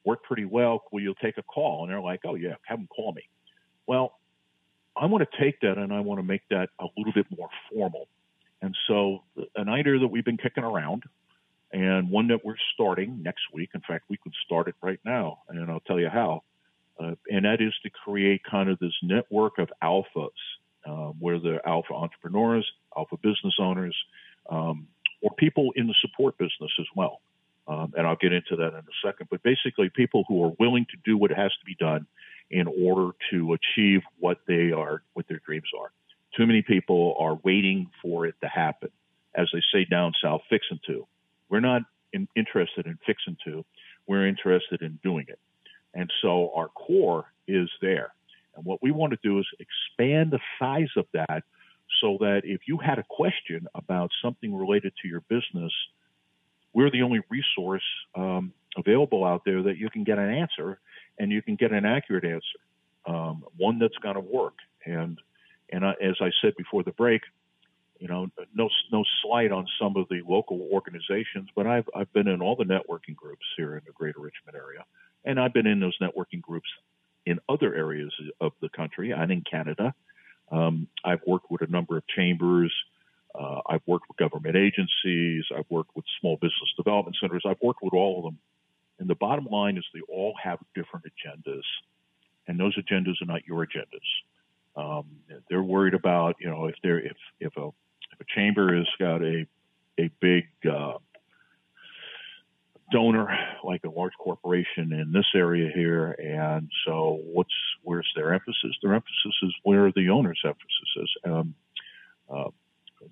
worked 0.05 0.25
pretty 0.25 0.45
well. 0.45 0.85
Will 0.93 1.03
you 1.03 1.15
take 1.21 1.39
a 1.39 1.43
call?" 1.43 1.83
And 1.83 1.93
they're 1.93 2.01
like, 2.01 2.21
"Oh 2.25 2.35
yeah, 2.35 2.55
have 2.67 2.79
them 2.79 2.89
call 2.89 3.13
me." 3.13 3.23
Well, 3.87 4.19
I 4.97 5.07
want 5.07 5.29
to 5.31 5.39
take 5.39 5.61
that 5.61 5.79
and 5.79 5.93
I 5.93 6.01
want 6.01 6.19
to 6.19 6.23
make 6.23 6.43
that 6.51 6.71
a 6.81 6.87
little 6.97 7.13
bit 7.13 7.27
more 7.37 7.49
formal. 7.71 8.09
And 8.63 8.75
so, 8.89 9.23
an 9.55 9.69
idea 9.69 9.99
that 9.99 10.09
we've 10.09 10.25
been 10.25 10.39
kicking 10.39 10.65
around 10.65 11.05
and 11.73 12.11
one 12.11 12.29
that 12.29 12.45
we're 12.45 12.57
starting 12.75 13.23
next 13.23 13.43
week. 13.53 13.71
In 13.75 13.83
fact, 13.87 14.05
we 14.09 14.17
could 14.17 14.33
start 14.45 14.69
it 14.69 14.75
right 14.83 15.01
now, 15.05 15.41
and 15.49 15.71
I'll 15.71 15.81
tell 15.81 16.01
you 16.01 16.09
how. 16.09 16.43
Uh, 16.99 17.15
and 17.31 17.45
that 17.45 17.61
is 17.61 17.75
to 17.83 17.91
create 17.91 18.43
kind 18.51 18.71
of 18.71 18.79
this 18.79 18.95
network 19.03 19.59
of 19.59 19.71
alphas, 19.83 20.29
uh, 20.87 21.13
where 21.19 21.39
the 21.39 21.61
alpha 21.67 21.93
entrepreneurs, 21.93 22.71
alpha 22.97 23.17
business 23.19 23.55
owners, 23.59 23.97
um, 24.49 24.87
or 25.23 25.31
people 25.37 25.73
in 25.77 25.87
the 25.87 25.95
support 26.01 26.39
business 26.39 26.71
as 26.79 26.87
well. 26.95 27.21
Um, 27.69 27.93
and 27.97 28.07
I'll 28.07 28.17
get 28.17 28.33
into 28.33 28.57
that 28.57 28.69
in 28.69 28.79
a 28.79 28.97
second. 29.05 29.29
But 29.31 29.43
basically, 29.43 29.91
people 29.91 30.25
who 30.29 30.45
are 30.45 30.53
willing 30.59 30.87
to 30.91 30.97
do 31.05 31.19
what 31.19 31.31
has 31.33 31.51
to 31.51 31.65
be 31.65 31.75
done 31.75 32.07
in 32.51 32.67
order 32.69 33.11
to 33.33 33.55
achieve 33.55 34.03
what 34.21 34.39
they 34.47 34.71
are, 34.71 35.03
what 35.15 35.27
their 35.29 35.41
dreams 35.45 35.69
are. 35.79 35.91
Too 36.37 36.47
many 36.47 36.63
people 36.63 37.17
are 37.19 37.39
waiting 37.43 37.91
for 38.03 38.27
it 38.27 38.37
to 38.43 38.49
happen, 38.49 38.91
as 39.35 39.49
they 39.53 39.63
say 39.73 39.85
down 39.85 40.13
south, 40.23 40.43
fixing 40.49 40.79
to. 40.87 41.07
We're 41.49 41.61
not 41.61 41.83
in, 42.13 42.29
interested 42.37 42.87
in 42.87 42.99
fixing 43.05 43.37
to. 43.45 43.65
We're 44.07 44.29
interested 44.29 44.83
in 44.83 45.01
doing 45.03 45.27
it. 45.29 45.41
And 45.95 46.11
so 46.23 46.53
our 46.55 46.69
core 46.69 47.27
is 47.49 47.69
there. 47.81 48.13
And 48.57 48.65
what 48.65 48.83
we 48.83 48.91
want 48.91 49.13
to 49.13 49.19
do 49.23 49.39
is 49.39 49.47
expand 49.59 50.31
the 50.31 50.41
size 50.59 50.91
of 50.97 51.07
that 51.13 51.45
so 52.01 52.17
that 52.21 52.43
if 52.45 52.63
you 52.67 52.79
had 52.79 52.99
a 52.99 53.05
question 53.09 53.67
about 53.75 54.11
something 54.23 54.55
related 54.55 54.93
to 55.03 55.09
your 55.09 55.21
business, 55.23 55.73
we're 56.73 56.91
the 56.91 57.03
only 57.03 57.21
resource 57.31 57.85
um, 58.15 58.53
available 58.77 59.25
out 59.25 59.43
there 59.45 59.63
that 59.63 59.79
you 59.79 59.89
can 59.89 60.05
get 60.05 60.19
an 60.19 60.31
answer 60.31 60.79
and 61.19 61.31
you 61.33 61.43
can 61.43 61.57
get 61.57 61.73
an 61.73 61.87
accurate 61.87 62.25
answer, 62.25 62.59
um, 63.07 63.45
one 63.57 63.79
that's 63.79 63.97
going 63.99 64.15
to 64.15 64.21
work. 64.21 64.55
And 64.85 65.19
and 65.73 65.85
I, 65.85 65.93
as 66.01 66.17
I 66.21 66.31
said 66.41 66.55
before 66.57 66.85
the 66.85 66.93
break, 66.93 67.23
you 67.99 68.09
know, 68.09 68.29
no 68.55 68.69
no 68.93 69.05
slight 69.23 69.53
on 69.53 69.67
some 69.81 69.97
of 69.97 70.07
the 70.09 70.23
local 70.27 70.69
organizations, 70.73 71.49
but 71.57 71.67
I've 71.67 71.89
I've 71.95 72.13
been 72.13 72.29
in 72.29 72.43
all 72.43 72.57
the 72.57 72.65
networking 72.65 73.17
groups 73.17 73.45
here 73.57 73.77
in 73.77 73.83
the 73.87 73.93
Greater 73.93 74.21
Richmond 74.21 74.57
area, 74.57 74.85
and 75.27 75.39
I've 75.39 75.53
been 75.53 75.67
in 75.67 75.81
those 75.81 75.99
networking 75.99 76.41
groups 76.41 76.69
in 77.27 77.41
other 77.49 77.75
areas 77.75 78.15
of 78.41 78.53
the 78.63 78.69
country 78.69 79.11
and 79.11 79.31
in 79.31 79.43
Canada. 79.43 79.93
Um, 80.51 80.87
I've 81.05 81.21
worked 81.27 81.51
with 81.51 81.63
a 81.63 81.67
number 81.67 81.97
of 81.97 82.05
chambers. 82.07 82.73
Uh, 83.35 83.61
I've 83.69 83.83
worked 83.87 84.07
with 84.09 84.17
government 84.17 84.57
agencies. 84.57 85.45
I've 85.55 85.69
worked 85.69 85.91
with 85.95 86.05
small 86.21 86.37
business 86.37 86.73
development 86.77 87.17
centers. 87.21 87.43
I've 87.45 87.61
worked 87.61 87.83
with 87.83 87.93
all 87.93 88.19
of 88.19 88.25
them. 88.25 88.39
And 88.99 89.11
the 89.11 89.17
bottom 89.17 89.47
line 89.51 89.77
is 89.77 89.85
they 89.93 90.01
all 90.09 90.35
have 90.43 90.59
different 90.75 91.05
agendas, 91.05 91.65
and 92.47 92.59
those 92.59 92.75
agendas 92.79 93.21
are 93.21 93.27
not 93.27 93.47
your 93.47 93.67
agendas. 93.67 94.09
Um, 94.75 95.05
they're 95.51 95.63
worried 95.63 95.93
about, 95.93 96.37
you 96.41 96.49
know, 96.49 96.67
if 96.67 96.77
they're 96.83 97.01
if 97.01 97.17
if 97.39 97.55
a 97.59 97.67
if 98.13 98.21
a 98.21 98.25
chamber 98.35 98.75
has 98.75 98.87
got 98.99 99.23
a 99.23 99.47
a 99.99 100.11
big 100.21 100.47
uh, 100.65 100.95
donor 102.93 103.29
like 103.65 103.83
a 103.85 103.91
large 103.91 104.13
corporation 104.19 104.93
in 104.93 105.13
this 105.13 105.27
area 105.35 105.71
here, 105.75 106.13
and 106.13 106.71
so 106.87 107.21
what's 107.25 107.55
where's 107.83 108.11
their 108.15 108.33
emphasis? 108.33 108.77
Their 108.83 108.95
emphasis 108.95 109.35
is 109.43 109.55
where 109.63 109.93
the 109.93 110.11
owner's 110.11 110.41
emphasis 110.45 110.91
is. 110.97 111.11
Um, 111.25 111.55
uh, 112.29 112.51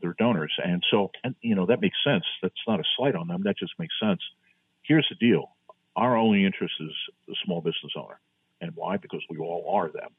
their 0.03 0.15
donors, 0.19 0.53
and 0.65 0.83
so 0.91 1.11
and 1.23 1.35
you 1.41 1.55
know 1.55 1.67
that 1.67 1.81
makes 1.81 1.97
sense. 2.05 2.25
That's 2.43 2.55
not 2.67 2.81
a 2.81 2.85
slight 2.97 3.15
on 3.15 3.29
them. 3.29 3.43
That 3.45 3.59
just 3.59 3.73
makes 3.79 3.95
sense. 4.01 4.21
Here's 4.83 5.07
the 5.09 5.17
deal: 5.17 5.51
our 5.97 6.17
only 6.17 6.45
interest 6.45 6.75
is 6.81 6.93
the 7.29 7.37
small 7.45 7.61
business 7.61 7.93
owner, 7.97 8.19
and 8.61 8.73
why? 8.75 8.97
Because 8.97 9.23
we 9.29 9.39
all 9.39 9.77
are 9.77 9.91
them, 9.91 10.11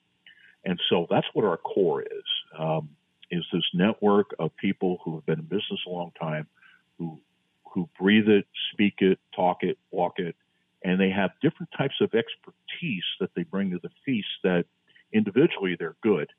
and 0.63 0.79
so 0.89 1.07
that's 1.09 1.27
what 1.33 1.45
our 1.45 1.57
core 1.57 2.01
is. 2.01 2.23
Um, 2.57 2.89
is 3.31 3.43
this 3.51 3.63
network 3.73 4.35
of 4.39 4.55
people 4.57 4.99
who 5.03 5.15
have 5.15 5.25
been 5.25 5.39
in 5.39 5.45
business 5.45 5.79
a 5.87 5.89
long 5.89 6.11
time, 6.19 6.47
who 6.97 7.19
who 7.75 7.89
breathe 7.99 8.29
it, 8.29 8.45
speak 8.71 8.95
it, 8.99 9.19
talk 9.35 9.57
it, 9.61 9.77
walk 9.91 10.13
it, 10.17 10.35
and 10.83 10.99
they 10.99 11.09
have 11.09 11.31
different 11.41 11.69
types 11.77 11.95
of 11.99 12.13
expertise 12.15 13.03
that 13.19 13.29
they 13.35 13.43
bring 13.43 13.71
to 13.71 13.79
the 13.83 13.89
feast 14.05 14.27
that 14.43 14.65
individually 15.11 15.75
they're 15.77 15.97
good. 16.01 16.29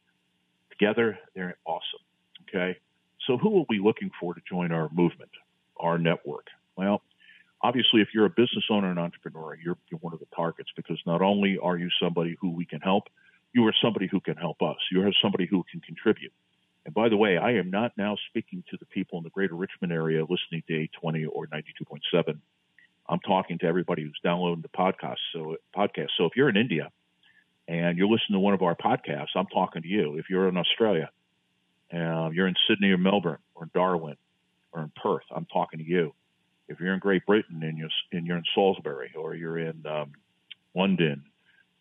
Together 0.71 1.19
they're 1.35 1.59
awesome. 1.67 2.01
Okay. 2.49 2.79
So 3.27 3.37
who 3.37 3.61
are 3.61 3.67
we 3.69 3.79
looking 3.79 4.11
for 4.19 4.35
to 4.35 4.41
join 4.49 4.73
our 4.73 4.89
movement, 4.93 5.31
our 5.77 5.99
network? 5.99 6.47
Well, 6.77 7.03
obviously 7.63 8.01
if 8.01 8.09
you're 8.15 8.27
a 8.27 8.31
business 8.31 8.65
owner 8.71 8.91
and 8.91 8.99
entrepreneur, 8.99 9.57
you're, 9.63 9.77
you're 9.91 10.01
one 10.01 10.15
of 10.15 10.21
the 10.21 10.27
targets 10.35 10.71
because 10.75 11.01
not 11.07 11.21
only 11.21 11.59
are 11.63 11.77
you 11.77 11.89
somebody 12.01 12.37
who 12.41 12.51
we 12.51 12.65
can 12.65 12.81
help, 12.81 13.05
you 13.53 13.67
are 13.67 13.75
somebody 13.83 14.09
who 14.11 14.21
can 14.21 14.37
help 14.37 14.63
us. 14.63 14.77
You 14.91 15.03
are 15.03 15.13
somebody 15.23 15.47
who 15.47 15.65
can 15.71 15.81
contribute. 15.81 16.33
And 16.87 16.95
by 16.95 17.09
the 17.09 17.17
way, 17.17 17.37
I 17.37 17.55
am 17.55 17.69
not 17.69 17.93
now 17.99 18.17
speaking 18.29 18.63
to 18.71 18.77
the 18.79 18.87
people 18.87 19.19
in 19.19 19.25
the 19.25 19.31
greater 19.31 19.57
Richmond 19.57 19.93
area 19.93 20.21
listening 20.21 20.63
to 20.69 20.75
820 20.75 21.25
or 21.25 21.49
92.7. 21.49 22.39
I'm 23.09 23.19
talking 23.19 23.59
to 23.59 23.67
everybody 23.67 24.05
who's 24.05 24.19
downloading 24.23 24.63
the 24.63 24.69
podcast. 24.69 25.17
So 25.33 25.57
podcast. 25.77 26.11
So 26.17 26.27
if 26.27 26.37
you're 26.37 26.49
in 26.49 26.57
India 26.57 26.93
and 27.67 27.99
you're 27.99 28.07
listening 28.07 28.35
to 28.35 28.39
one 28.39 28.55
of 28.55 28.63
our 28.63 28.77
podcasts, 28.77 29.35
I'm 29.35 29.47
talking 29.47 29.83
to 29.83 29.89
you. 29.89 30.17
If 30.17 30.31
you're 30.31 30.49
in 30.49 30.57
Australia, 30.57 31.11
uh, 31.93 32.31
you're 32.33 32.47
in 32.47 32.55
Sydney 32.69 32.93
or 32.93 32.99
Melbourne 32.99 33.39
or 33.57 33.69
Darwin 33.75 34.17
or 34.73 34.83
in 34.83 34.93
Perth, 34.95 35.25
I'm 35.35 35.47
talking 35.47 35.81
to 35.81 35.85
you. 35.85 36.15
If 36.69 36.79
you're 36.79 36.95
in 36.95 37.01
Great 37.01 37.27
Britain 37.27 37.65
and 37.65 37.77
you're, 37.79 37.91
and 38.13 38.25
you're 38.25 38.37
in 38.37 38.45
Salisbury 38.55 39.13
or 39.17 39.35
you're 39.35 39.59
in 39.59 39.85
um, 39.87 40.13
London 40.73 41.25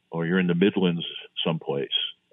or 0.09 0.25
you're 0.25 0.39
in 0.39 0.47
the 0.47 0.55
Midlands 0.55 1.05
someplace, 1.45 1.89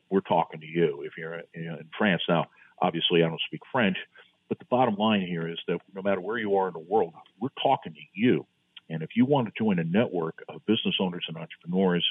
we're 0.08 0.20
talking 0.20 0.60
to 0.60 0.66
you. 0.66 1.02
If 1.02 1.18
you're 1.18 1.42
in 1.52 1.88
France 1.98 2.22
now, 2.30 2.46
Obviously, 2.82 3.22
I 3.22 3.28
don't 3.28 3.40
speak 3.46 3.60
French, 3.70 3.96
but 4.48 4.58
the 4.58 4.64
bottom 4.64 4.96
line 4.96 5.24
here 5.24 5.48
is 5.48 5.58
that 5.68 5.78
no 5.94 6.02
matter 6.02 6.20
where 6.20 6.36
you 6.36 6.56
are 6.56 6.66
in 6.66 6.72
the 6.72 6.80
world, 6.80 7.14
we're 7.40 7.48
talking 7.62 7.94
to 7.94 8.00
you. 8.12 8.44
And 8.90 9.02
if 9.02 9.10
you 9.14 9.24
want 9.24 9.46
to 9.46 9.52
join 9.56 9.78
a 9.78 9.84
network 9.84 10.42
of 10.48 10.66
business 10.66 10.96
owners 11.00 11.24
and 11.28 11.36
entrepreneurs 11.36 12.04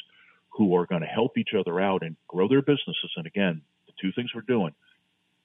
who 0.49 0.75
are 0.75 0.85
going 0.85 1.01
to 1.01 1.07
help 1.07 1.37
each 1.37 1.49
other 1.59 1.79
out 1.79 2.03
and 2.03 2.15
grow 2.27 2.47
their 2.47 2.61
businesses, 2.61 3.11
and 3.17 3.27
again, 3.27 3.61
the 3.85 3.93
two 4.01 4.13
things 4.13 4.31
we're 4.33 4.41
doing 4.41 4.73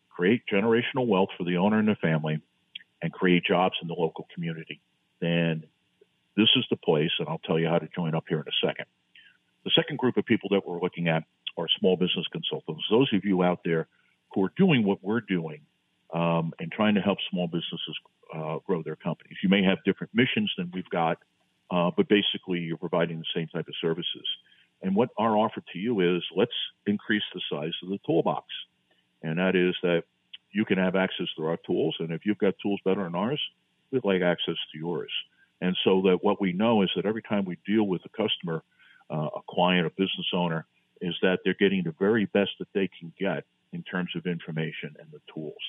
create 0.09 0.43
generational 0.51 1.07
wealth 1.07 1.29
for 1.37 1.45
the 1.45 1.57
owner 1.59 1.79
and 1.79 1.89
the 1.89 1.97
family 1.97 2.41
and 3.03 3.12
create 3.12 3.45
jobs 3.45 3.74
in 3.83 3.89
the 3.89 3.95
local 3.95 4.27
community, 4.33 4.81
then 5.20 5.64
this 6.37 6.49
is 6.57 6.64
the 6.70 6.77
place, 6.77 7.11
and 7.18 7.29
I'll 7.29 7.41
tell 7.45 7.59
you 7.59 7.68
how 7.68 7.79
to 7.79 7.89
join 7.95 8.14
up 8.14 8.24
here 8.29 8.39
in 8.39 8.47
a 8.47 8.66
second. 8.66 8.87
The 9.64 9.72
second 9.74 9.99
group 9.99 10.16
of 10.16 10.24
people 10.24 10.51
that 10.53 10.66
we're 10.66 10.81
looking 10.81 11.09
at 11.09 11.24
are 11.59 11.66
small 11.81 11.97
business 11.97 12.27
consultants. 12.31 12.85
Those 12.91 13.12
of 13.12 13.24
you 13.24 13.43
out 13.43 13.61
there 13.64 13.89
who 14.37 14.45
are 14.45 14.53
doing 14.59 14.84
what 14.84 15.03
we're 15.03 15.22
doing 15.22 15.62
um, 16.12 16.53
and 16.61 16.70
trying 16.70 16.95
to 16.95 17.01
help 17.01 17.16
small 17.30 17.47
businesses 17.47 17.97
uh, 18.34 18.59
grow 18.66 18.82
their 18.82 18.95
companies. 18.95 19.39
You 19.43 19.49
may 19.49 19.64
have 19.64 19.78
different 19.84 20.14
missions 20.14 20.53
than 20.59 20.70
we've 20.74 20.89
got, 20.91 21.18
uh, 21.70 21.91
but 21.97 22.07
basically 22.07 22.59
you're 22.59 22.76
providing 22.76 23.18
the 23.18 23.24
same 23.34 23.49
type 23.49 23.66
of 23.66 23.74
services. 23.80 24.28
And 24.82 24.95
what 24.95 25.09
our 25.16 25.39
offer 25.39 25.62
to 25.72 25.78
you 25.78 26.16
is 26.16 26.22
let's 26.37 26.53
increase 26.87 27.22
the 27.32 27.41
size 27.51 27.72
of 27.82 27.89
the 27.89 27.99
toolbox. 28.05 28.45
And 29.22 29.39
that 29.39 29.57
is 29.57 29.74
that 29.82 30.03
you 30.53 30.66
can 30.66 30.76
have 30.76 30.97
access 30.97 31.28
to 31.39 31.47
our 31.47 31.57
tools. 31.66 31.97
And 31.99 32.12
if 32.12 32.26
you've 32.26 32.39
got 32.39 32.55
tools 32.62 32.80
better 32.84 33.05
than 33.05 33.14
ours, 33.14 33.41
we'd 33.91 34.05
like 34.05 34.20
access 34.20 34.57
to 34.72 34.78
yours. 34.78 35.11
And 35.62 35.74
so 35.82 36.03
that 36.03 36.18
what 36.20 36.43
we 36.43 36.53
know 36.53 36.82
is 36.82 36.91
that 36.95 37.07
every 37.07 37.22
time 37.22 37.47
we 37.47 37.57
deal 37.66 37.84
with 37.84 38.03
a 38.05 38.11
customer, 38.11 38.62
uh, 39.11 39.28
a 39.34 39.41
client, 39.49 39.87
a 39.87 39.91
business 39.91 40.26
owner, 40.34 40.66
is 41.01 41.14
that 41.22 41.39
they're 41.43 41.55
getting 41.59 41.84
the 41.84 41.95
very 41.99 42.26
best 42.26 42.51
that 42.59 42.68
they 42.74 42.91
can 43.01 43.14
get 43.18 43.45
in 43.77 43.83
terms 43.83 44.11
of 44.16 44.27
information 44.27 44.97
and 44.99 45.09
the 45.12 45.20
tools. 45.33 45.62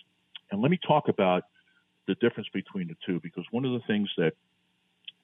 And 0.49 0.61
let 0.61 0.71
me 0.71 0.79
talk 0.87 1.09
about 1.09 1.43
the 2.07 2.15
difference 2.15 2.47
between 2.53 2.87
the 2.87 2.95
two 3.05 3.19
because 3.21 3.43
one 3.51 3.65
of 3.65 3.73
the 3.73 3.85
things 3.85 4.09
that 4.17 4.33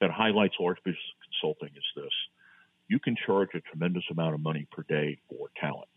that 0.00 0.10
highlights 0.10 0.54
large 0.60 0.76
business 0.84 1.00
consulting 1.24 1.74
is 1.74 1.84
this. 1.96 2.12
You 2.88 2.98
can 2.98 3.16
charge 3.26 3.48
a 3.54 3.60
tremendous 3.60 4.04
amount 4.10 4.34
of 4.34 4.40
money 4.40 4.66
per 4.70 4.82
day 4.82 5.18
for 5.30 5.48
talent. 5.58 5.88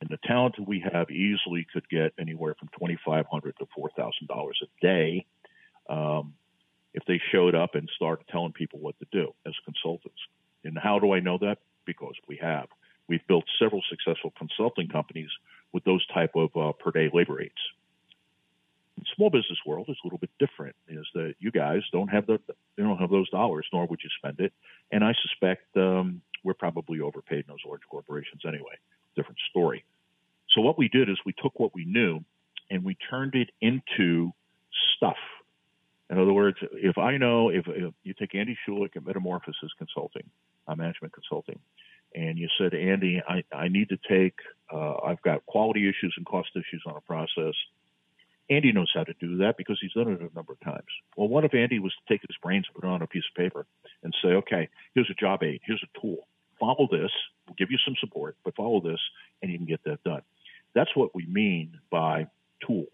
And 0.00 0.08
the 0.08 0.18
talent 0.26 0.54
that 0.56 0.66
we 0.66 0.82
have 0.92 1.10
easily 1.10 1.66
could 1.70 1.86
get 1.88 2.14
anywhere 2.18 2.54
from 2.58 2.68
2,500 2.78 3.58
to 3.58 3.66
four 3.74 3.90
thousand 3.96 4.28
dollars 4.28 4.58
a 4.62 4.86
day 4.86 5.26
um, 5.90 6.34
if 6.94 7.02
they 7.06 7.20
showed 7.30 7.54
up 7.54 7.74
and 7.74 7.90
started 7.94 8.26
telling 8.28 8.52
people 8.52 8.78
what 8.78 8.98
to 9.00 9.06
do 9.12 9.32
as 9.46 9.54
consultants. 9.64 10.18
And 10.64 10.78
how 10.78 10.98
do 10.98 11.12
I 11.12 11.20
know 11.20 11.38
that? 11.38 11.58
Because 11.84 12.14
we 12.26 12.38
have. 12.40 12.68
We've 13.08 13.26
built 13.28 13.44
several 13.58 13.82
successful 13.88 14.32
consulting 14.36 14.88
companies 14.88 15.30
with 15.76 15.84
those 15.84 16.06
type 16.06 16.30
of 16.34 16.48
uh, 16.56 16.72
per 16.72 16.90
day 16.90 17.10
labor 17.12 17.34
rates. 17.34 17.60
Small 19.14 19.28
business 19.28 19.58
world 19.66 19.84
is 19.90 19.96
a 20.02 20.06
little 20.06 20.18
bit 20.18 20.30
different. 20.38 20.74
Is 20.88 21.06
that 21.12 21.34
you 21.38 21.50
guys 21.50 21.82
don't 21.92 22.08
have 22.08 22.26
the 22.26 22.38
you 22.78 22.84
don't 22.84 22.96
have 22.96 23.10
those 23.10 23.28
dollars, 23.28 23.66
nor 23.74 23.86
would 23.86 24.00
you 24.02 24.08
spend 24.16 24.40
it. 24.40 24.54
And 24.90 25.04
I 25.04 25.12
suspect 25.20 25.76
um, 25.76 26.22
we're 26.42 26.54
probably 26.54 27.02
overpaid 27.02 27.40
in 27.40 27.44
those 27.48 27.66
large 27.66 27.82
corporations 27.90 28.40
anyway. 28.48 28.76
Different 29.16 29.38
story. 29.50 29.84
So 30.54 30.62
what 30.62 30.78
we 30.78 30.88
did 30.88 31.10
is 31.10 31.18
we 31.26 31.34
took 31.34 31.60
what 31.60 31.74
we 31.74 31.84
knew 31.84 32.24
and 32.70 32.82
we 32.82 32.96
turned 33.10 33.34
it 33.34 33.50
into 33.60 34.32
stuff. 34.96 35.18
In 36.08 36.18
other 36.18 36.32
words, 36.32 36.56
if 36.72 36.96
I 36.96 37.18
know, 37.18 37.50
if, 37.50 37.66
if 37.68 37.92
you 38.02 38.14
take 38.14 38.34
Andy 38.34 38.56
Schulich 38.66 38.96
at 38.96 39.04
Metamorphosis 39.04 39.72
Consulting, 39.76 40.24
uh, 40.66 40.74
Management 40.74 41.12
Consulting, 41.12 41.58
and 42.16 42.38
you 42.38 42.48
said, 42.58 42.72
Andy, 42.74 43.22
I, 43.28 43.44
I 43.54 43.68
need 43.68 43.90
to 43.90 43.98
take, 44.08 44.38
uh, 44.72 44.94
I've 45.04 45.20
got 45.20 45.44
quality 45.44 45.86
issues 45.86 46.14
and 46.16 46.24
cost 46.24 46.48
issues 46.54 46.82
on 46.86 46.96
a 46.96 47.00
process. 47.02 47.54
Andy 48.48 48.72
knows 48.72 48.90
how 48.94 49.04
to 49.04 49.12
do 49.20 49.36
that 49.38 49.56
because 49.58 49.78
he's 49.80 49.92
done 49.92 50.10
it 50.10 50.20
a 50.20 50.34
number 50.34 50.54
of 50.54 50.60
times. 50.60 50.86
Well, 51.16 51.28
what 51.28 51.44
if 51.44 51.52
Andy 51.52 51.78
was 51.78 51.92
to 51.92 52.12
take 52.12 52.22
his 52.22 52.36
brains 52.42 52.64
and 52.68 52.74
put 52.74 52.88
it 52.88 52.90
on 52.90 53.02
a 53.02 53.06
piece 53.06 53.24
of 53.30 53.36
paper 53.36 53.66
and 54.02 54.14
say, 54.22 54.28
okay, 54.28 54.68
here's 54.94 55.10
a 55.10 55.14
job 55.14 55.42
aid, 55.42 55.60
here's 55.64 55.84
a 55.84 56.00
tool. 56.00 56.26
Follow 56.58 56.88
this, 56.90 57.10
we'll 57.46 57.56
give 57.58 57.70
you 57.70 57.78
some 57.84 57.96
support, 58.00 58.36
but 58.44 58.56
follow 58.56 58.80
this, 58.80 59.00
and 59.42 59.52
you 59.52 59.58
can 59.58 59.66
get 59.66 59.84
that 59.84 60.02
done. 60.02 60.22
That's 60.74 60.94
what 60.94 61.14
we 61.14 61.26
mean 61.26 61.78
by 61.90 62.28
tools, 62.66 62.88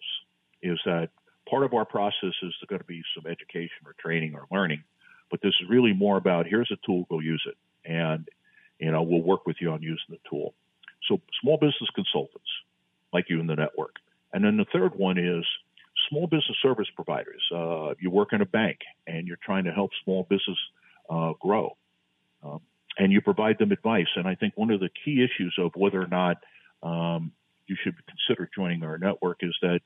is 0.62 0.80
that 0.84 1.10
part 1.48 1.62
of 1.62 1.74
our 1.74 1.84
process 1.84 2.34
is 2.42 2.54
going 2.68 2.80
to 2.80 2.86
be 2.86 3.02
some 3.14 3.30
education 3.30 3.86
or 3.86 3.94
training 4.00 4.34
or 4.34 4.46
learning, 4.50 4.82
but 5.30 5.40
this 5.42 5.54
is 5.62 5.68
really 5.68 5.92
more 5.92 6.16
about 6.16 6.46
here's 6.46 6.72
a 6.72 6.86
tool, 6.86 7.06
go 7.08 7.20
use 7.20 7.46
it. 7.46 7.56
And, 7.88 8.28
you 8.82 8.90
know, 8.90 9.02
we'll 9.02 9.22
work 9.22 9.46
with 9.46 9.56
you 9.60 9.70
on 9.70 9.80
using 9.80 10.10
the 10.10 10.18
tool. 10.28 10.54
So 11.08 11.20
small 11.40 11.56
business 11.56 11.88
consultants, 11.94 12.48
like 13.12 13.26
you 13.28 13.40
in 13.40 13.46
the 13.46 13.54
network, 13.54 13.96
and 14.32 14.44
then 14.44 14.56
the 14.56 14.66
third 14.72 14.94
one 14.96 15.18
is 15.18 15.44
small 16.08 16.26
business 16.26 16.56
service 16.62 16.88
providers. 16.96 17.42
Uh, 17.54 17.94
you 18.00 18.10
work 18.10 18.32
in 18.32 18.40
a 18.40 18.46
bank 18.46 18.78
and 19.06 19.28
you're 19.28 19.38
trying 19.44 19.64
to 19.64 19.72
help 19.72 19.90
small 20.04 20.26
business 20.28 20.58
uh, 21.08 21.32
grow, 21.40 21.76
um, 22.42 22.60
and 22.98 23.12
you 23.12 23.20
provide 23.20 23.58
them 23.58 23.70
advice. 23.70 24.08
And 24.16 24.26
I 24.26 24.34
think 24.34 24.56
one 24.56 24.70
of 24.70 24.80
the 24.80 24.90
key 25.04 25.24
issues 25.24 25.54
of 25.58 25.72
whether 25.76 26.02
or 26.02 26.08
not 26.08 26.38
um, 26.82 27.32
you 27.66 27.76
should 27.82 27.94
consider 28.06 28.50
joining 28.54 28.82
our 28.82 28.98
network 28.98 29.38
is 29.42 29.56
that 29.62 29.80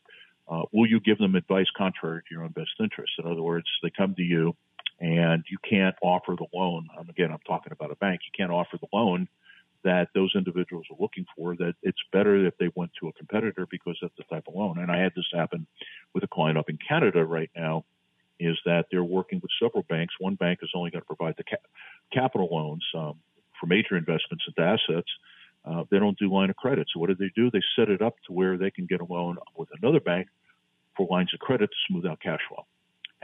uh, 0.48 0.62
will 0.72 0.88
you 0.88 1.00
give 1.00 1.18
them 1.18 1.34
advice 1.34 1.66
contrary 1.76 2.22
to 2.22 2.34
your 2.34 2.44
own 2.44 2.52
best 2.52 2.70
interest? 2.80 3.12
In 3.18 3.30
other 3.30 3.42
words, 3.42 3.66
they 3.82 3.90
come 3.90 4.14
to 4.14 4.22
you 4.22 4.56
and 5.00 5.44
you 5.50 5.58
can't 5.68 5.94
offer 6.02 6.34
the 6.36 6.46
loan. 6.54 6.88
Um, 6.98 7.08
again, 7.08 7.30
I'm 7.30 7.40
talking 7.46 7.72
about 7.72 7.90
a 7.90 7.96
bank. 7.96 8.20
You 8.24 8.32
can't 8.36 8.52
offer 8.52 8.78
the 8.80 8.88
loan 8.92 9.28
that 9.84 10.08
those 10.14 10.32
individuals 10.34 10.86
are 10.90 10.96
looking 11.00 11.24
for, 11.36 11.54
that 11.56 11.74
it's 11.82 11.98
better 12.12 12.44
if 12.44 12.56
they 12.58 12.70
went 12.74 12.90
to 13.00 13.08
a 13.08 13.12
competitor 13.12 13.66
because 13.70 13.96
that's 14.02 14.14
the 14.16 14.24
type 14.24 14.44
of 14.48 14.54
loan. 14.54 14.78
And 14.78 14.90
I 14.90 14.98
had 14.98 15.12
this 15.14 15.26
happen 15.32 15.66
with 16.12 16.24
a 16.24 16.26
client 16.26 16.58
up 16.58 16.68
in 16.68 16.78
Canada 16.88 17.24
right 17.24 17.50
now, 17.54 17.84
is 18.40 18.58
that 18.64 18.86
they're 18.90 19.04
working 19.04 19.38
with 19.40 19.50
several 19.62 19.84
banks. 19.84 20.14
One 20.18 20.34
bank 20.34 20.58
is 20.62 20.70
only 20.74 20.90
going 20.90 21.02
to 21.02 21.06
provide 21.06 21.34
the 21.36 21.44
ca- 21.44 21.68
capital 22.12 22.48
loans 22.50 22.84
um, 22.96 23.14
for 23.60 23.66
major 23.66 23.96
investments 23.96 24.44
into 24.48 24.60
assets. 24.60 25.08
Uh, 25.64 25.84
they 25.90 25.98
don't 25.98 26.18
do 26.18 26.32
line 26.32 26.50
of 26.50 26.56
credit. 26.56 26.88
So 26.92 27.00
what 27.00 27.08
do 27.08 27.14
they 27.14 27.30
do? 27.34 27.50
They 27.50 27.62
set 27.76 27.88
it 27.88 28.02
up 28.02 28.14
to 28.26 28.32
where 28.32 28.56
they 28.56 28.70
can 28.70 28.86
get 28.86 29.00
a 29.00 29.04
loan 29.04 29.36
with 29.56 29.68
another 29.80 30.00
bank 30.00 30.28
for 30.96 31.06
lines 31.10 31.32
of 31.32 31.40
credit 31.40 31.70
to 31.70 31.76
smooth 31.88 32.06
out 32.06 32.20
cash 32.20 32.40
flow. 32.48 32.66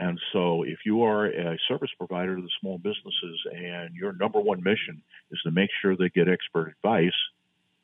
And 0.03 0.19
so, 0.33 0.63
if 0.63 0.79
you 0.85 1.03
are 1.03 1.27
a 1.27 1.57
service 1.69 1.91
provider 1.97 2.35
to 2.35 2.41
the 2.41 2.49
small 2.59 2.77
businesses 2.77 3.39
and 3.55 3.95
your 3.95 4.11
number 4.11 4.41
one 4.41 4.61
mission 4.61 5.01
is 5.31 5.39
to 5.45 5.51
make 5.51 5.69
sure 5.81 5.95
they 5.95 6.09
get 6.09 6.27
expert 6.27 6.75
advice, 6.75 7.15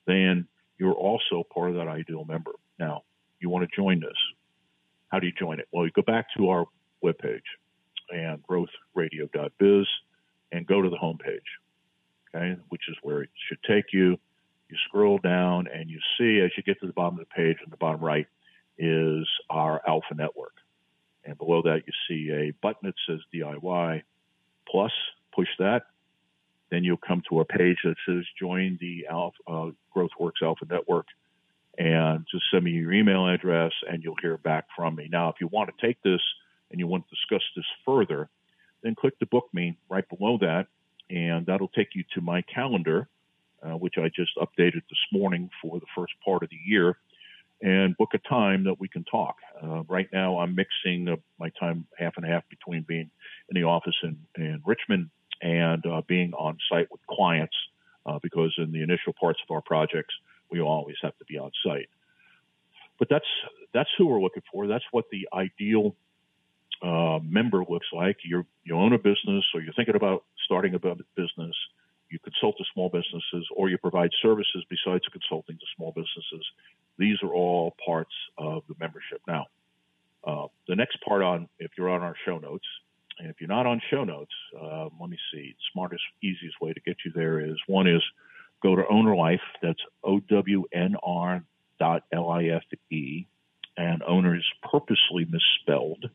then 0.06 0.46
you're 0.78 0.94
also 0.94 1.46
part 1.54 1.70
of 1.70 1.76
that 1.76 1.88
ideal 1.88 2.26
member. 2.26 2.52
Now, 2.78 3.04
you 3.40 3.50
want 3.50 3.70
to 3.70 3.74
join 3.74 4.02
this. 4.02 4.18
How 5.08 5.20
do 5.20 5.28
you 5.28 5.34
join 5.40 5.62
it? 5.62 5.70
Well, 5.72 5.86
you 5.86 5.92
go 5.96 6.02
back 6.02 6.28
to 6.36 6.50
our 6.50 6.66
webpage 7.02 7.48
and 8.10 8.44
growthradio.biz 8.46 9.88
and 10.52 10.68
go 10.68 10.82
to 10.82 10.90
the 10.90 10.98
homepage, 10.98 11.40
okay, 12.36 12.60
which 12.68 12.90
is 12.90 12.98
where 13.02 13.22
it 13.22 13.30
should 13.48 13.64
take 13.64 13.94
you. 13.94 14.18
You 14.68 14.78
scroll 14.90 15.20
down 15.20 15.68
and 15.74 15.90
you 15.90 16.00
see 16.18 16.42
as 16.42 16.52
you 16.58 16.64
get 16.64 16.82
to 16.82 16.88
the 16.88 16.94
bottom 16.94 17.18
of 17.18 17.26
the 17.26 17.34
page 17.34 17.60
in 17.64 17.70
the 17.70 17.78
bottom 17.78 18.02
right 18.02 18.28
is 18.78 19.26
our 19.50 19.82
Alpha 19.88 20.16
Network. 20.16 20.59
And 21.26 21.38
below 21.38 21.62
that, 21.64 21.84
you 21.86 21.94
see 22.08 22.32
a 22.32 22.52
button 22.62 22.90
that 22.90 22.96
says 23.08 23.20
DIY 23.34 24.04
plus. 24.68 24.92
Push 25.34 25.50
that. 25.60 25.84
Then 26.72 26.84
you'll 26.84 26.98
come 26.98 27.22
to 27.30 27.40
a 27.40 27.46
page 27.46 27.78
that 27.84 27.96
says 28.08 28.24
join 28.40 28.78
the 28.80 29.08
Alpha, 29.10 29.38
uh, 29.48 29.72
GrowthWorx 29.96 30.34
Alpha 30.44 30.66
Network 30.70 31.08
and 31.78 32.26
just 32.30 32.44
send 32.52 32.66
me 32.66 32.72
your 32.72 32.92
email 32.92 33.28
address 33.28 33.72
and 33.90 34.04
you'll 34.04 34.18
hear 34.22 34.38
back 34.38 34.66
from 34.76 34.96
me. 34.96 35.08
Now, 35.10 35.30
if 35.30 35.36
you 35.40 35.48
want 35.48 35.70
to 35.76 35.86
take 35.86 36.02
this 36.04 36.22
and 36.70 36.80
you 36.80 36.88
want 36.88 37.06
to 37.08 37.16
discuss 37.16 37.44
this 37.56 37.66
further, 37.86 38.30
then 38.84 38.96
click 38.96 39.18
the 39.20 39.26
book 39.26 39.48
me 39.54 39.78
right 39.90 40.08
below 40.10 40.38
that 40.40 40.68
and 41.10 41.46
that'll 41.46 41.70
take 41.70 41.96
you 41.96 42.04
to 42.14 42.22
my 42.22 42.42
calendar, 42.44 43.08
uh, 43.64 43.78
which 43.78 43.96
I 43.98 44.10
just 44.10 44.32
updated 44.38 44.84
this 44.90 45.00
morning 45.12 45.50
for 45.62 45.80
the 45.80 45.86
first 45.96 46.14
part 46.24 46.44
of 46.44 46.50
the 46.50 46.60
year 46.66 46.98
and 47.62 47.98
book 47.98 48.10
a 48.14 48.18
time 48.30 48.64
that 48.66 48.80
we 48.80 48.88
can 48.88 49.04
talk. 49.04 49.36
Uh, 49.62 49.84
right 49.84 50.08
now, 50.14 50.40
I'm 50.40 50.56
mixing 50.56 51.10
uh, 51.10 51.16
my 51.40 51.50
time 51.60 51.86
half 51.98 52.14
and 52.18 52.26
half 52.26 52.44
between 52.50 52.84
being 52.88 53.10
in 53.50 53.62
the 53.62 53.64
office 53.64 53.96
in, 54.04 54.18
in 54.38 54.62
Richmond 54.66 55.10
and 55.42 55.86
uh, 55.86 56.02
being 56.08 56.34
on 56.34 56.58
site 56.70 56.90
with 56.92 57.02
clients 57.08 57.56
uh, 58.06 58.20
because 58.22 58.54
in 58.58 58.72
the 58.72 58.82
initial 58.82 59.14
parts 59.20 59.40
of 59.48 59.54
our 59.54 59.62
projects, 59.62 60.14
we 60.52 60.62
always 60.62 60.96
have 61.02 61.18
to 61.18 61.26
be 61.26 61.38
on 61.38 61.52
site. 61.66 61.90
But 62.98 63.08
that's 63.10 63.26
that's 63.74 63.90
who 63.98 64.08
we're 64.08 64.22
looking 64.22 64.44
for. 64.52 64.68
That's 64.68 64.84
what 64.92 65.06
the 65.12 65.28
ideal 65.34 65.96
uh, 66.82 67.20
member 67.24 67.64
looks 67.68 67.88
like. 67.94 68.18
you 68.24 68.46
you 68.64 68.76
own 68.76 68.94
a 68.94 68.98
business, 68.98 69.46
or 69.54 69.62
you're 69.62 69.74
thinking 69.74 69.96
about 69.96 70.24
starting 70.46 70.76
a 70.76 70.80
business. 70.80 71.56
You 72.10 72.20
consult 72.20 72.58
to 72.58 72.64
small 72.74 72.90
businesses, 72.90 73.48
or 73.56 73.70
you 73.70 73.78
provide 73.78 74.10
services 74.22 74.66
besides 74.70 75.04
consulting 75.12 75.58
to 75.58 75.66
small 75.76 75.92
businesses 75.92 76.46
these 77.00 77.18
are 77.24 77.34
all 77.34 77.76
parts 77.84 78.12
of 78.38 78.64
the 78.68 78.76
membership. 78.80 79.22
Now, 79.26 79.46
uh, 80.28 80.48
the 80.68 80.76
next 80.76 80.98
part 81.02 81.24
on, 81.24 81.48
if 81.58 81.72
you're 81.78 81.90
on 81.90 82.02
our 82.02 82.16
show 82.26 82.38
notes, 82.38 82.66
and 83.18 83.30
if 83.30 83.38
you're 83.40 83.50
not 83.50 83.66
on 83.66 83.82
show 83.90 84.04
notes, 84.04 84.34
uh, 84.62 84.90
let 85.00 85.10
me 85.10 85.18
see. 85.34 85.56
Smartest, 85.72 86.04
easiest 86.22 86.62
way 86.62 86.74
to 86.74 86.80
get 86.82 86.98
you 87.06 87.12
there 87.16 87.40
is 87.40 87.56
one 87.68 87.88
is 87.88 88.04
go 88.62 88.76
to 88.76 88.84
Owner 88.90 89.16
Life. 89.16 89.42
That's 89.62 89.80
O 90.04 90.20
W 90.20 90.66
N 90.74 90.96
R 91.02 91.44
dot 91.80 92.04
L 92.14 92.30
I 92.30 92.46
F 92.46 92.64
E, 92.92 93.26
and 93.78 94.04
owner 94.04 94.36
is 94.36 94.46
purposely 94.70 95.26
misspelled. 95.26 96.06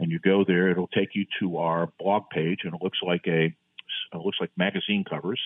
And 0.00 0.10
you 0.10 0.18
go 0.18 0.44
there, 0.46 0.70
it'll 0.70 0.88
take 0.88 1.10
you 1.14 1.26
to 1.40 1.58
our 1.58 1.92
blog 1.98 2.24
page, 2.30 2.60
and 2.64 2.74
it 2.74 2.82
looks 2.82 2.98
like 3.06 3.26
a 3.26 3.54
it 4.20 4.24
looks 4.24 4.38
like 4.40 4.50
magazine 4.56 5.04
covers. 5.08 5.40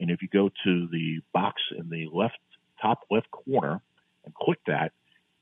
And 0.00 0.10
if 0.10 0.22
you 0.22 0.28
go 0.28 0.50
to 0.64 0.88
the 0.88 1.20
box 1.32 1.62
in 1.76 1.88
the 1.88 2.08
left 2.12 2.38
top 2.80 3.06
left 3.10 3.30
corner, 3.30 3.80
and 4.24 4.34
click 4.34 4.58
that, 4.66 4.92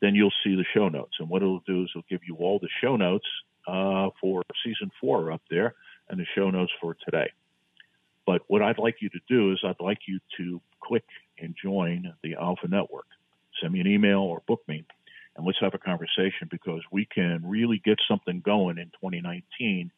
then 0.01 0.15
you'll 0.15 0.33
see 0.45 0.57
the 0.57 0.65
show 0.75 0.89
notes. 0.89 1.17
And 1.19 1.29
what 1.29 1.43
it'll 1.43 1.63
do 1.67 1.83
is 1.83 1.91
it'll 1.95 2.07
give 2.09 2.23
you 2.27 2.37
all 2.37 2.59
the 2.59 2.69
show 2.81 2.97
notes 2.97 3.27
uh, 3.67 4.11
for 4.21 4.43
season 4.65 4.91
four 5.01 5.33
up 5.33 5.43
there 5.51 5.75
and 6.09 6.19
the 6.19 6.27
show 6.35 6.51
notes 6.51 6.73
for 6.81 6.97
today. 7.05 7.31
But 8.27 8.43
what 8.47 8.63
I'd 8.63 8.79
like 8.79 8.97
you 9.01 9.09
to 9.11 9.21
do 9.29 9.53
is 9.53 9.59
I'd 9.65 9.81
like 9.81 10.01
you 10.07 10.21
to 10.39 10.61
click 10.83 11.05
and 11.39 11.55
join 11.63 12.13
the 12.23 12.35
Alpha 12.35 12.69
Network. 12.69 13.07
Send 13.61 13.73
me 13.73 13.81
an 13.81 13.87
email 13.87 14.21
or 14.21 14.43
book 14.47 14.63
me, 14.69 14.85
and 15.37 15.45
let's 15.45 15.59
have 15.61 15.75
a 15.75 15.79
conversation 15.79 16.49
because 16.51 16.81
we 16.91 17.07
can 17.07 17.43
really 17.45 17.81
get 17.85 17.99
something 18.09 18.41
going 18.41 18.79
in 18.79 18.87
2019, 18.87 19.91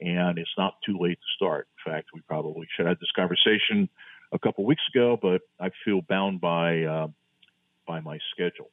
and 0.00 0.38
it's 0.38 0.50
not 0.56 0.74
too 0.84 0.98
late 0.98 1.18
to 1.18 1.26
start. 1.36 1.68
In 1.86 1.92
fact, 1.92 2.08
we 2.14 2.20
probably 2.22 2.66
should 2.74 2.86
have 2.86 2.96
had 2.96 3.00
this 3.00 3.12
conversation 3.14 3.88
a 4.32 4.38
couple 4.38 4.64
weeks 4.64 4.82
ago, 4.94 5.18
but 5.20 5.42
I 5.58 5.70
feel 5.84 6.00
bound 6.02 6.40
by 6.40 6.82
uh, 6.82 7.08
by 7.86 8.00
my 8.00 8.18
schedule 8.32 8.70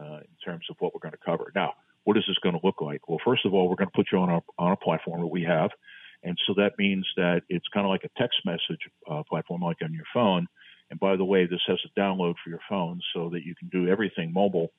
uh, 0.00 0.18
in 0.18 0.36
terms 0.44 0.66
of 0.70 0.76
what 0.78 0.94
we're 0.94 1.00
going 1.00 1.12
to 1.12 1.24
cover. 1.24 1.52
Now, 1.54 1.74
what 2.04 2.16
is 2.16 2.24
this 2.26 2.38
going 2.42 2.58
to 2.58 2.64
look 2.64 2.80
like? 2.80 3.08
Well, 3.08 3.18
first 3.24 3.44
of 3.44 3.54
all, 3.54 3.68
we're 3.68 3.76
going 3.76 3.90
to 3.90 3.96
put 3.96 4.08
you 4.12 4.18
on 4.18 4.30
a 4.30 4.40
on 4.58 4.72
a 4.72 4.76
platform 4.76 5.20
that 5.20 5.26
we 5.26 5.42
have, 5.44 5.70
and 6.22 6.38
so 6.46 6.54
that 6.56 6.72
means 6.78 7.06
that 7.16 7.42
it's 7.48 7.66
kind 7.74 7.86
of 7.86 7.90
like 7.90 8.04
a 8.04 8.20
text 8.20 8.38
message 8.44 8.88
uh, 9.10 9.22
platform, 9.28 9.62
like 9.62 9.78
on 9.82 9.92
your 9.92 10.06
phone. 10.14 10.46
And 10.90 11.00
by 11.00 11.16
the 11.16 11.24
way, 11.24 11.46
this 11.46 11.62
has 11.68 11.78
a 11.86 12.00
download 12.00 12.34
for 12.44 12.50
your 12.50 12.60
phone 12.68 13.00
so 13.14 13.30
that 13.30 13.46
you 13.46 13.54
can 13.54 13.68
do 13.68 13.88
everything 13.88 14.30
mobile. 14.30 14.72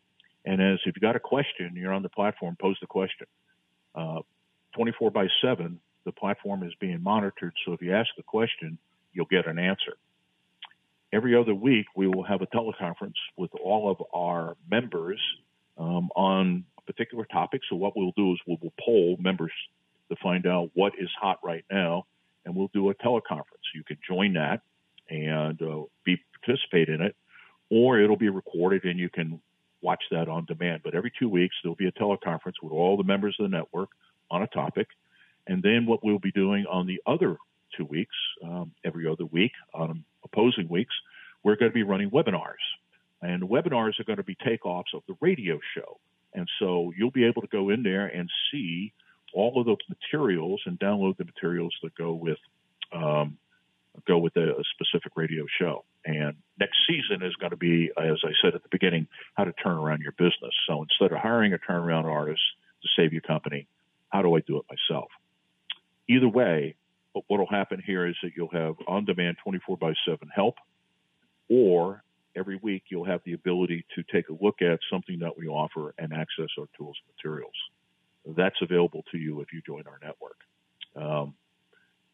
And 0.45 0.61
as 0.61 0.79
if 0.85 0.95
you 0.95 1.01
got 1.01 1.15
a 1.15 1.19
question, 1.19 1.71
you're 1.75 1.93
on 1.93 2.03
the 2.03 2.09
platform, 2.09 2.55
pose 2.61 2.77
the 2.81 2.87
question. 2.87 3.25
Uh, 3.95 4.19
24 4.75 5.11
by 5.11 5.27
7, 5.41 5.79
the 6.05 6.11
platform 6.11 6.63
is 6.63 6.73
being 6.79 7.01
monitored. 7.01 7.53
So 7.65 7.73
if 7.73 7.81
you 7.81 7.93
ask 7.93 8.09
a 8.19 8.23
question, 8.23 8.77
you'll 9.13 9.25
get 9.25 9.47
an 9.47 9.59
answer. 9.59 9.93
Every 11.11 11.35
other 11.35 11.53
week, 11.53 11.85
we 11.95 12.07
will 12.07 12.23
have 12.23 12.41
a 12.41 12.47
teleconference 12.47 13.13
with 13.37 13.51
all 13.63 13.91
of 13.91 13.97
our 14.13 14.55
members 14.69 15.21
um, 15.77 16.09
on 16.15 16.65
a 16.77 16.81
particular 16.81 17.25
topic. 17.25 17.61
So 17.69 17.75
what 17.75 17.95
we'll 17.95 18.13
do 18.17 18.33
is 18.33 18.39
we'll, 18.47 18.57
we'll 18.61 18.73
poll 18.83 19.15
members 19.19 19.51
to 20.09 20.15
find 20.21 20.47
out 20.47 20.71
what 20.73 20.93
is 20.99 21.09
hot 21.19 21.39
right 21.43 21.63
now, 21.71 22.05
and 22.45 22.55
we'll 22.55 22.71
do 22.73 22.89
a 22.89 22.95
teleconference. 22.95 23.65
You 23.75 23.83
can 23.83 23.97
join 24.07 24.33
that 24.33 24.61
and 25.09 25.61
uh, 25.61 25.83
be 26.03 26.17
participate 26.43 26.89
in 26.89 27.01
it, 27.01 27.15
or 27.69 27.99
it'll 27.99 28.17
be 28.17 28.29
recorded 28.29 28.83
and 28.83 28.99
you 28.99 29.09
can 29.09 29.39
watch 29.81 30.03
that 30.11 30.27
on 30.27 30.45
demand. 30.45 30.81
But 30.83 30.95
every 30.95 31.11
two 31.19 31.29
weeks 31.29 31.55
there'll 31.61 31.75
be 31.75 31.87
a 31.87 31.91
teleconference 31.91 32.55
with 32.61 32.71
all 32.71 32.97
the 32.97 33.03
members 33.03 33.35
of 33.39 33.49
the 33.49 33.55
network 33.55 33.89
on 34.31 34.43
a 34.43 34.47
topic, 34.47 34.87
and 35.47 35.61
then 35.61 35.85
what 35.85 36.03
we'll 36.03 36.19
be 36.19 36.31
doing 36.31 36.65
on 36.69 36.87
the 36.87 37.01
other 37.05 37.37
two 37.77 37.85
weeks, 37.85 38.15
um, 38.43 38.71
every 38.83 39.07
other 39.07 39.25
week 39.25 39.51
on 39.73 40.03
opposing 40.23 40.67
weeks, 40.69 40.93
we're 41.43 41.55
going 41.55 41.71
to 41.71 41.73
be 41.73 41.83
running 41.83 42.09
webinars. 42.09 42.63
And 43.21 43.41
the 43.41 43.47
webinars 43.47 43.99
are 43.99 44.03
going 44.03 44.17
to 44.17 44.23
be 44.23 44.35
takeoffs 44.35 44.93
of 44.93 45.03
the 45.07 45.15
radio 45.21 45.59
show. 45.75 45.99
And 46.33 46.47
so 46.59 46.91
you'll 46.97 47.11
be 47.11 47.25
able 47.25 47.41
to 47.41 47.47
go 47.47 47.69
in 47.69 47.83
there 47.83 48.07
and 48.07 48.29
see 48.51 48.93
all 49.33 49.59
of 49.59 49.65
those 49.65 49.77
materials 49.89 50.61
and 50.65 50.79
download 50.79 51.17
the 51.17 51.25
materials 51.25 51.73
that 51.83 51.95
go 51.95 52.13
with 52.13 52.37
um, 52.91 53.37
go 54.07 54.17
with 54.17 54.35
a, 54.35 54.51
a 54.51 54.63
specific 54.73 55.13
radio 55.15 55.45
show. 55.59 55.83
And 56.05 56.35
next 56.59 56.77
season 56.87 57.23
is 57.23 57.35
going 57.35 57.51
to 57.51 57.57
be, 57.57 57.91
as 57.97 58.17
I 58.23 58.31
said 58.41 58.55
at 58.55 58.63
the 58.63 58.69
beginning, 58.71 59.07
how 59.35 59.43
to 59.43 59.53
turn 59.53 59.77
around 59.77 60.01
your 60.01 60.13
business. 60.13 60.53
So 60.67 60.81
instead 60.83 61.15
of 61.15 61.21
hiring 61.21 61.53
a 61.53 61.57
turnaround 61.57 62.05
artist 62.05 62.41
to 62.81 62.89
save 62.95 63.13
your 63.13 63.21
company, 63.21 63.67
how 64.13 64.21
do 64.21 64.35
I 64.35 64.41
do 64.41 64.57
it 64.57 64.65
myself? 64.69 65.09
Either 66.07 66.29
way, 66.29 66.75
what 67.13 67.39
will 67.39 67.47
happen 67.47 67.81
here 67.83 68.05
is 68.05 68.15
that 68.21 68.31
you'll 68.37 68.49
have 68.49 68.75
on 68.87 69.05
demand 69.05 69.37
24 69.43 69.77
by 69.77 69.93
7 70.07 70.19
help, 70.33 70.55
or 71.49 72.03
every 72.35 72.59
week 72.61 72.83
you'll 72.89 73.05
have 73.05 73.21
the 73.25 73.33
ability 73.33 73.85
to 73.95 74.03
take 74.13 74.29
a 74.29 74.43
look 74.43 74.61
at 74.61 74.79
something 74.91 75.19
that 75.19 75.35
we 75.37 75.47
offer 75.47 75.95
and 75.97 76.13
access 76.13 76.49
our 76.59 76.67
tools 76.77 76.95
and 77.03 77.13
materials. 77.17 77.53
That's 78.37 78.55
available 78.61 79.03
to 79.11 79.17
you 79.17 79.41
if 79.41 79.47
you 79.51 79.61
join 79.65 79.83
our 79.87 79.99
network. 80.01 80.37
Um, 80.95 81.33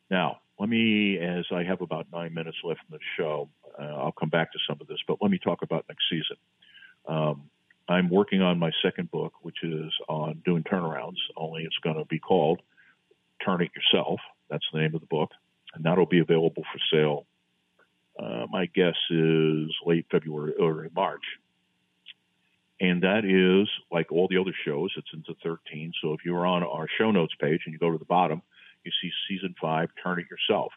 now, 0.09 0.39
let 0.57 0.69
me, 0.69 1.17
as 1.17 1.45
I 1.51 1.63
have 1.63 1.81
about 1.81 2.07
nine 2.11 2.33
minutes 2.33 2.57
left 2.63 2.79
in 2.89 2.97
the 2.97 2.99
show, 3.17 3.49
uh, 3.79 3.83
I'll 3.83 4.13
come 4.13 4.29
back 4.29 4.53
to 4.53 4.59
some 4.67 4.77
of 4.81 4.87
this, 4.87 4.97
but 5.07 5.17
let 5.21 5.31
me 5.31 5.37
talk 5.37 5.61
about 5.63 5.85
next 5.89 6.03
season. 6.09 6.37
Um, 7.07 7.49
I'm 7.89 8.09
working 8.09 8.41
on 8.41 8.59
my 8.59 8.71
second 8.83 9.09
book, 9.09 9.33
which 9.41 9.63
is 9.63 9.91
on 10.07 10.41
doing 10.45 10.63
turnarounds, 10.63 11.17
only 11.35 11.63
it's 11.63 11.77
going 11.83 11.97
to 11.97 12.05
be 12.05 12.19
called 12.19 12.61
Turn 13.43 13.61
It 13.61 13.71
Yourself. 13.75 14.19
That's 14.49 14.65
the 14.71 14.79
name 14.79 14.93
of 14.93 15.01
the 15.01 15.07
book. 15.07 15.31
And 15.73 15.83
that'll 15.83 16.05
be 16.05 16.19
available 16.19 16.63
for 16.71 16.79
sale. 16.91 17.25
Uh, 18.17 18.45
my 18.49 18.67
guess 18.67 18.95
is 19.09 19.71
late 19.85 20.05
February 20.11 20.53
or 20.59 20.87
March. 20.95 21.23
And 22.79 23.03
that 23.03 23.25
is 23.25 23.67
like 23.91 24.11
all 24.11 24.27
the 24.29 24.37
other 24.37 24.53
shows, 24.65 24.91
it's 24.95 25.09
into 25.13 25.35
13. 25.43 25.91
So 26.01 26.13
if 26.13 26.21
you're 26.23 26.45
on 26.45 26.63
our 26.63 26.87
show 26.97 27.11
notes 27.11 27.33
page 27.39 27.61
and 27.65 27.73
you 27.73 27.79
go 27.79 27.91
to 27.91 27.97
the 27.97 28.05
bottom, 28.05 28.41
you 28.83 28.91
see 29.01 29.11
season 29.27 29.55
five, 29.59 29.89
Turn 30.01 30.19
It 30.19 30.27
Yourself. 30.29 30.71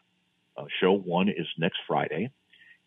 Uh, 0.57 0.65
show 0.81 0.91
one 0.93 1.29
is 1.29 1.47
next 1.57 1.79
Friday, 1.87 2.31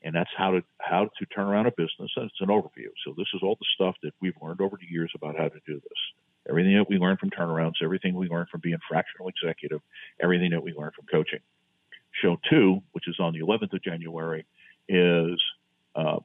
and 0.02 0.14
that's 0.14 0.30
how 0.36 0.52
to 0.52 0.62
how 0.78 1.08
to 1.18 1.26
turn 1.26 1.46
around 1.46 1.66
a 1.66 1.70
business. 1.70 2.10
And 2.16 2.26
it's 2.26 2.40
an 2.40 2.48
overview. 2.48 2.88
So 3.04 3.14
this 3.16 3.26
is 3.34 3.40
all 3.42 3.56
the 3.58 3.66
stuff 3.74 3.96
that 4.02 4.12
we've 4.20 4.36
learned 4.42 4.60
over 4.60 4.76
the 4.76 4.90
years 4.90 5.10
about 5.14 5.36
how 5.36 5.48
to 5.48 5.60
do 5.66 5.74
this. 5.74 6.00
Everything 6.48 6.74
that 6.76 6.88
we 6.88 6.96
learned 6.98 7.18
from 7.18 7.30
turnarounds, 7.30 7.82
everything 7.82 8.14
we 8.14 8.28
learned 8.28 8.48
from 8.50 8.60
being 8.60 8.78
fractional 8.88 9.28
executive, 9.28 9.80
everything 10.22 10.50
that 10.50 10.62
we 10.62 10.72
learned 10.72 10.94
from 10.94 11.06
coaching. 11.10 11.40
Show 12.22 12.38
two, 12.48 12.82
which 12.92 13.08
is 13.08 13.16
on 13.18 13.32
the 13.32 13.40
11th 13.40 13.72
of 13.74 13.82
January, 13.82 14.46
is 14.88 15.42
uh, 15.96 16.18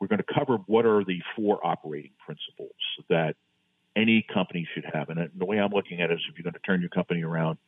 we're 0.00 0.08
going 0.08 0.22
to 0.26 0.34
cover 0.34 0.58
what 0.66 0.86
are 0.86 1.04
the 1.04 1.20
four 1.36 1.64
operating 1.64 2.12
principles 2.24 2.74
that 3.10 3.36
any 3.96 4.24
company 4.32 4.66
should 4.74 4.84
have. 4.92 5.08
And 5.08 5.30
the 5.36 5.44
way 5.44 5.58
I'm 5.58 5.70
looking 5.70 6.00
at 6.00 6.10
it 6.10 6.14
is 6.14 6.20
if 6.28 6.36
you're 6.36 6.42
going 6.50 6.54
to 6.54 6.66
turn 6.66 6.80
your 6.80 6.90
company 6.90 7.22
around, 7.22 7.58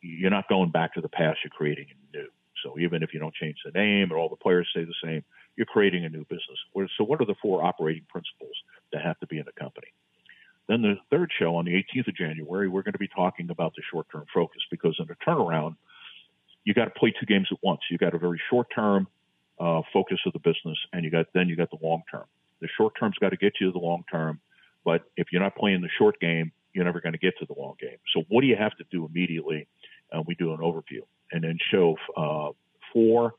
you're 0.00 0.30
not 0.30 0.48
going 0.48 0.70
back 0.70 0.94
to 0.94 1.00
the 1.00 1.08
past, 1.08 1.38
you're 1.44 1.50
creating 1.50 1.86
a 1.90 2.16
new. 2.16 2.28
So 2.62 2.78
even 2.78 3.02
if 3.02 3.12
you 3.12 3.20
don't 3.20 3.34
change 3.34 3.58
the 3.64 3.72
name 3.72 4.10
and 4.10 4.12
all 4.12 4.28
the 4.28 4.36
players 4.36 4.68
stay 4.70 4.84
the 4.84 4.94
same, 5.02 5.24
you're 5.56 5.66
creating 5.66 6.04
a 6.04 6.08
new 6.08 6.24
business. 6.24 6.58
So 6.96 7.04
what 7.04 7.20
are 7.20 7.26
the 7.26 7.34
four 7.42 7.64
operating 7.64 8.04
principles 8.08 8.54
that 8.92 9.02
have 9.02 9.18
to 9.20 9.26
be 9.26 9.38
in 9.38 9.46
a 9.48 9.60
company? 9.60 9.88
Then 10.68 10.82
the 10.82 10.94
third 11.10 11.30
show 11.36 11.56
on 11.56 11.64
the 11.64 11.72
18th 11.72 12.08
of 12.08 12.16
January, 12.16 12.68
we're 12.68 12.82
going 12.82 12.92
to 12.92 12.98
be 12.98 13.08
talking 13.08 13.50
about 13.50 13.74
the 13.74 13.82
short-term 13.90 14.24
focus 14.32 14.62
because 14.70 14.96
in 15.00 15.06
a 15.10 15.28
turnaround, 15.28 15.74
you 16.64 16.74
got 16.74 16.84
to 16.84 16.92
play 16.92 17.12
two 17.18 17.26
games 17.26 17.48
at 17.50 17.58
once. 17.62 17.80
You 17.90 17.98
got 17.98 18.14
a 18.14 18.18
very 18.18 18.40
short-term 18.50 19.08
uh, 19.58 19.82
focus 19.92 20.18
of 20.26 20.32
the 20.32 20.38
business, 20.38 20.78
and 20.92 21.04
you 21.04 21.10
got 21.10 21.26
then 21.34 21.48
you 21.48 21.56
got 21.56 21.70
the 21.70 21.78
long-term. 21.82 22.24
The 22.60 22.68
short-term's 22.76 23.18
got 23.18 23.30
to 23.30 23.36
get 23.36 23.54
you 23.60 23.66
to 23.68 23.72
the 23.72 23.78
long-term, 23.78 24.40
but 24.84 25.02
if 25.16 25.28
you're 25.32 25.42
not 25.42 25.56
playing 25.56 25.80
the 25.80 25.88
short 25.98 26.20
game, 26.20 26.52
you're 26.72 26.84
never 26.84 27.00
going 27.00 27.14
to 27.14 27.18
get 27.18 27.36
to 27.38 27.46
the 27.46 27.54
long 27.58 27.74
game. 27.80 27.98
So 28.14 28.22
what 28.28 28.42
do 28.42 28.46
you 28.46 28.56
have 28.56 28.76
to 28.76 28.84
do 28.90 29.06
immediately? 29.06 29.66
Uh, 30.12 30.22
we 30.26 30.34
do 30.34 30.52
an 30.52 30.58
overview, 30.58 31.02
and 31.32 31.44
then 31.44 31.58
show 31.70 31.96
uh, 32.16 32.50
four 32.92 33.34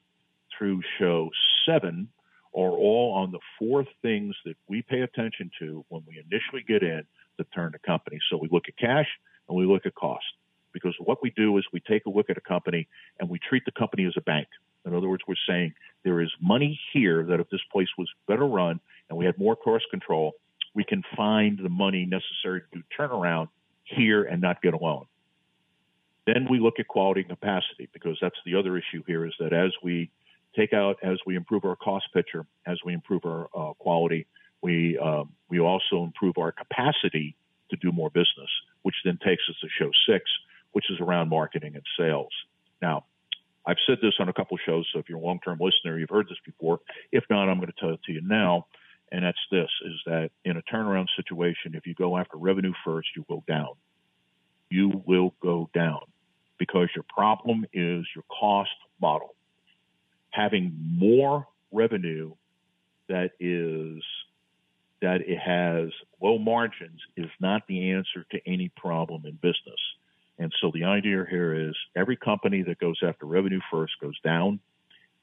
through 0.57 0.81
show 0.99 1.29
seven 1.65 2.07
are 2.53 2.71
all 2.71 3.13
on 3.13 3.31
the 3.31 3.39
four 3.57 3.85
things 4.01 4.35
that 4.45 4.55
we 4.67 4.81
pay 4.81 5.01
attention 5.01 5.49
to 5.59 5.85
when 5.89 6.03
we 6.07 6.19
initially 6.19 6.63
get 6.67 6.83
in 6.83 7.03
to 7.37 7.45
turn 7.55 7.71
the 7.71 7.79
company. 7.79 8.19
So 8.29 8.37
we 8.37 8.49
look 8.51 8.65
at 8.67 8.77
cash 8.77 9.07
and 9.47 9.57
we 9.57 9.65
look 9.65 9.85
at 9.85 9.95
cost. 9.95 10.25
Because 10.73 10.95
what 10.99 11.21
we 11.21 11.31
do 11.31 11.57
is 11.57 11.65
we 11.73 11.81
take 11.81 12.05
a 12.05 12.09
look 12.09 12.29
at 12.29 12.37
a 12.37 12.41
company 12.41 12.87
and 13.19 13.29
we 13.29 13.39
treat 13.39 13.63
the 13.65 13.71
company 13.71 14.05
as 14.05 14.13
a 14.17 14.21
bank. 14.21 14.47
In 14.85 14.95
other 14.95 15.07
words, 15.09 15.23
we're 15.27 15.35
saying 15.47 15.73
there 16.03 16.21
is 16.21 16.29
money 16.41 16.79
here 16.93 17.23
that 17.25 17.39
if 17.39 17.49
this 17.49 17.61
place 17.71 17.89
was 17.97 18.07
better 18.27 18.45
run 18.45 18.79
and 19.09 19.17
we 19.17 19.25
had 19.25 19.37
more 19.37 19.55
cost 19.55 19.85
control, 19.91 20.33
we 20.73 20.83
can 20.83 21.03
find 21.15 21.59
the 21.61 21.69
money 21.69 22.05
necessary 22.05 22.61
to 22.61 22.79
do 22.79 22.83
turnaround 22.97 23.49
here 23.83 24.23
and 24.23 24.41
not 24.41 24.61
get 24.61 24.73
a 24.73 24.77
loan. 24.77 25.05
Then 26.27 26.47
we 26.49 26.59
look 26.59 26.79
at 26.79 26.87
quality 26.87 27.21
and 27.21 27.29
capacity 27.29 27.89
because 27.93 28.17
that's 28.21 28.37
the 28.45 28.55
other 28.55 28.77
issue 28.77 29.03
here 29.07 29.25
is 29.25 29.33
that 29.39 29.53
as 29.53 29.71
we 29.81 30.11
take 30.55 30.73
out, 30.73 30.97
as 31.03 31.17
we 31.25 31.35
improve 31.35 31.65
our 31.65 31.75
cost 31.75 32.05
picture, 32.13 32.45
as 32.67 32.77
we 32.85 32.93
improve 32.93 33.25
our 33.25 33.49
uh, 33.55 33.73
quality, 33.73 34.27
we 34.61 34.97
um, 34.99 35.31
we 35.49 35.59
also 35.59 36.03
improve 36.03 36.37
our 36.37 36.51
capacity 36.51 37.35
to 37.71 37.77
do 37.77 37.91
more 37.91 38.09
business, 38.09 38.49
which 38.83 38.95
then 39.03 39.17
takes 39.25 39.43
us 39.49 39.55
to 39.61 39.67
show 39.79 39.89
six, 40.07 40.25
which 40.73 40.85
is 40.91 40.99
around 40.99 41.29
marketing 41.29 41.75
and 41.75 41.83
sales. 41.97 42.31
Now, 42.81 43.05
I've 43.65 43.77
said 43.87 43.97
this 44.01 44.13
on 44.19 44.29
a 44.29 44.33
couple 44.33 44.55
of 44.55 44.61
shows, 44.65 44.87
so 44.91 44.99
if 44.99 45.09
you're 45.09 45.19
a 45.19 45.21
long-term 45.21 45.59
listener, 45.59 45.97
you've 45.97 46.09
heard 46.09 46.27
this 46.27 46.37
before. 46.45 46.79
If 47.11 47.23
not, 47.29 47.49
I'm 47.49 47.57
going 47.57 47.71
to 47.71 47.79
tell 47.79 47.91
it 47.91 48.03
to 48.05 48.11
you 48.11 48.21
now, 48.21 48.67
and 49.11 49.25
that's 49.25 49.39
this: 49.49 49.69
is 49.85 49.99
that 50.05 50.29
in 50.45 50.57
a 50.57 50.61
turnaround 50.61 51.07
situation, 51.15 51.73
if 51.73 51.87
you 51.87 51.95
go 51.95 52.17
after 52.17 52.37
revenue 52.37 52.73
first, 52.85 53.07
you 53.15 53.25
go 53.27 53.43
down. 53.47 53.73
You 54.69 55.01
will 55.05 55.33
go 55.41 55.69
down 55.73 56.10
because 56.61 56.89
your 56.93 57.03
problem 57.09 57.65
is 57.73 58.05
your 58.15 58.23
cost 58.29 58.69
model. 59.01 59.33
Having 60.29 60.77
more 60.95 61.47
revenue 61.71 62.33
that 63.09 63.31
is 63.39 64.03
that 65.01 65.21
it 65.21 65.39
has 65.39 65.89
low 66.21 66.37
margins 66.37 66.99
is 67.17 67.31
not 67.39 67.63
the 67.67 67.93
answer 67.93 68.27
to 68.29 68.39
any 68.45 68.69
problem 68.77 69.25
in 69.25 69.31
business. 69.41 69.79
And 70.37 70.53
so 70.61 70.69
the 70.71 70.83
idea 70.83 71.25
here 71.27 71.67
is 71.67 71.75
every 71.95 72.15
company 72.15 72.61
that 72.61 72.77
goes 72.77 72.99
after 73.03 73.25
revenue 73.25 73.61
first 73.71 73.93
goes 73.99 74.19
down. 74.23 74.59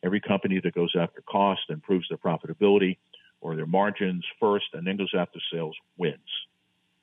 Every 0.03 0.21
company 0.21 0.59
that 0.65 0.75
goes 0.75 0.95
after 0.99 1.23
cost 1.23 1.61
improves 1.69 2.09
their 2.09 2.19
profitability 2.19 2.97
or 3.41 3.55
their 3.55 3.65
margins 3.65 4.25
first 4.41 4.67
and 4.73 4.85
then 4.85 4.97
goes 4.97 5.15
after 5.17 5.39
sales 5.53 5.77
wins. 5.97 6.19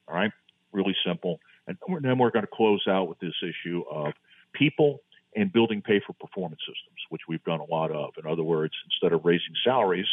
All 0.09 0.15
right? 0.15 0.33
Really 0.73 0.95
simple. 1.05 1.39
And 1.68 1.78
then 2.01 2.18
we're 2.18 2.32
going 2.32 2.45
to 2.45 2.51
close 2.51 2.84
out 2.88 3.07
with 3.07 3.20
this 3.20 3.34
issue 3.41 3.84
of 3.89 4.13
people 4.53 5.01
and 5.36 5.51
building 5.51 5.82
pay 5.82 6.01
for 6.05 6.13
performance 6.13 6.61
systems, 6.61 6.99
which 7.09 7.24
we've 7.28 7.43
done 7.43 7.59
a 7.59 7.66
lot 7.66 7.91
of. 7.91 8.13
In 8.24 8.30
other 8.30 8.43
words, 8.43 8.74
instead 8.86 9.13
of 9.13 9.26
raising 9.26 9.53
salaries 9.63 10.07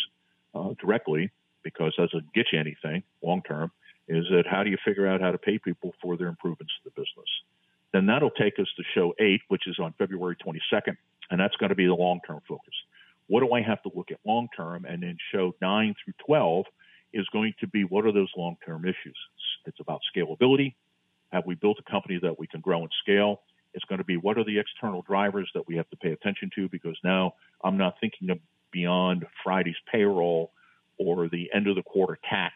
uh, 0.54 0.70
directly, 0.80 1.30
because 1.62 1.94
that 1.96 2.10
doesn't 2.10 2.32
get 2.32 2.46
you 2.52 2.58
anything 2.58 3.02
long 3.22 3.42
term, 3.42 3.70
is 4.08 4.24
that 4.30 4.44
how 4.46 4.64
do 4.64 4.70
you 4.70 4.78
figure 4.84 5.06
out 5.06 5.20
how 5.20 5.30
to 5.30 5.38
pay 5.38 5.58
people 5.58 5.94
for 6.02 6.16
their 6.16 6.26
improvements 6.26 6.72
to 6.82 6.90
the 6.90 7.00
business? 7.00 7.28
Then 7.92 8.06
that'll 8.06 8.30
take 8.30 8.58
us 8.58 8.66
to 8.76 8.82
show 8.94 9.14
eight, 9.20 9.42
which 9.48 9.66
is 9.66 9.78
on 9.78 9.94
February 9.98 10.36
22nd, 10.36 10.96
and 11.30 11.40
that's 11.40 11.56
going 11.56 11.68
to 11.68 11.76
be 11.76 11.86
the 11.86 11.94
long 11.94 12.20
term 12.26 12.40
focus. 12.48 12.74
What 13.28 13.40
do 13.40 13.52
I 13.52 13.62
have 13.62 13.82
to 13.82 13.90
look 13.94 14.10
at 14.10 14.18
long 14.26 14.48
term? 14.56 14.84
And 14.84 15.02
then 15.02 15.16
show 15.30 15.54
nine 15.62 15.94
through 16.02 16.14
12 16.26 16.66
is 17.12 17.26
going 17.32 17.54
to 17.60 17.66
be 17.66 17.84
what 17.84 18.04
are 18.06 18.12
those 18.12 18.30
long 18.36 18.56
term 18.64 18.84
issues? 18.84 19.16
It's 19.66 19.78
about 19.80 20.00
scalability. 20.14 20.74
Have 21.32 21.44
we 21.46 21.54
built 21.54 21.78
a 21.78 21.90
company 21.90 22.18
that 22.22 22.38
we 22.38 22.46
can 22.46 22.60
grow 22.60 22.82
and 22.82 22.90
scale? 23.02 23.42
It's 23.74 23.84
going 23.86 23.98
to 23.98 24.04
be 24.04 24.16
what 24.16 24.36
are 24.36 24.44
the 24.44 24.58
external 24.58 25.02
drivers 25.02 25.50
that 25.54 25.66
we 25.66 25.76
have 25.76 25.88
to 25.90 25.96
pay 25.96 26.12
attention 26.12 26.50
to 26.56 26.68
because 26.68 26.96
now 27.02 27.34
I'm 27.64 27.78
not 27.78 27.94
thinking 28.00 28.30
of 28.30 28.38
beyond 28.70 29.26
Friday's 29.42 29.76
payroll 29.90 30.52
or 30.98 31.28
the 31.28 31.50
end 31.54 31.68
of 31.68 31.76
the 31.76 31.82
quarter 31.82 32.18
tax. 32.28 32.54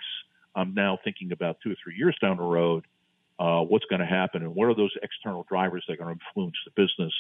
I'm 0.55 0.75
now 0.75 0.99
thinking 1.03 1.33
about 1.33 1.59
two 1.63 1.73
or 1.73 1.77
three 1.83 1.97
years 1.97 2.17
down 2.21 2.37
the 2.37 2.43
road, 2.43 2.85
uh, 3.39 3.61
what's 3.61 3.85
going 3.87 4.01
to 4.01 4.07
happen 4.07 4.43
and 4.43 4.55
what 4.55 4.67
are 4.67 4.75
those 4.75 4.95
external 5.03 5.45
drivers 5.49 5.85
that 5.87 5.95
are 5.95 6.05
going 6.05 6.15
to 6.15 6.21
influence 6.25 6.57
the 6.65 6.73
business. 6.83 7.13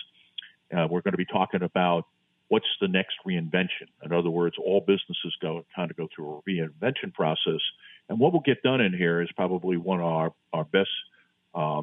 Uh, 0.75 0.87
we're 0.91 1.03
going 1.03 1.13
to 1.13 1.19
be 1.19 1.27
talking 1.27 1.63
about 1.63 2.07
what's 2.49 2.67
the 2.81 2.89
next 2.89 3.17
reinvention. 3.27 3.89
In 4.05 4.13
other 4.13 4.31
words, 4.31 4.57
all 4.59 4.81
businesses 4.81 5.35
go 5.41 5.65
kind 5.75 5.91
of 5.91 5.97
go 5.97 6.09
through 6.15 6.39
a 6.39 6.51
reinvention 6.51 7.13
process. 7.13 7.61
And 8.09 8.19
what 8.19 8.33
we'll 8.33 8.43
get 8.43 8.63
done 8.63 8.81
in 8.81 8.93
here 8.93 9.21
is 9.21 9.29
probably 9.37 9.77
one 9.77 10.01
of 10.01 10.07
our, 10.07 10.33
our 10.53 10.65
best 10.65 10.91
uh, 11.57 11.83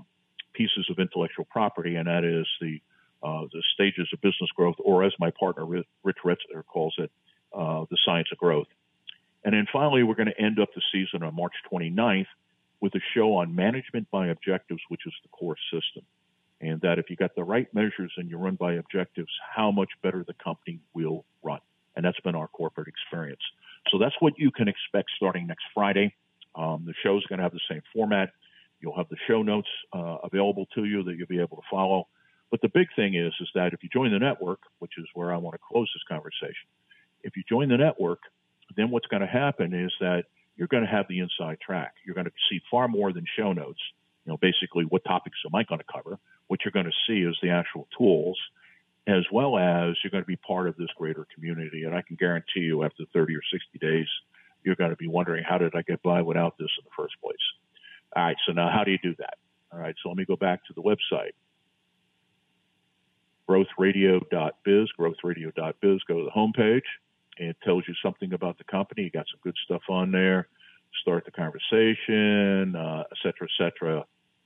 pieces 0.54 0.88
of 0.90 1.00
intellectual 1.00 1.46
property, 1.46 1.96
and 1.96 2.08
that 2.08 2.24
is 2.24 2.48
the 2.62 2.80
uh, 3.24 3.48
the 3.54 3.64
stages 3.74 4.10
of 4.12 4.20
business 4.20 4.50
growth, 4.54 4.76
or 4.80 5.04
as 5.04 5.14
my 5.18 5.32
partner 5.32 5.66
Rich 5.66 6.18
Retzler 6.26 6.66
calls 6.68 6.94
it, 6.98 7.10
uh, 7.54 7.86
the 7.90 7.98
science 8.06 8.28
of 8.34 8.38
growth. 8.38 8.68
And 9.46 9.54
then 9.54 9.66
finally, 9.72 10.04
we're 10.04 10.16
going 10.16 10.28
to 10.28 10.42
end 10.42 10.60
up 10.60 10.70
the 10.76 10.82
season 10.92 11.24
on 11.24 11.34
March 11.34 11.54
29th 11.72 12.28
with 12.82 12.94
a 12.96 13.00
show 13.14 13.36
on 13.38 13.56
management 13.56 14.12
by 14.12 14.28
objectives, 14.28 14.82
which 14.90 15.02
is 15.06 15.14
the 15.24 15.30
core 15.30 15.56
system. 15.72 16.04
And 16.60 16.82
that 16.82 17.00
if 17.00 17.10
you 17.10 17.16
got 17.16 17.34
the 17.34 17.44
right 17.44 17.74
measures 17.74 18.12
and 18.18 18.30
you 18.30 18.38
run 18.38 18.56
by 18.56 18.74
objectives, 18.74 19.32
how 19.56 19.72
much 19.72 19.90
better 20.02 20.26
the 20.26 20.34
company 20.34 20.80
will 20.94 21.24
run. 21.44 21.60
And 21.96 22.04
that's 22.04 22.20
been 22.22 22.36
our 22.36 22.48
corporate 22.50 22.90
experience. 22.90 23.42
So 23.90 24.00
that's 24.00 24.16
what 24.20 24.34
you 24.38 24.52
can 24.52 24.68
expect 24.68 25.12
starting 25.16 25.48
next 25.48 25.64
Friday. 25.74 26.14
Um, 26.56 26.84
the 26.86 26.94
show 27.04 27.18
is 27.18 27.24
going 27.30 27.38
to 27.40 27.44
have 27.44 27.54
the 27.54 27.60
same 27.70 27.82
format. 27.94 28.32
You'll 28.84 28.98
have 28.98 29.08
the 29.10 29.18
show 29.28 29.42
notes 29.42 29.70
uh, 29.94 30.18
available 30.24 30.68
to 30.76 30.84
you 30.84 31.04
that 31.04 31.16
you'll 31.16 31.28
be 31.28 31.40
able 31.40 31.56
to 31.56 31.64
follow. 31.72 32.08
But 32.52 32.62
the 32.62 32.68
big 32.68 32.88
thing 32.96 33.16
is, 33.16 33.34
is 33.40 33.48
that 33.56 33.72
if 33.72 33.82
you 33.82 33.90
join 33.92 34.12
the 34.12 34.20
network, 34.20 34.60
which 34.80 34.92
is 34.98 35.06
where 35.14 35.34
I 35.34 35.38
want 35.38 35.54
to 35.54 35.60
close 35.66 35.90
this 35.96 36.04
conversation, 36.08 36.68
if 37.24 37.38
you 37.38 37.44
join 37.48 37.70
the 37.70 37.78
network, 37.78 38.20
then 38.76 38.92
what's 38.92 39.08
going 39.08 39.22
to 39.22 39.28
happen 39.28 39.74
is 39.74 39.92
that 40.02 40.26
you're 40.58 40.68
going 40.68 40.84
to 40.84 40.90
have 40.90 41.06
the 41.08 41.20
inside 41.20 41.60
track. 41.66 41.94
You're 42.06 42.14
going 42.14 42.26
to 42.26 42.32
see 42.50 42.60
far 42.70 42.90
more 42.90 43.14
than 43.14 43.26
show 43.38 43.54
notes. 43.54 43.80
You 44.26 44.34
know, 44.34 44.38
basically, 44.38 44.84
what 44.84 45.04
topics 45.06 45.38
am 45.46 45.56
I 45.56 45.64
going 45.64 45.80
to 45.80 45.86
cover? 45.92 46.20
What 46.48 46.60
you're 46.64 46.74
going 46.74 46.86
to 46.86 46.92
see 47.08 47.22
is 47.22 47.38
the 47.42 47.50
actual 47.50 47.88
tools, 47.98 48.38
as 49.08 49.24
well 49.32 49.58
as 49.58 49.96
you're 50.04 50.12
going 50.12 50.24
to 50.24 50.28
be 50.28 50.36
part 50.36 50.68
of 50.68 50.76
this 50.76 50.90
greater 50.98 51.26
community. 51.34 51.86
And 51.86 51.96
I 51.96 52.02
can 52.02 52.18
guarantee 52.18 52.62
you, 52.62 52.84
after 52.84 53.06
30 53.14 53.36
or 53.36 53.42
60 53.52 53.80
days, 53.80 54.08
you're 54.64 54.76
going 54.76 54.92
to 54.92 54.98
be 54.98 55.08
wondering, 55.08 55.44
how 55.48 55.58
did 55.58 55.74
I 55.74 55.82
get 55.82 56.04
by 56.04 56.22
without 56.22 56.58
this 56.58 56.70
in 56.78 56.84
the 56.84 56.92
first 56.96 57.16
place? 57.22 57.36
All 58.16 58.24
right, 58.24 58.38
so 58.46 58.54
now 58.54 58.70
how 58.70 58.84
do 58.84 58.92
you 58.92 59.00
do 59.02 59.16
that? 59.20 59.36
All 59.72 59.80
right, 59.80 59.96
so 60.04 60.10
let 60.10 60.18
me 60.18 60.26
go 60.26 60.36
back 60.36 60.66
to 60.66 60.74
the 60.74 60.82
website. 60.82 61.32
Growthradio.biz, 63.50 64.90
growthradio.biz, 65.00 66.02
go 66.08 66.18
to 66.20 66.26
the 66.26 66.32
homepage. 66.36 66.82
It 67.38 67.58
tells 67.64 67.84
you 67.88 67.96
something 68.04 68.34
about 68.34 68.58
the 68.58 68.64
company. 68.66 69.04
You 69.04 69.10
got 69.10 69.26
some 69.32 69.40
good 69.44 69.56
stuff 69.66 69.82
on 69.90 70.12
there. 70.12 70.48
Start 71.02 71.26
the 71.26 71.32
conversation, 71.32 72.76
uh, 72.76 73.04
et 73.12 73.18
cetera, 73.24 73.48
et 73.48 73.58
cetera. 73.58 74.06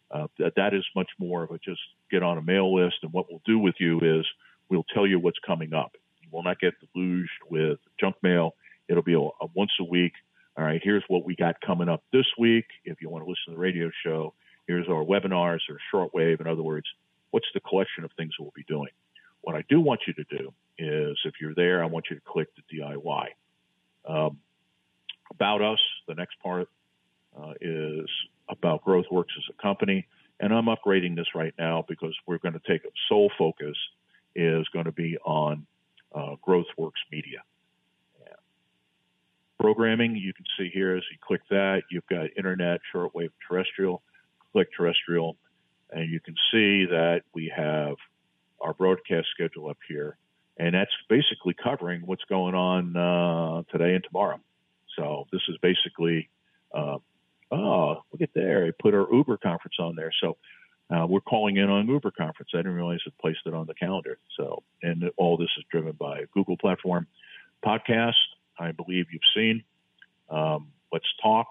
Uh, 0.10 0.28
that, 0.40 0.54
that 0.56 0.74
is 0.74 0.86
much 0.96 1.10
more 1.20 1.44
of 1.44 1.52
a 1.52 1.60
just 1.60 1.82
get 2.10 2.24
on 2.24 2.38
a 2.38 2.42
mail 2.42 2.74
list. 2.74 2.96
And 3.04 3.12
what 3.12 3.26
we'll 3.30 3.42
do 3.46 3.60
with 3.60 3.76
you 3.80 4.00
is 4.00 4.26
we'll 4.70 4.86
tell 4.94 5.06
you 5.06 5.20
what's 5.20 5.40
coming 5.46 5.74
up. 5.74 5.92
You 6.22 6.30
will 6.32 6.44
not 6.44 6.60
get 6.60 6.74
deluged 6.80 7.30
with 7.50 7.80
junk 8.00 8.16
mail. 8.24 8.56
It'll 8.88 9.04
be 9.04 9.16
a, 9.16 9.20
a 9.20 9.48
once 9.54 9.72
a 9.82 9.84
week 9.84 10.14
all 10.58 10.64
right, 10.64 10.82
here's 10.84 11.04
what 11.08 11.24
we 11.24 11.36
got 11.36 11.62
coming 11.62 11.88
up 11.88 12.04
this 12.12 12.26
week. 12.38 12.66
If 12.84 13.00
you 13.02 13.10
want 13.10 13.24
to 13.24 13.30
listen 13.30 13.44
to 13.48 13.52
the 13.52 13.58
radio 13.58 13.92
show, 14.04 14.34
here's 14.68 14.88
our 14.88 15.04
webinars 15.04 15.60
or 15.70 15.78
shortwave. 15.94 16.42
In 16.42 16.48
other 16.48 16.64
words, 16.64 16.88
what's 17.30 17.46
the 17.54 17.60
collection 17.60 18.04
of 18.04 18.12
things 18.18 18.34
we'll 18.40 18.52
be 18.56 18.64
doing? 18.68 18.90
What 19.42 19.56
I 19.56 19.64
do 19.70 19.80
want 19.80 20.02
you 20.08 20.14
to 20.14 20.24
do 20.24 20.54
is, 20.80 21.18
if 21.26 21.36
you're 21.40 21.54
there, 21.54 21.84
I 21.84 21.86
want 21.86 22.06
you 22.10 22.16
to 22.16 22.22
click 22.26 22.48
the 22.56 22.80
DIY. 22.80 23.28
Um, 24.08 24.40
about 25.30 25.62
us, 25.62 25.80
the 26.08 26.16
next 26.16 26.40
part 26.40 26.68
uh, 27.40 27.54
is 27.62 28.10
about 28.50 28.84
GrowthWorx 28.84 29.26
as 29.38 29.44
a 29.52 29.62
company. 29.62 30.08
And 30.40 30.52
I'm 30.54 30.66
upgrading 30.66 31.16
this 31.16 31.28
right 31.36 31.54
now 31.60 31.86
because 31.88 32.16
we're 32.26 32.40
going 32.40 32.54
to 32.54 32.62
take 32.68 32.84
a 32.84 32.92
sole 33.10 33.32
focus 33.38 33.78
is 34.36 34.68
going 34.70 34.86
to 34.86 34.92
be 34.92 35.18
on 35.24 35.68
uh, 36.16 36.36
GrowthWorx 36.48 36.94
Media 37.12 37.44
programming. 39.60 40.16
You 40.16 40.34
can 40.34 40.46
see 40.58 40.70
here 40.74 40.96
as 40.96 41.04
you 41.12 41.18
click 41.26 41.42
that, 41.50 41.84
you've 41.92 42.08
got 42.08 42.28
internet, 42.38 42.82
shortwave, 42.94 43.32
terrestrial. 43.48 44.02
Click 44.54 44.70
terrestrial, 44.76 45.38
and 45.92 46.10
you 46.10 46.20
can 46.20 46.34
see 46.52 46.86
that 46.86 47.22
we 47.34 47.52
have 47.56 47.96
our 48.62 48.74
broadcast 48.74 49.28
schedule 49.36 49.70
up 49.70 49.78
here, 49.88 50.18
and 50.58 50.74
that's 50.74 50.90
basically 51.10 51.54
covering 51.62 52.02
what's 52.06 52.24
going 52.30 52.56
on 52.56 52.96
uh, 52.96 53.64
today 53.72 53.94
and 53.94 54.04
tomorrow. 54.04 54.40
So 54.96 55.28
this 55.32 55.42
is 55.50 55.58
basically, 55.62 56.30
uh, 56.74 56.98
oh, 57.52 58.04
look 58.12 58.22
at 58.22 58.30
there, 58.34 58.66
I 58.66 58.72
put 58.82 58.96
our 58.96 59.06
Uber 59.14 59.38
conference 59.38 59.76
on 59.80 59.96
there. 59.96 60.12
So 60.22 60.38
uh, 60.90 61.06
we're 61.06 61.22
calling 61.22 61.58
in 61.58 61.70
on 61.70 61.88
Uber 61.88 62.12
conference. 62.12 62.52
I 62.54 62.58
didn't 62.58 62.74
realize 62.74 63.00
it 63.06 63.14
placed 63.22 63.42
it 63.46 63.54
on 63.54 63.68
the 63.68 63.76
calendar. 63.76 64.18
So, 64.38 64.64
and 64.82 65.04
all 65.18 65.38
this 65.38 65.50
is 65.58 65.66
driven 65.70 65.92
by 65.92 66.24
Google 66.34 66.58
platform 66.58 67.06
podcast 67.66 68.14
I 68.60 68.72
believe 68.72 69.08
you've 69.12 69.22
seen. 69.36 69.64
Um, 70.30 70.72
let's 70.92 71.08
talk. 71.22 71.48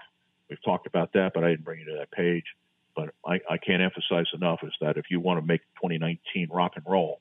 We've 0.49 0.63
talked 0.65 0.87
about 0.87 1.13
that, 1.15 1.33
but 1.35 1.45
I 1.45 1.51
didn't 1.51 1.65
bring 1.65 1.81
you 1.81 1.87
to 1.87 1.97
that 1.99 2.11
page. 2.11 2.45
But 2.95 3.15
I, 3.27 3.41
I 3.51 3.59
can't 3.59 3.83
emphasize 3.83 4.27
enough 4.33 4.61
is 4.63 4.73
that 4.81 4.97
if 4.97 5.07
you 5.11 5.21
want 5.21 5.41
to 5.41 5.47
make 5.47 5.61
2019 5.83 6.49
rock 6.51 6.73
and 6.77 6.85
roll, 6.87 7.21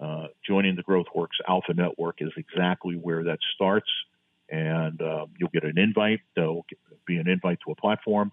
uh, 0.00 0.28
joining 0.46 0.76
the 0.76 0.82
GrowthWorx 0.82 1.28
Alpha 1.46 1.74
Network 1.74 2.16
is 2.20 2.30
exactly 2.36 2.94
where 2.94 3.24
that 3.24 3.38
starts. 3.54 3.90
And 4.48 5.00
uh, 5.00 5.26
you'll 5.38 5.50
get 5.50 5.64
an 5.64 5.78
invite. 5.78 6.20
There'll 6.34 6.64
be 7.06 7.18
an 7.18 7.28
invite 7.28 7.58
to 7.66 7.72
a 7.72 7.76
platform. 7.76 8.32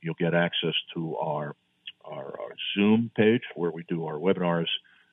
You'll 0.00 0.14
get 0.14 0.32
access 0.32 0.74
to 0.94 1.16
our, 1.16 1.56
our, 2.04 2.40
our 2.40 2.54
Zoom 2.74 3.10
page 3.16 3.42
where 3.56 3.72
we 3.72 3.82
do 3.88 4.06
our 4.06 4.14
webinars, 4.14 4.68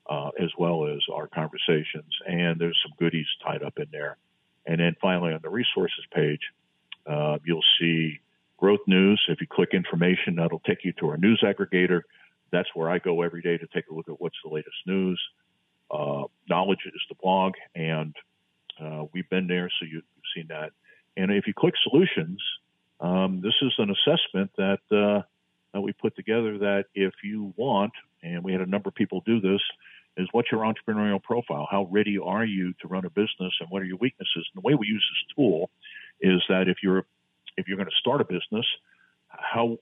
uh, 0.07 0.29
as 0.39 0.51
well 0.59 0.87
as 0.87 0.99
our 1.11 1.27
conversations. 1.27 2.13
And 2.27 2.59
there's 2.61 2.79
some 2.85 2.93
goodies 2.99 3.25
tied 3.43 3.63
up 3.63 3.79
in 3.79 3.87
there 3.91 4.17
and 4.65 4.79
then 4.79 4.95
finally, 5.01 5.33
on 5.33 5.39
the 5.41 5.49
resources 5.49 6.05
page, 6.13 6.41
uh, 7.05 7.37
you'll 7.45 7.63
see 7.79 8.19
growth 8.57 8.79
news. 8.87 9.21
If 9.27 9.41
you 9.41 9.47
click 9.47 9.69
information, 9.73 10.35
that'll 10.37 10.59
take 10.59 10.83
you 10.83 10.93
to 10.99 11.09
our 11.09 11.17
news 11.17 11.43
aggregator. 11.43 12.01
That's 12.51 12.69
where 12.73 12.89
I 12.89 12.99
go 12.99 13.21
every 13.21 13.41
day 13.41 13.57
to 13.57 13.67
take 13.73 13.87
a 13.91 13.93
look 13.93 14.09
at 14.09 14.19
what's 14.19 14.37
the 14.43 14.49
latest 14.49 14.75
news. 14.85 15.21
Uh, 15.91 16.23
knowledge 16.49 16.79
is 16.85 17.01
the 17.09 17.15
blog, 17.21 17.53
and 17.75 18.15
uh, 18.81 19.05
we've 19.13 19.29
been 19.29 19.47
there, 19.47 19.69
so 19.79 19.85
you've 19.85 20.03
seen 20.35 20.47
that. 20.49 20.71
And 21.17 21.31
if 21.31 21.47
you 21.47 21.53
click 21.53 21.75
solutions, 21.83 22.41
um, 22.99 23.41
this 23.41 23.53
is 23.61 23.73
an 23.77 23.91
assessment 23.91 24.51
that 24.57 24.79
uh, 24.91 25.21
that 25.73 25.81
we 25.81 25.91
put 25.93 26.15
together. 26.15 26.57
That 26.57 26.85
if 26.95 27.13
you 27.23 27.53
want, 27.55 27.91
and 28.23 28.43
we 28.43 28.51
had 28.51 28.61
a 28.61 28.65
number 28.65 28.89
of 28.89 28.95
people 28.95 29.21
do 29.25 29.39
this, 29.39 29.61
is 30.17 30.27
what's 30.31 30.51
your 30.51 30.61
entrepreneurial 30.61 31.21
profile? 31.21 31.67
How 31.69 31.87
ready 31.91 32.17
are 32.17 32.45
you 32.45 32.73
to 32.81 32.87
run 32.87 33.05
a 33.05 33.09
business 33.09 33.53
and 33.59 33.69
what 33.69 33.81
are 33.81 33.85
your 33.85 33.97
weaknesses? 33.97 34.47
And 34.53 34.63
the 34.63 34.67
way 34.67 34.75
we 34.75 34.87
use 34.87 35.03
this 35.11 35.35
tool 35.35 35.69
is 36.21 36.41
that 36.49 36.67
if 36.67 36.77
you're 36.81 37.05
if 37.57 37.67
you're 37.67 37.77
going 37.77 37.89
to 37.89 37.95
start 37.99 38.21
a 38.21 38.25
business, 38.25 38.65
how 39.29 39.77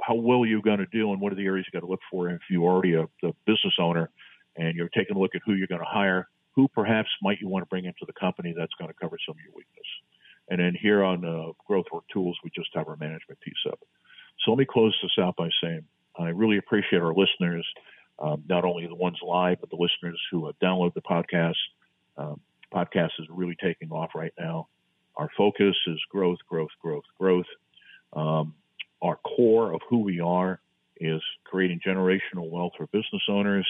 how 0.00 0.14
well 0.14 0.42
are 0.42 0.46
you 0.46 0.60
going 0.62 0.78
to 0.78 0.86
do 0.86 1.12
and 1.12 1.20
what 1.20 1.32
are 1.32 1.36
the 1.36 1.44
areas 1.44 1.66
you 1.66 1.78
got 1.78 1.84
to 1.84 1.90
look 1.90 2.00
for 2.10 2.28
if 2.30 2.40
you're 2.50 2.62
already 2.62 2.94
a, 2.94 3.06
business 3.46 3.74
owner 3.78 4.10
and 4.56 4.76
you're 4.76 4.88
taking 4.88 5.16
a 5.16 5.18
look 5.18 5.34
at 5.34 5.42
who 5.46 5.54
you're 5.54 5.66
going 5.66 5.80
to 5.80 5.86
hire, 5.86 6.28
who 6.54 6.68
perhaps 6.68 7.08
might 7.22 7.40
you 7.40 7.48
want 7.48 7.62
to 7.62 7.68
bring 7.68 7.84
into 7.84 8.04
the 8.06 8.12
company 8.12 8.54
that's 8.56 8.72
going 8.78 8.88
to 8.88 8.96
cover 9.00 9.16
some 9.26 9.34
of 9.34 9.40
your 9.44 9.54
weakness. 9.54 9.86
And 10.48 10.60
then 10.60 10.76
here 10.80 11.02
on 11.02 11.24
uh, 11.24 11.52
Growth 11.66 11.86
Work 11.92 12.04
Tools, 12.12 12.36
we 12.44 12.50
just 12.54 12.68
have 12.74 12.88
our 12.88 12.96
management 12.96 13.40
piece 13.40 13.54
up. 13.68 13.80
So 14.44 14.50
let 14.50 14.58
me 14.58 14.66
close 14.68 14.96
this 15.02 15.12
out 15.18 15.36
by 15.36 15.48
saying 15.62 15.84
I 16.18 16.28
really 16.28 16.58
appreciate 16.58 17.02
our 17.02 17.14
listeners 17.14 17.66
um, 18.18 18.44
not 18.48 18.64
only 18.64 18.86
the 18.86 18.94
ones 18.94 19.18
live, 19.26 19.60
but 19.60 19.70
the 19.70 19.76
listeners 19.76 20.20
who 20.30 20.46
have 20.46 20.58
downloaded 20.58 20.94
the 20.94 21.02
podcast. 21.02 21.54
Um, 22.16 22.40
podcast 22.72 23.10
is 23.18 23.26
really 23.28 23.56
taking 23.62 23.90
off 23.90 24.10
right 24.14 24.32
now. 24.38 24.68
Our 25.16 25.28
focus 25.36 25.76
is 25.86 26.00
growth, 26.10 26.38
growth, 26.48 26.70
growth, 26.80 27.04
growth. 27.18 27.46
Um, 28.12 28.54
our 29.02 29.16
core 29.16 29.72
of 29.72 29.80
who 29.88 30.00
we 30.00 30.20
are 30.20 30.60
is 30.96 31.22
creating 31.44 31.80
generational 31.86 32.50
wealth 32.50 32.72
for 32.76 32.86
business 32.86 33.22
owners. 33.28 33.66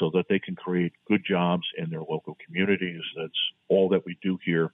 so 0.00 0.10
that 0.12 0.26
they 0.28 0.40
can 0.40 0.56
create 0.56 0.92
good 1.06 1.22
jobs 1.24 1.62
in 1.78 1.88
their 1.88 2.00
local 2.00 2.36
communities. 2.44 3.02
That's 3.16 3.38
all 3.68 3.88
that 3.90 4.04
we 4.04 4.18
do 4.22 4.38
here. 4.44 4.72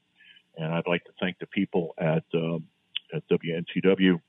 And 0.56 0.72
I'd 0.72 0.86
like 0.86 1.04
to 1.04 1.12
thank 1.20 1.38
the 1.38 1.46
people 1.46 1.94
at, 1.98 2.24
um, 2.34 2.66
at 3.12 3.22
WNTW, 3.28 4.20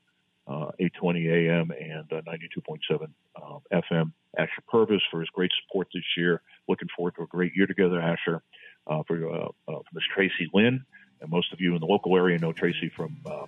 820 0.48 1.28
AM 1.28 1.70
and 1.70 2.12
uh, 2.12 2.22
92.7 2.22 3.08
um, 3.40 3.60
FM. 3.72 4.12
Asher 4.36 4.62
Purvis 4.68 5.02
for 5.10 5.20
his 5.20 5.28
great 5.30 5.50
support 5.62 5.88
this 5.94 6.04
year. 6.16 6.42
Looking 6.68 6.88
forward 6.96 7.14
to 7.16 7.22
a 7.22 7.26
great 7.26 7.52
year 7.54 7.66
together, 7.66 8.00
Asher. 8.00 8.42
Uh, 8.86 9.02
for, 9.06 9.30
uh, 9.30 9.48
uh, 9.68 9.78
Miss 9.92 10.02
Tracy 10.12 10.50
Lynn, 10.52 10.84
and 11.20 11.30
most 11.30 11.52
of 11.52 11.60
you 11.60 11.74
in 11.74 11.80
the 11.80 11.86
local 11.86 12.16
area 12.16 12.36
know 12.36 12.52
Tracy 12.52 12.90
from 12.96 13.16
uh, 13.24 13.46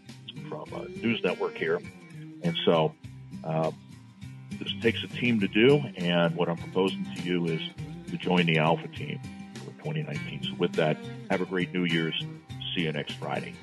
from 0.49 0.73
uh, 0.73 0.85
News 1.03 1.21
Network 1.25 1.57
here. 1.57 1.81
And 2.45 2.57
so 2.65 2.95
uh, 3.43 3.73
this 4.53 4.73
takes 4.81 5.03
a 5.03 5.09
team 5.09 5.41
to 5.41 5.49
do, 5.49 5.83
and 5.97 6.37
what 6.37 6.49
I'm 6.49 6.57
proposing 6.57 7.05
to 7.17 7.23
you 7.23 7.47
is 7.47 7.61
to 8.11 8.17
join 8.17 8.47
the 8.47 8.59
Alpha 8.59 8.87
team 8.87 9.19
for 9.55 9.73
2019. 9.83 10.45
So 10.45 10.55
with 10.57 10.75
that, 10.75 10.97
have 11.31 11.41
a 11.41 11.47
great 11.47 11.73
New 11.75 11.85
Year's. 11.85 12.15
See 12.77 12.83
you 12.83 12.93
next 12.93 13.15
Friday. 13.15 13.55